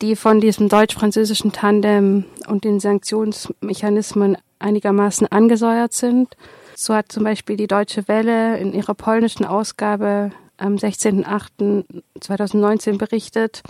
die 0.00 0.16
von 0.16 0.40
diesem 0.40 0.68
deutsch-französischen 0.68 1.52
Tandem 1.52 2.24
und 2.48 2.64
den 2.64 2.80
Sanktionsmechanismen 2.80 4.38
einigermaßen 4.58 5.28
angesäuert 5.28 5.92
sind. 5.92 6.36
So 6.74 6.94
hat 6.94 7.12
zum 7.12 7.24
Beispiel 7.24 7.56
die 7.56 7.66
Deutsche 7.66 8.08
Welle 8.08 8.56
in 8.58 8.72
ihrer 8.72 8.94
polnischen 8.94 9.44
Ausgabe 9.44 10.30
am 10.56 10.76
16.08.2019 10.76 12.96
berichtet, 12.98 13.62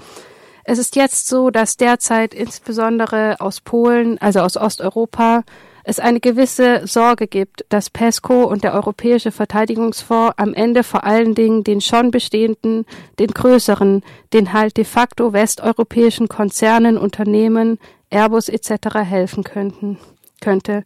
es 0.64 0.78
ist 0.78 0.96
jetzt 0.96 1.28
so, 1.28 1.50
dass 1.50 1.76
derzeit 1.76 2.34
insbesondere 2.34 3.36
aus 3.40 3.60
Polen, 3.60 4.18
also 4.18 4.40
aus 4.40 4.56
Osteuropa, 4.56 5.42
es 5.84 5.98
eine 5.98 6.20
gewisse 6.20 6.86
Sorge 6.86 7.26
gibt, 7.26 7.64
dass 7.68 7.90
PESCO 7.90 8.44
und 8.44 8.64
der 8.64 8.74
Europäische 8.74 9.32
Verteidigungsfonds 9.32 10.34
am 10.36 10.54
Ende 10.54 10.84
vor 10.84 11.04
allen 11.04 11.34
Dingen 11.34 11.64
den 11.64 11.80
schon 11.80 12.10
bestehenden, 12.10 12.86
den 13.18 13.28
größeren, 13.28 14.02
den 14.32 14.52
halt 14.52 14.76
de 14.76 14.84
facto 14.84 15.32
westeuropäischen 15.32 16.28
Konzernen, 16.28 16.98
Unternehmen, 16.98 17.78
Airbus 18.10 18.48
etc. 18.48 18.96
helfen 19.04 19.42
könnten, 19.42 19.98
könnte. 20.40 20.84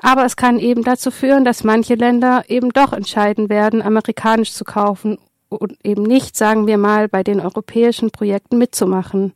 Aber 0.00 0.24
es 0.24 0.36
kann 0.36 0.58
eben 0.58 0.82
dazu 0.82 1.10
führen, 1.10 1.44
dass 1.44 1.62
manche 1.62 1.94
Länder 1.94 2.44
eben 2.48 2.70
doch 2.70 2.92
entscheiden 2.92 3.48
werden, 3.48 3.82
amerikanisch 3.82 4.52
zu 4.52 4.64
kaufen 4.64 5.18
und 5.48 5.76
eben 5.84 6.02
nicht, 6.02 6.36
sagen 6.36 6.66
wir 6.66 6.78
mal, 6.78 7.08
bei 7.08 7.22
den 7.22 7.40
europäischen 7.40 8.10
Projekten 8.10 8.58
mitzumachen. 8.58 9.32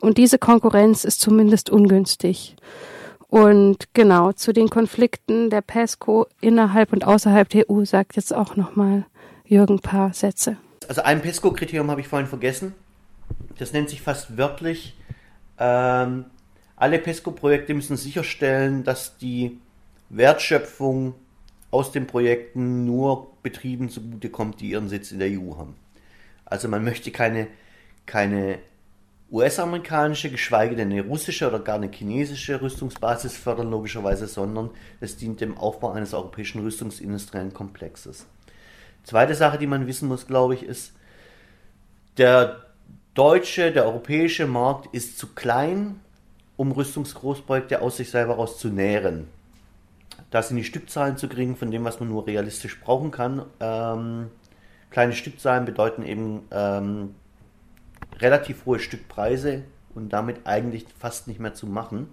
Und 0.00 0.18
diese 0.18 0.38
Konkurrenz 0.38 1.04
ist 1.04 1.20
zumindest 1.20 1.68
ungünstig. 1.68 2.56
Und 3.28 3.92
genau, 3.92 4.32
zu 4.32 4.52
den 4.52 4.68
Konflikten 4.70 5.50
der 5.50 5.60
PESCO 5.60 6.26
innerhalb 6.40 6.92
und 6.92 7.04
außerhalb 7.04 7.48
der 7.48 7.70
EU 7.70 7.84
sagt 7.84 8.16
jetzt 8.16 8.32
auch 8.32 8.56
nochmal 8.56 9.04
Jürgen 9.44 9.74
ein 9.74 9.80
paar 9.80 10.12
Sätze. 10.12 10.56
Also 10.88 11.02
ein 11.02 11.20
PESCO-Kriterium 11.22 11.90
habe 11.90 12.00
ich 12.00 12.08
vorhin 12.08 12.28
vergessen. 12.28 12.74
Das 13.58 13.72
nennt 13.72 13.90
sich 13.90 14.02
fast 14.02 14.36
wörtlich, 14.36 14.94
ähm, 15.58 16.26
alle 16.76 16.98
PESCO-Projekte 16.98 17.74
müssen 17.74 17.96
sicherstellen, 17.96 18.84
dass 18.84 19.16
die 19.16 19.58
Wertschöpfung 20.10 21.14
aus 21.70 21.90
den 21.90 22.06
Projekten 22.06 22.84
nur 22.84 23.28
Betrieben 23.42 23.88
zugutekommt, 23.88 24.60
die 24.60 24.70
ihren 24.70 24.88
Sitz 24.88 25.10
in 25.10 25.18
der 25.18 25.28
EU 25.28 25.56
haben. 25.56 25.74
Also 26.44 26.68
man 26.68 26.84
möchte 26.84 27.10
keine, 27.10 27.48
keine 28.04 28.58
US-amerikanische, 29.30 30.30
geschweige 30.30 30.76
denn 30.76 30.92
eine 30.92 31.02
russische 31.02 31.48
oder 31.48 31.58
gar 31.58 31.76
eine 31.76 31.90
chinesische 31.90 32.60
Rüstungsbasis 32.60 33.36
fördern, 33.36 33.70
logischerweise, 33.70 34.28
sondern 34.28 34.70
es 35.00 35.16
dient 35.16 35.40
dem 35.40 35.58
Aufbau 35.58 35.90
eines 35.90 36.14
europäischen 36.14 36.62
rüstungsindustriellen 36.62 37.52
Komplexes. 37.52 38.26
Zweite 39.02 39.34
Sache, 39.34 39.58
die 39.58 39.66
man 39.66 39.86
wissen 39.86 40.08
muss, 40.08 40.26
glaube 40.26 40.54
ich, 40.54 40.62
ist, 40.62 40.92
der 42.18 42.66
deutsche, 43.14 43.72
der 43.72 43.84
europäische 43.86 44.46
Markt 44.46 44.94
ist 44.94 45.18
zu 45.18 45.28
klein, 45.28 46.00
um 46.56 46.70
Rüstungsgroßprojekte 46.72 47.82
aus 47.82 47.96
sich 47.96 48.10
selber 48.10 48.34
raus 48.34 48.58
zu 48.58 48.68
nähren. 48.68 49.28
Da 50.30 50.42
sind 50.42 50.56
die 50.56 50.64
Stückzahlen 50.64 51.16
zu 51.16 51.28
gering 51.28 51.56
von 51.56 51.70
dem, 51.70 51.84
was 51.84 52.00
man 52.00 52.08
nur 52.08 52.26
realistisch 52.26 52.80
brauchen 52.80 53.10
kann. 53.10 53.44
Ähm, 53.60 54.30
kleine 54.90 55.12
Stückzahlen 55.12 55.64
bedeuten 55.64 56.02
eben 56.04 56.42
ähm, 56.50 57.14
relativ 58.20 58.66
hohe 58.66 58.78
Stückpreise 58.78 59.64
und 59.94 60.12
damit 60.12 60.46
eigentlich 60.46 60.86
fast 60.98 61.28
nicht 61.28 61.40
mehr 61.40 61.54
zu 61.54 61.66
machen. 61.66 62.08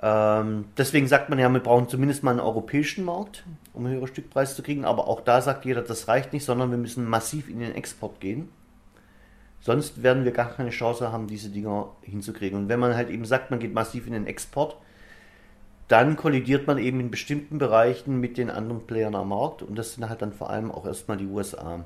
Ähm, 0.00 0.64
deswegen 0.76 1.06
sagt 1.06 1.30
man 1.30 1.38
ja, 1.38 1.48
wir 1.48 1.60
brauchen 1.60 1.88
zumindest 1.88 2.24
mal 2.24 2.32
einen 2.32 2.40
europäischen 2.40 3.04
Markt, 3.04 3.44
um 3.72 3.86
höhere 3.86 4.08
Stückpreise 4.08 4.56
zu 4.56 4.62
kriegen. 4.62 4.84
Aber 4.84 5.08
auch 5.08 5.20
da 5.20 5.40
sagt 5.40 5.64
jeder, 5.64 5.82
das 5.82 6.08
reicht 6.08 6.32
nicht, 6.32 6.44
sondern 6.44 6.70
wir 6.70 6.78
müssen 6.78 7.08
massiv 7.08 7.48
in 7.48 7.60
den 7.60 7.74
Export 7.74 8.20
gehen. 8.20 8.48
Sonst 9.60 10.02
werden 10.02 10.24
wir 10.24 10.32
gar 10.32 10.50
keine 10.50 10.70
Chance 10.70 11.12
haben, 11.12 11.28
diese 11.28 11.50
Dinger 11.50 11.90
hinzukriegen. 12.02 12.58
Und 12.58 12.68
wenn 12.68 12.80
man 12.80 12.96
halt 12.96 13.10
eben 13.10 13.24
sagt, 13.24 13.52
man 13.52 13.60
geht 13.60 13.72
massiv 13.72 14.08
in 14.08 14.12
den 14.12 14.26
Export, 14.26 14.76
dann 15.86 16.16
kollidiert 16.16 16.66
man 16.66 16.78
eben 16.78 16.98
in 16.98 17.10
bestimmten 17.10 17.58
Bereichen 17.58 18.18
mit 18.18 18.38
den 18.38 18.50
anderen 18.50 18.86
Playern 18.86 19.14
am 19.14 19.28
Markt 19.28 19.62
und 19.62 19.76
das 19.76 19.94
sind 19.94 20.08
halt 20.08 20.22
dann 20.22 20.32
vor 20.32 20.50
allem 20.50 20.72
auch 20.72 20.86
erstmal 20.86 21.18
die 21.18 21.26
USA. 21.26 21.84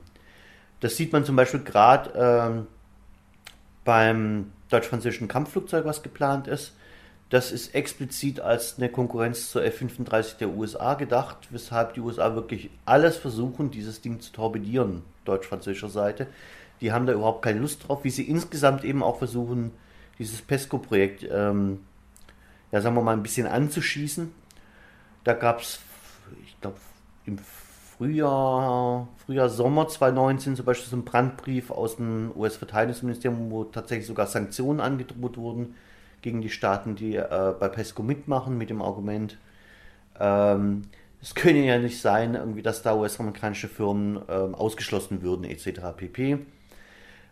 Das 0.81 0.97
sieht 0.97 1.13
man 1.13 1.25
zum 1.25 1.37
Beispiel 1.37 1.65
gerade 1.65 2.13
ähm, 2.15 2.67
beim 3.87 4.53
deutsch-französischen 4.69 5.29
Kampfflugzeug, 5.29 5.87
was 5.87 6.03
geplant 6.03 6.47
ist. 6.47 6.75
Das 7.31 7.51
ist 7.51 7.75
explizit 7.75 8.41
als 8.41 8.77
eine 8.77 8.91
Konkurrenz 8.91 9.51
zur 9.51 9.65
F-35 9.65 10.37
der 10.37 10.51
USA 10.51 10.95
gedacht, 10.95 11.49
weshalb 11.51 11.95
die 11.95 12.01
USA 12.01 12.35
wirklich 12.35 12.69
alles 12.85 13.17
versuchen, 13.17 13.71
dieses 13.71 14.03
Ding 14.03 14.21
zu 14.21 14.31
torpedieren, 14.33 15.03
deutsch-französischer 15.25 15.89
Seite. 15.89 16.27
Die 16.83 16.93
haben 16.93 17.07
da 17.07 17.15
überhaupt 17.15 17.43
keine 17.43 17.61
Lust 17.61 17.89
drauf, 17.89 18.05
wie 18.05 18.11
sie 18.11 18.25
insgesamt 18.25 18.85
eben 18.85 19.03
auch 19.03 19.17
versuchen, 19.17 19.73
dieses 20.19 20.43
PESCO-Projekt 20.43 21.27
ähm, 21.31 21.81
ja, 22.73 22.81
sagen 22.81 22.95
wir 22.95 23.03
mal, 23.03 23.15
ein 23.15 23.23
bisschen 23.23 23.47
anzuschießen. 23.47 24.33
Da 25.25 25.33
gab 25.33 25.61
es, 25.61 25.81
ich 26.45 26.61
glaube, 26.61 26.77
im 27.25 27.39
Frühjahr, 27.97 29.09
Frühjahr, 29.25 29.49
Sommer 29.49 29.89
2019 29.89 30.57
zum 30.57 30.67
Beispiel 30.67 30.89
so 30.89 30.97
einen 30.97 31.05
Brandbrief 31.05 31.71
aus 31.71 31.97
dem 31.97 32.31
US-Verteidigungsministerium, 32.37 33.51
wo 33.51 33.65
tatsächlich 33.65 34.07
sogar 34.07 34.27
Sanktionen 34.27 34.81
angedroht 34.81 35.39
wurden 35.39 35.75
gegen 36.21 36.43
die 36.43 36.51
Staaten, 36.51 36.95
die 36.95 37.17
äh, 37.17 37.55
bei 37.59 37.69
PESCO 37.69 38.03
mitmachen, 38.03 38.59
mit 38.59 38.69
dem 38.69 38.83
Argument, 38.83 39.39
ähm, 40.21 40.83
es 41.23 41.35
könne 41.35 41.65
ja 41.65 41.79
nicht 41.79 42.01
sein, 42.01 42.35
irgendwie, 42.35 42.63
dass 42.63 42.83
da 42.83 42.95
US-amerikanische 42.95 43.69
Firmen 43.69 44.21
ähm, 44.29 44.55
ausgeschlossen 44.55 45.23
würden, 45.23 45.45
etc. 45.45 45.81
pp. 45.97 46.39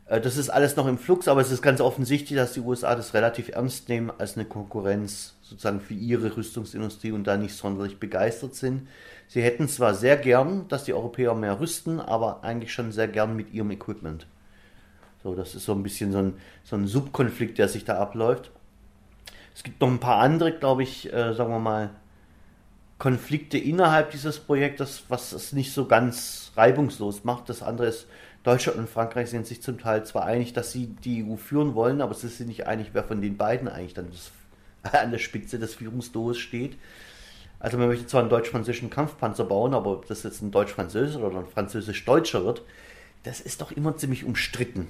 Äh, 0.07 0.21
das 0.21 0.37
ist 0.37 0.51
alles 0.51 0.77
noch 0.77 0.87
im 0.87 0.99
Flux, 0.99 1.29
aber 1.29 1.41
es 1.41 1.51
ist 1.51 1.63
ganz 1.63 1.81
offensichtlich, 1.81 2.37
dass 2.37 2.53
die 2.53 2.61
USA 2.61 2.95
das 2.95 3.15
relativ 3.15 3.49
ernst 3.49 3.89
nehmen 3.89 4.13
als 4.19 4.37
eine 4.37 4.45
Konkurrenz 4.45 5.35
sozusagen 5.43 5.81
für 5.81 5.95
ihre 5.95 6.37
Rüstungsindustrie 6.37 7.13
und 7.13 7.25
da 7.25 7.37
nicht 7.37 7.55
sonderlich 7.55 7.99
begeistert 7.99 8.55
sind. 8.55 8.89
Sie 9.29 9.43
hätten 9.43 9.69
zwar 9.69 9.95
sehr 9.95 10.17
gern, 10.17 10.69
dass 10.69 10.85
die 10.85 10.95
Europäer 10.95 11.35
mehr 11.35 11.61
rüsten, 11.61 12.01
aber 12.01 12.45
eigentlich 12.45 12.73
schon 12.73 12.93
sehr 12.93 13.09
gern 13.09 13.37
mit 13.37 13.53
ihrem 13.53 13.71
Equipment. 13.71 14.27
So, 15.23 15.35
das 15.35 15.55
ist 15.55 15.65
so 15.65 15.73
ein 15.73 15.83
bisschen 15.83 16.13
so 16.13 16.19
ein, 16.19 16.35
so 16.65 16.77
ein 16.77 16.87
Subkonflikt, 16.87 17.59
der 17.59 17.69
sich 17.69 17.85
da 17.85 17.99
abläuft. 17.99 18.51
Es 19.55 19.63
gibt 19.63 19.81
noch 19.81 19.89
ein 19.89 20.01
paar 20.01 20.19
andere, 20.19 20.53
glaube 20.53 20.83
ich, 20.83 21.11
äh, 21.13 21.33
sagen 21.33 21.51
wir 21.51 21.61
mal, 21.61 21.91
Konflikte 22.99 23.59
innerhalb 23.59 24.11
dieses 24.11 24.39
Projektes, 24.39 25.05
was 25.09 25.33
es 25.33 25.53
nicht 25.53 25.73
so 25.73 25.87
ganz 25.87 26.53
reibungslos 26.57 27.25
macht. 27.25 27.49
Das 27.49 27.63
andere 27.63 27.89
ist, 27.89 28.07
Deutschland 28.45 28.79
und 28.79 28.89
Frankreich 28.89 29.31
sind 29.31 29.47
sich 29.47 29.63
zum 29.63 29.79
Teil 29.79 30.05
zwar 30.05 30.27
einig, 30.27 30.53
dass 30.53 30.71
sie 30.71 30.87
die 30.87 31.25
EU 31.25 31.37
führen 31.37 31.75
wollen, 31.75 32.01
aber 32.01 32.15
sie 32.15 32.29
sind 32.29 32.49
nicht 32.49 32.67
einig, 32.67 32.91
wer 32.93 33.03
von 33.03 33.21
den 33.21 33.37
beiden 33.37 33.69
eigentlich 33.69 33.95
dann 33.95 34.11
das, 34.11 34.31
an 34.93 35.11
der 35.11 35.19
Spitze 35.19 35.59
des 35.59 35.75
Führungsdoos 35.75 36.39
steht. 36.39 36.77
Also 37.59 37.79
man 37.79 37.89
möchte 37.89 38.07
zwar 38.07 38.21
einen 38.21 38.29
deutsch-französischen 38.29 38.91
Kampfpanzer 38.91 39.45
bauen, 39.45 39.73
aber 39.73 39.93
ob 39.93 40.07
das 40.07 40.23
jetzt 40.23 40.43
ein 40.43 40.51
deutsch-französischer 40.51 41.27
oder 41.27 41.39
ein 41.39 41.47
französisch-deutscher 41.47 42.45
wird, 42.45 42.63
das 43.23 43.41
ist 43.41 43.63
doch 43.63 43.73
immer 43.73 43.97
ziemlich 43.97 44.25
umstritten. 44.25 44.89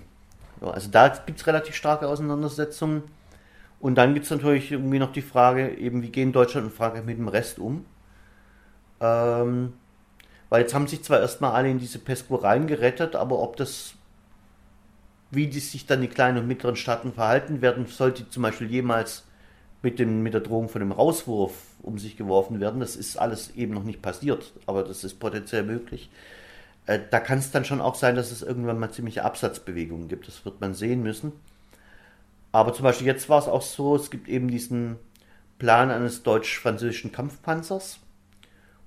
Also 0.61 0.91
da 0.91 1.09
gibt 1.09 1.39
es 1.39 1.47
relativ 1.47 1.77
starke 1.77 2.09
Auseinandersetzungen. 2.09 3.05
Und 3.79 3.97
dann 3.97 4.15
gibt 4.15 4.25
es 4.25 4.31
natürlich 4.31 4.73
irgendwie 4.73 4.99
noch 4.99 5.13
die 5.13 5.23
Frage, 5.23 5.77
eben 5.77 6.03
wie 6.03 6.09
gehen 6.09 6.33
Deutschland 6.33 6.67
und 6.67 6.73
Frankreich 6.73 7.05
mit 7.05 7.19
dem 7.19 7.29
Rest 7.29 7.59
um? 7.61 7.85
Ähm, 9.01 9.75
weil 10.55 10.61
jetzt 10.61 10.73
haben 10.73 10.87
sich 10.87 11.03
zwar 11.03 11.19
erstmal 11.19 11.51
alle 11.51 11.69
in 11.69 11.81
diese 11.81 11.99
PESCO 11.99 12.37
reingerettet, 12.37 13.17
aber 13.17 13.41
ob 13.41 13.57
das, 13.57 13.95
wie 15.33 15.49
die 15.49 15.59
sich 15.59 15.85
dann 15.85 16.01
die 16.01 16.07
kleinen 16.07 16.39
und 16.39 16.47
mittleren 16.47 16.77
Staaten 16.77 17.13
verhalten 17.13 17.61
werden, 17.61 17.87
sollte 17.87 18.31
zum 18.31 18.45
Beispiel 18.45 18.71
jemals 18.71 19.25
mit, 19.83 19.99
dem, 19.99 20.23
mit 20.23 20.33
der 20.33 20.43
Drohung 20.43 20.69
von 20.69 20.79
dem 20.79 20.93
Rauswurf 20.93 21.55
um 21.83 21.99
sich 21.99 22.17
geworfen 22.17 22.61
werden, 22.61 22.79
das 22.79 22.95
ist 22.95 23.17
alles 23.17 23.57
eben 23.57 23.75
noch 23.75 23.83
nicht 23.83 24.01
passiert, 24.01 24.53
aber 24.67 24.85
das 24.85 25.03
ist 25.03 25.19
potenziell 25.19 25.65
möglich. 25.65 26.09
Äh, 26.87 27.01
da 27.11 27.19
kann 27.19 27.39
es 27.39 27.51
dann 27.51 27.65
schon 27.65 27.81
auch 27.81 27.97
sein, 27.97 28.15
dass 28.15 28.31
es 28.31 28.43
irgendwann 28.43 28.79
mal 28.79 28.93
ziemliche 28.93 29.25
Absatzbewegungen 29.25 30.07
gibt. 30.07 30.29
Das 30.29 30.45
wird 30.45 30.61
man 30.61 30.75
sehen 30.75 31.03
müssen. 31.03 31.33
Aber 32.53 32.73
zum 32.75 32.85
Beispiel 32.85 33.09
jetzt 33.09 33.29
war 33.29 33.41
es 33.41 33.49
auch 33.49 33.63
so, 33.63 33.97
es 33.97 34.09
gibt 34.09 34.29
eben 34.29 34.47
diesen 34.47 35.01
Plan 35.59 35.91
eines 35.91 36.23
deutsch-französischen 36.23 37.11
Kampfpanzers. 37.11 37.99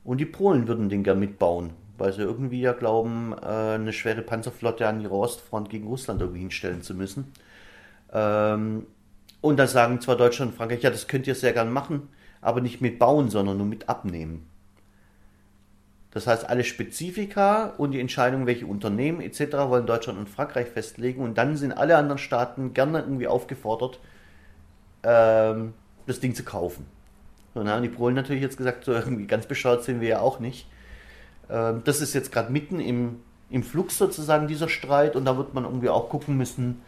Und 0.08 0.20
die 0.20 0.26
Polen 0.26 0.70
würden 0.70 0.88
den 0.88 1.04
gern 1.04 1.20
mitbauen, 1.20 1.72
weil 1.98 2.14
sie 2.14 2.22
irgendwie 2.22 2.62
ja 2.62 2.72
glauben, 2.72 3.34
äh, 3.34 3.46
eine 3.46 3.92
schwere 3.92 4.22
Panzerflotte 4.22 4.88
an 4.88 5.02
ihrer 5.02 5.12
Ostfront 5.12 5.70
gegen 5.70 5.86
Russland 5.86 6.22
irgendwie 6.22 6.40
hinstellen 6.40 6.82
zu 6.82 6.96
müssen. 6.96 7.34
Ähm, 8.14 8.88
und 9.42 9.58
da 9.58 9.68
sagen 9.68 10.00
zwar 10.00 10.16
Deutschland 10.16 10.52
und 10.52 10.58
Frankreich, 10.58 10.82
ja, 10.82 10.92
das 10.92 11.10
könnt 11.10 11.28
ihr 11.28 11.36
sehr 11.36 11.52
gern 11.52 11.74
machen, 11.74 12.08
aber 12.40 12.62
nicht 12.62 12.80
mit 12.80 13.00
bauen, 13.00 13.30
sondern 13.30 13.58
nur 13.58 13.66
mit 13.66 13.90
abnehmen. 13.90 14.48
Das 16.12 16.26
heißt, 16.26 16.48
alle 16.48 16.64
Spezifika 16.64 17.74
und 17.78 17.92
die 17.92 18.00
Entscheidung, 18.00 18.46
welche 18.46 18.66
Unternehmen 18.66 19.20
etc. 19.20 19.58
wollen 19.68 19.88
Deutschland 19.88 20.18
und 20.18 20.30
Frankreich 20.30 20.68
festlegen 20.68 21.22
und 21.22 21.38
dann 21.38 21.58
sind 21.58 21.74
alle 21.74 21.98
anderen 21.98 22.18
Staaten 22.18 22.74
gerne 22.74 23.00
irgendwie 23.00 23.28
aufgefordert, 23.28 24.00
ähm, 25.04 25.74
das 26.06 26.22
Ding 26.22 26.34
zu 26.34 26.44
kaufen. 26.44 26.86
Und 27.58 27.66
dann 27.66 27.76
haben 27.76 27.84
die 27.84 27.90
Polen 27.90 28.16
natürlich 28.16 28.42
jetzt 28.42 28.58
gesagt, 28.58 28.86
so 28.86 28.94
irgendwie 28.94 29.28
ganz 29.28 29.46
bescheuert 29.46 29.84
sind 29.84 30.02
wir 30.02 30.08
ja 30.08 30.20
auch 30.20 30.40
nicht. 30.40 30.68
Ähm, 31.50 31.82
das 31.84 32.02
ist 32.02 32.14
jetzt 32.14 32.32
gerade 32.32 32.52
mitten 32.52 32.80
im, 32.80 33.20
im 33.50 33.64
Flux 33.64 33.98
sozusagen 33.98 34.48
dieser 34.48 34.70
Streit 34.70 35.16
und 35.16 35.26
da 35.26 35.38
wird 35.38 35.54
man 35.54 35.64
irgendwie 35.64 35.90
auch 35.90 36.10
gucken 36.10 36.38
müssen, 36.38 36.82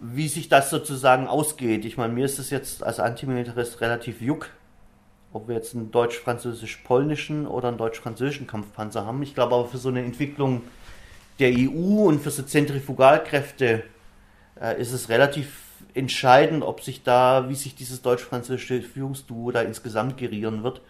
wie 0.00 0.28
sich 0.28 0.48
das 0.48 0.70
sozusagen 0.70 1.26
ausgeht. 1.26 1.84
Ich 1.84 1.96
meine, 1.96 2.12
mir 2.12 2.24
ist 2.24 2.38
es 2.38 2.50
jetzt 2.50 2.82
als 2.82 3.00
Antimilitarist 3.00 3.80
relativ 3.80 4.22
juck, 4.22 4.48
ob 5.32 5.48
wir 5.48 5.54
jetzt 5.54 5.74
einen 5.74 5.90
deutsch-französisch-polnischen 5.90 7.46
oder 7.46 7.68
einen 7.68 7.76
deutsch-französischen 7.76 8.46
Kampfpanzer 8.46 9.04
haben. 9.04 9.22
Ich 9.22 9.34
glaube 9.34 9.54
aber 9.54 9.66
für 9.66 9.78
so 9.78 9.90
eine 9.90 10.02
Entwicklung 10.02 10.62
der 11.38 11.50
EU 11.50 12.06
und 12.06 12.20
für 12.20 12.30
so 12.30 12.42
Zentrifugalkräfte 12.42 13.84
äh, 14.60 14.80
ist 14.80 14.92
es 14.92 15.08
relativ 15.08 15.69
entscheidend, 15.94 16.62
ob 16.62 16.82
sich 16.82 17.02
da, 17.02 17.48
wie 17.48 17.54
sich 17.54 17.74
dieses 17.74 18.02
deutsch-französische 18.02 18.82
Führungsduo 18.82 19.50
da 19.50 19.62
insgesamt 19.62 20.16
gerieren 20.16 20.62
wird, 20.62 20.80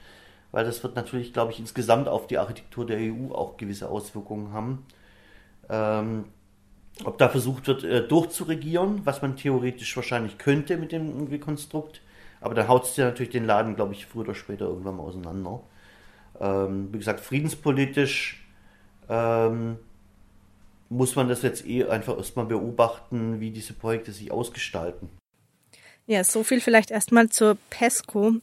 weil 0.52 0.64
das 0.64 0.82
wird 0.82 0.96
natürlich, 0.96 1.32
glaube 1.32 1.52
ich, 1.52 1.60
insgesamt 1.60 2.08
auf 2.08 2.26
die 2.26 2.38
Architektur 2.38 2.86
der 2.86 2.98
EU 2.98 3.32
auch 3.32 3.56
gewisse 3.56 3.88
Auswirkungen 3.88 4.52
haben. 4.52 4.86
Ähm, 5.68 6.24
ob 7.04 7.18
da 7.18 7.28
versucht 7.28 7.66
wird, 7.66 7.84
äh, 7.84 8.06
durchzuregieren, 8.06 9.02
was 9.04 9.22
man 9.22 9.36
theoretisch 9.36 9.94
wahrscheinlich 9.96 10.38
könnte 10.38 10.76
mit 10.76 10.92
dem 10.92 11.40
Konstrukt, 11.40 12.02
aber 12.40 12.54
dann 12.54 12.68
haut 12.68 12.84
es 12.84 12.96
ja 12.96 13.06
natürlich 13.06 13.30
den 13.30 13.44
Laden, 13.46 13.76
glaube 13.76 13.92
ich, 13.92 14.06
früher 14.06 14.22
oder 14.22 14.34
später 14.34 14.66
irgendwann 14.66 14.96
mal 14.96 15.04
auseinander. 15.04 15.60
Ähm, 16.40 16.88
wie 16.92 16.98
gesagt, 16.98 17.20
friedenspolitisch 17.20 18.46
ähm, 19.08 19.78
muss 20.90 21.16
man 21.16 21.28
das 21.28 21.42
jetzt 21.42 21.66
eh 21.66 21.84
einfach 21.84 22.18
erstmal 22.18 22.44
beobachten, 22.44 23.40
wie 23.40 23.50
diese 23.50 23.72
Projekte 23.72 24.12
sich 24.12 24.30
ausgestalten. 24.30 25.08
Ja, 26.06 26.24
so 26.24 26.42
viel 26.42 26.60
vielleicht 26.60 26.90
erstmal 26.90 27.30
zur 27.30 27.56
PESCO. 27.70 28.34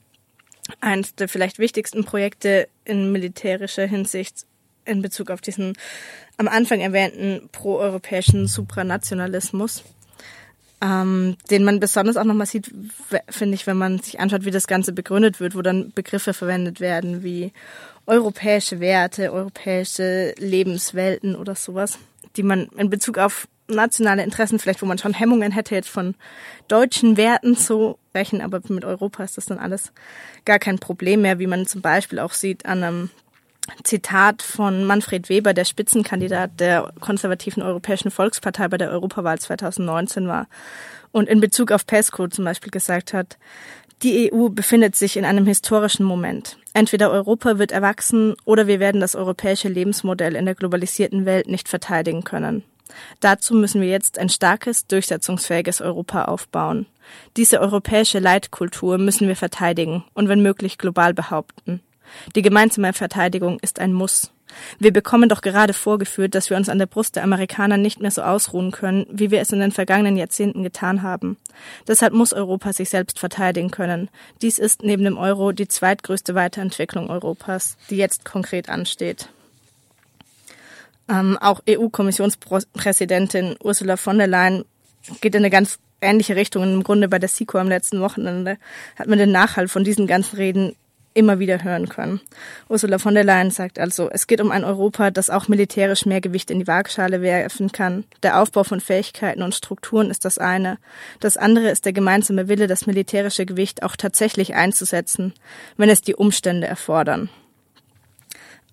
Eines 0.80 1.14
der 1.14 1.28
vielleicht 1.28 1.58
wichtigsten 1.58 2.04
Projekte 2.04 2.68
in 2.84 3.12
militärischer 3.12 3.86
Hinsicht 3.86 4.44
in 4.84 5.02
Bezug 5.02 5.30
auf 5.30 5.40
diesen 5.40 5.74
am 6.38 6.48
Anfang 6.48 6.80
erwähnten 6.80 7.48
proeuropäischen 7.52 8.46
Supranationalismus 8.46 9.84
ähm, 10.80 11.36
den 11.50 11.64
man 11.64 11.80
besonders 11.80 12.16
auch 12.16 12.24
nochmal 12.24 12.46
sieht, 12.46 12.72
finde 13.28 13.54
ich, 13.54 13.66
wenn 13.66 13.76
man 13.76 13.98
sich 13.98 14.20
anschaut, 14.20 14.44
wie 14.44 14.50
das 14.50 14.66
Ganze 14.68 14.92
begründet 14.92 15.40
wird, 15.40 15.56
wo 15.56 15.62
dann 15.62 15.92
Begriffe 15.92 16.34
verwendet 16.34 16.80
werden 16.80 17.24
wie 17.24 17.52
europäische 18.06 18.80
Werte, 18.80 19.32
europäische 19.32 20.34
Lebenswelten 20.38 21.34
oder 21.34 21.54
sowas, 21.54 21.98
die 22.36 22.42
man 22.42 22.68
in 22.76 22.90
Bezug 22.90 23.18
auf 23.18 23.48
nationale 23.68 24.24
Interessen, 24.24 24.58
vielleicht 24.58 24.82
wo 24.82 24.86
man 24.86 24.98
schon 24.98 25.12
Hemmungen 25.12 25.52
hätte, 25.52 25.74
jetzt 25.74 25.90
von 25.90 26.14
deutschen 26.68 27.16
Werten 27.16 27.56
zu 27.56 27.98
sprechen, 28.10 28.40
aber 28.40 28.60
mit 28.68 28.84
Europa 28.84 29.22
ist 29.22 29.36
das 29.36 29.46
dann 29.46 29.58
alles 29.58 29.92
gar 30.44 30.58
kein 30.58 30.78
Problem 30.78 31.22
mehr, 31.22 31.38
wie 31.38 31.46
man 31.46 31.66
zum 31.66 31.82
Beispiel 31.82 32.18
auch 32.18 32.32
sieht 32.32 32.66
an 32.66 32.82
einem 32.82 33.10
Zitat 33.84 34.40
von 34.42 34.84
Manfred 34.84 35.28
Weber, 35.28 35.52
der 35.52 35.66
Spitzenkandidat 35.66 36.58
der 36.58 36.92
konservativen 37.00 37.62
Europäischen 37.62 38.10
Volkspartei 38.10 38.66
bei 38.68 38.78
der 38.78 38.90
Europawahl 38.90 39.38
2019 39.38 40.26
war 40.26 40.48
und 41.12 41.28
in 41.28 41.40
Bezug 41.40 41.70
auf 41.70 41.86
PESCO 41.86 42.28
zum 42.28 42.44
Beispiel 42.44 42.70
gesagt 42.70 43.12
hat, 43.12 43.36
die 44.02 44.32
EU 44.32 44.48
befindet 44.48 44.94
sich 44.94 45.16
in 45.16 45.24
einem 45.24 45.46
historischen 45.46 46.04
Moment. 46.04 46.56
Entweder 46.72 47.10
Europa 47.10 47.58
wird 47.58 47.72
erwachsen 47.72 48.34
oder 48.44 48.66
wir 48.66 48.78
werden 48.78 49.00
das 49.00 49.16
europäische 49.16 49.68
Lebensmodell 49.68 50.36
in 50.36 50.44
der 50.44 50.54
globalisierten 50.54 51.26
Welt 51.26 51.48
nicht 51.48 51.68
verteidigen 51.68 52.22
können. 52.22 52.62
Dazu 53.20 53.54
müssen 53.54 53.80
wir 53.80 53.88
jetzt 53.88 54.18
ein 54.18 54.28
starkes, 54.28 54.86
durchsetzungsfähiges 54.86 55.80
Europa 55.80 56.24
aufbauen. 56.24 56.86
Diese 57.36 57.60
europäische 57.60 58.18
Leitkultur 58.18 58.98
müssen 58.98 59.28
wir 59.28 59.36
verteidigen 59.36 60.04
und 60.14 60.28
wenn 60.28 60.42
möglich 60.42 60.78
global 60.78 61.14
behaupten. 61.14 61.80
Die 62.34 62.42
gemeinsame 62.42 62.92
Verteidigung 62.92 63.58
ist 63.60 63.80
ein 63.80 63.92
Muss. 63.92 64.30
Wir 64.78 64.92
bekommen 64.92 65.28
doch 65.28 65.40
gerade 65.40 65.72
vorgeführt, 65.72 66.34
dass 66.34 66.50
wir 66.50 66.56
uns 66.56 66.68
an 66.68 66.78
der 66.78 66.86
Brust 66.86 67.16
der 67.16 67.24
Amerikaner 67.24 67.76
nicht 67.76 68.00
mehr 68.00 68.10
so 68.10 68.22
ausruhen 68.22 68.70
können, 68.70 69.06
wie 69.10 69.30
wir 69.30 69.40
es 69.40 69.52
in 69.52 69.60
den 69.60 69.72
vergangenen 69.72 70.16
Jahrzehnten 70.16 70.62
getan 70.62 71.02
haben. 71.02 71.36
Deshalb 71.86 72.12
muss 72.12 72.32
Europa 72.32 72.72
sich 72.72 72.90
selbst 72.90 73.18
verteidigen 73.18 73.70
können. 73.70 74.08
Dies 74.42 74.58
ist 74.58 74.82
neben 74.82 75.04
dem 75.04 75.18
Euro 75.18 75.52
die 75.52 75.68
zweitgrößte 75.68 76.34
Weiterentwicklung 76.34 77.10
Europas, 77.10 77.76
die 77.90 77.96
jetzt 77.96 78.24
konkret 78.24 78.68
ansteht. 78.68 79.28
Ähm, 81.08 81.38
auch 81.40 81.62
EU-Kommissionspräsidentin 81.68 83.56
Ursula 83.62 83.96
von 83.96 84.18
der 84.18 84.26
Leyen 84.26 84.64
geht 85.20 85.34
in 85.34 85.42
eine 85.42 85.50
ganz 85.50 85.78
ähnliche 86.00 86.36
Richtung. 86.36 86.62
Im 86.62 86.82
Grunde 86.82 87.08
bei 87.08 87.18
der 87.18 87.28
SICO 87.28 87.58
am 87.58 87.68
letzten 87.68 88.00
Wochenende 88.00 88.58
hat 88.96 89.08
man 89.08 89.18
den 89.18 89.32
Nachhall 89.32 89.68
von 89.68 89.84
diesen 89.84 90.06
ganzen 90.06 90.36
Reden 90.36 90.76
immer 91.18 91.40
wieder 91.40 91.64
hören 91.64 91.88
können. 91.88 92.20
Ursula 92.68 92.98
von 92.98 93.14
der 93.14 93.24
Leyen 93.24 93.50
sagt 93.50 93.80
also, 93.80 94.08
es 94.08 94.28
geht 94.28 94.40
um 94.40 94.52
ein 94.52 94.62
Europa, 94.62 95.10
das 95.10 95.30
auch 95.30 95.48
militärisch 95.48 96.06
mehr 96.06 96.20
Gewicht 96.20 96.50
in 96.50 96.60
die 96.60 96.66
Waagschale 96.68 97.20
werfen 97.20 97.72
kann. 97.72 98.04
Der 98.22 98.40
Aufbau 98.40 98.62
von 98.62 98.80
Fähigkeiten 98.80 99.42
und 99.42 99.54
Strukturen 99.54 100.10
ist 100.10 100.24
das 100.24 100.38
eine. 100.38 100.78
Das 101.18 101.36
andere 101.36 101.70
ist 101.70 101.84
der 101.84 101.92
gemeinsame 101.92 102.48
Wille, 102.48 102.68
das 102.68 102.86
militärische 102.86 103.46
Gewicht 103.46 103.82
auch 103.82 103.96
tatsächlich 103.96 104.54
einzusetzen, 104.54 105.34
wenn 105.76 105.90
es 105.90 106.02
die 106.02 106.14
Umstände 106.14 106.68
erfordern. 106.68 107.28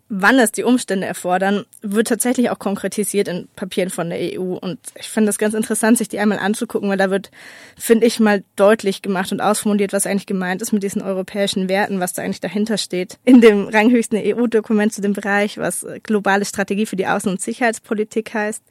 Wann 0.07 0.37
es 0.37 0.51
die 0.51 0.63
Umstände 0.63 1.07
erfordern, 1.07 1.65
wird 1.81 2.07
tatsächlich 2.07 2.49
auch 2.51 2.59
konkretisiert 2.59 3.27
in 3.27 3.47
Papieren 3.55 3.89
von 3.89 4.09
der 4.09 4.19
EU. 4.39 4.53
Und 4.53 4.79
ich 4.99 5.09
finde 5.09 5.27
das 5.27 5.39
ganz 5.39 5.55
interessant, 5.55 5.97
sich 5.97 6.09
die 6.09 6.19
einmal 6.19 6.37
anzugucken, 6.37 6.89
weil 6.89 6.97
da 6.97 7.09
wird, 7.09 7.31
finde 7.77 8.05
ich, 8.05 8.19
mal 8.19 8.43
deutlich 8.55 9.01
gemacht 9.01 9.31
und 9.31 9.41
ausformuliert, 9.41 9.93
was 9.93 10.05
eigentlich 10.05 10.27
gemeint 10.27 10.61
ist 10.61 10.73
mit 10.73 10.83
diesen 10.83 11.01
europäischen 11.01 11.69
Werten, 11.69 11.99
was 11.99 12.13
da 12.13 12.21
eigentlich 12.21 12.41
dahinter 12.41 12.77
steht. 12.77 13.17
In 13.25 13.41
dem 13.41 13.67
ranghöchsten 13.67 14.19
EU-Dokument 14.23 14.93
zu 14.93 15.01
dem 15.01 15.13
Bereich, 15.13 15.57
was 15.57 15.85
globale 16.03 16.45
Strategie 16.45 16.85
für 16.85 16.95
die 16.95 17.07
Außen- 17.07 17.29
und 17.29 17.41
Sicherheitspolitik 17.41 18.33
heißt, 18.33 18.63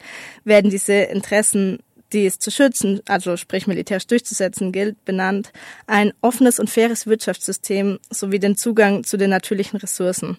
werden 0.45 0.71
diese 0.71 0.95
Interessen 0.95 1.81
die 2.15 2.27
es 2.27 2.39
zu 2.39 2.51
schützen, 2.51 3.01
also 3.07 3.37
sprich 3.37 3.67
militärisch 3.67 4.07
durchzusetzen 4.07 4.73
gilt, 4.73 5.05
benannt, 5.05 5.53
ein 5.87 6.13
offenes 6.21 6.59
und 6.59 6.71
faires 6.71 7.07
Wirtschaftssystem 7.07 7.99
sowie 8.09 8.39
den 8.39 8.57
Zugang 8.57 9.05
zu 9.05 9.17
den 9.17 9.31
natürlichen 9.31 9.79
Ressourcen. 9.79 10.39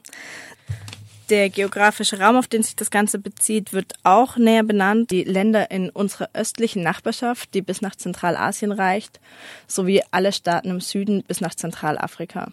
Der 1.30 1.50
geografische 1.50 2.20
Raum, 2.20 2.36
auf 2.36 2.48
den 2.48 2.62
sich 2.62 2.76
das 2.76 2.92
Ganze 2.92 3.18
bezieht, 3.18 3.74
wird 3.74 3.94
auch 4.04 4.38
näher 4.38 4.62
benannt. 4.62 5.10
Die 5.10 5.24
Länder 5.24 5.72
in 5.72 5.90
unserer 5.90 6.30
östlichen 6.34 6.84
Nachbarschaft, 6.84 7.54
die 7.56 7.64
bis 7.64 7.82
nach 7.82 7.96
Zentralasien 7.96 8.72
reicht, 8.72 9.20
sowie 9.68 10.04
alle 10.12 10.32
Staaten 10.32 10.70
im 10.70 10.82
Süden 10.82 11.24
bis 11.24 11.42
nach 11.42 11.56
Zentralafrika. 11.56 12.52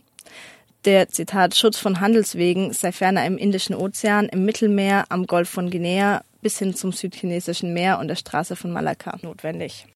Der 0.86 1.08
Zitat 1.10 1.54
Schutz 1.54 1.78
von 1.78 2.00
Handelswegen 2.00 2.72
sei 2.72 2.92
ferner 2.92 3.26
im 3.26 3.36
Indischen 3.36 3.76
Ozean, 3.76 4.28
im 4.30 4.46
Mittelmeer, 4.46 5.04
am 5.10 5.26
Golf 5.26 5.50
von 5.50 5.70
Guinea 5.70 6.22
bis 6.42 6.58
hin 6.58 6.74
zum 6.74 6.92
südchinesischen 6.92 7.72
Meer 7.72 7.98
und 7.98 8.08
der 8.08 8.16
Straße 8.16 8.56
von 8.56 8.72
Malakka 8.72 9.16
notwendig. 9.22 9.86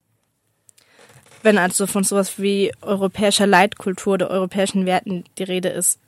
Wenn 1.43 1.57
also 1.57 1.85
von 1.85 2.03
sowas 2.03 2.39
wie 2.39 2.71
europäischer 2.81 3.45
Leitkultur 3.45 4.13
oder 4.13 4.31
europäischen 4.31 4.85
Werten 4.85 5.23
die 5.37 5.43
Rede 5.43 5.69
ist, 5.69 5.99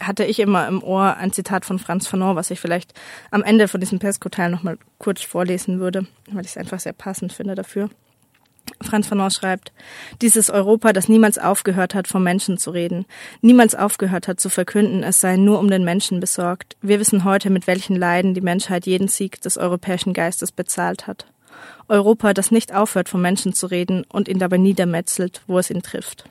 hatte 0.00 0.24
ich 0.24 0.40
immer 0.40 0.66
im 0.68 0.82
Ohr 0.82 1.16
ein 1.16 1.32
Zitat 1.32 1.64
von 1.64 1.78
Franz 1.78 2.06
Fanon, 2.06 2.36
was 2.36 2.50
ich 2.50 2.60
vielleicht 2.60 2.92
am 3.30 3.42
Ende 3.42 3.68
von 3.68 3.80
diesem 3.80 3.98
Pesco-Teil 3.98 4.50
nochmal 4.50 4.78
kurz 4.98 5.22
vorlesen 5.22 5.80
würde, 5.80 6.06
weil 6.30 6.44
ich 6.44 6.52
es 6.52 6.56
einfach 6.56 6.80
sehr 6.80 6.92
passend 6.92 7.32
finde 7.32 7.54
dafür. 7.54 7.90
Franz 8.82 9.06
Fanon 9.06 9.30
schreibt, 9.30 9.72
dieses 10.20 10.50
Europa, 10.50 10.92
das 10.92 11.08
niemals 11.08 11.38
aufgehört 11.38 11.94
hat, 11.94 12.08
vom 12.08 12.22
Menschen 12.22 12.58
zu 12.58 12.70
reden, 12.70 13.06
niemals 13.40 13.74
aufgehört 13.74 14.28
hat 14.28 14.40
zu 14.40 14.48
verkünden, 14.48 15.02
es 15.02 15.20
sei 15.20 15.36
nur 15.36 15.58
um 15.58 15.70
den 15.70 15.84
Menschen 15.84 16.20
besorgt. 16.20 16.76
Wir 16.82 17.00
wissen 17.00 17.24
heute, 17.24 17.50
mit 17.50 17.66
welchen 17.66 17.96
Leiden 17.96 18.34
die 18.34 18.40
Menschheit 18.40 18.86
jeden 18.86 19.08
Sieg 19.08 19.40
des 19.40 19.56
europäischen 19.58 20.12
Geistes 20.12 20.52
bezahlt 20.52 21.06
hat. 21.06 21.26
Europa, 21.88 22.34
das 22.34 22.50
nicht 22.50 22.74
aufhört, 22.74 23.08
vom 23.08 23.22
Menschen 23.22 23.52
zu 23.52 23.66
reden 23.66 24.04
und 24.08 24.28
ihn 24.28 24.38
dabei 24.38 24.58
niedermetzelt, 24.58 25.42
wo 25.46 25.58
es 25.58 25.70
ihn 25.70 25.82
trifft. 25.82 26.24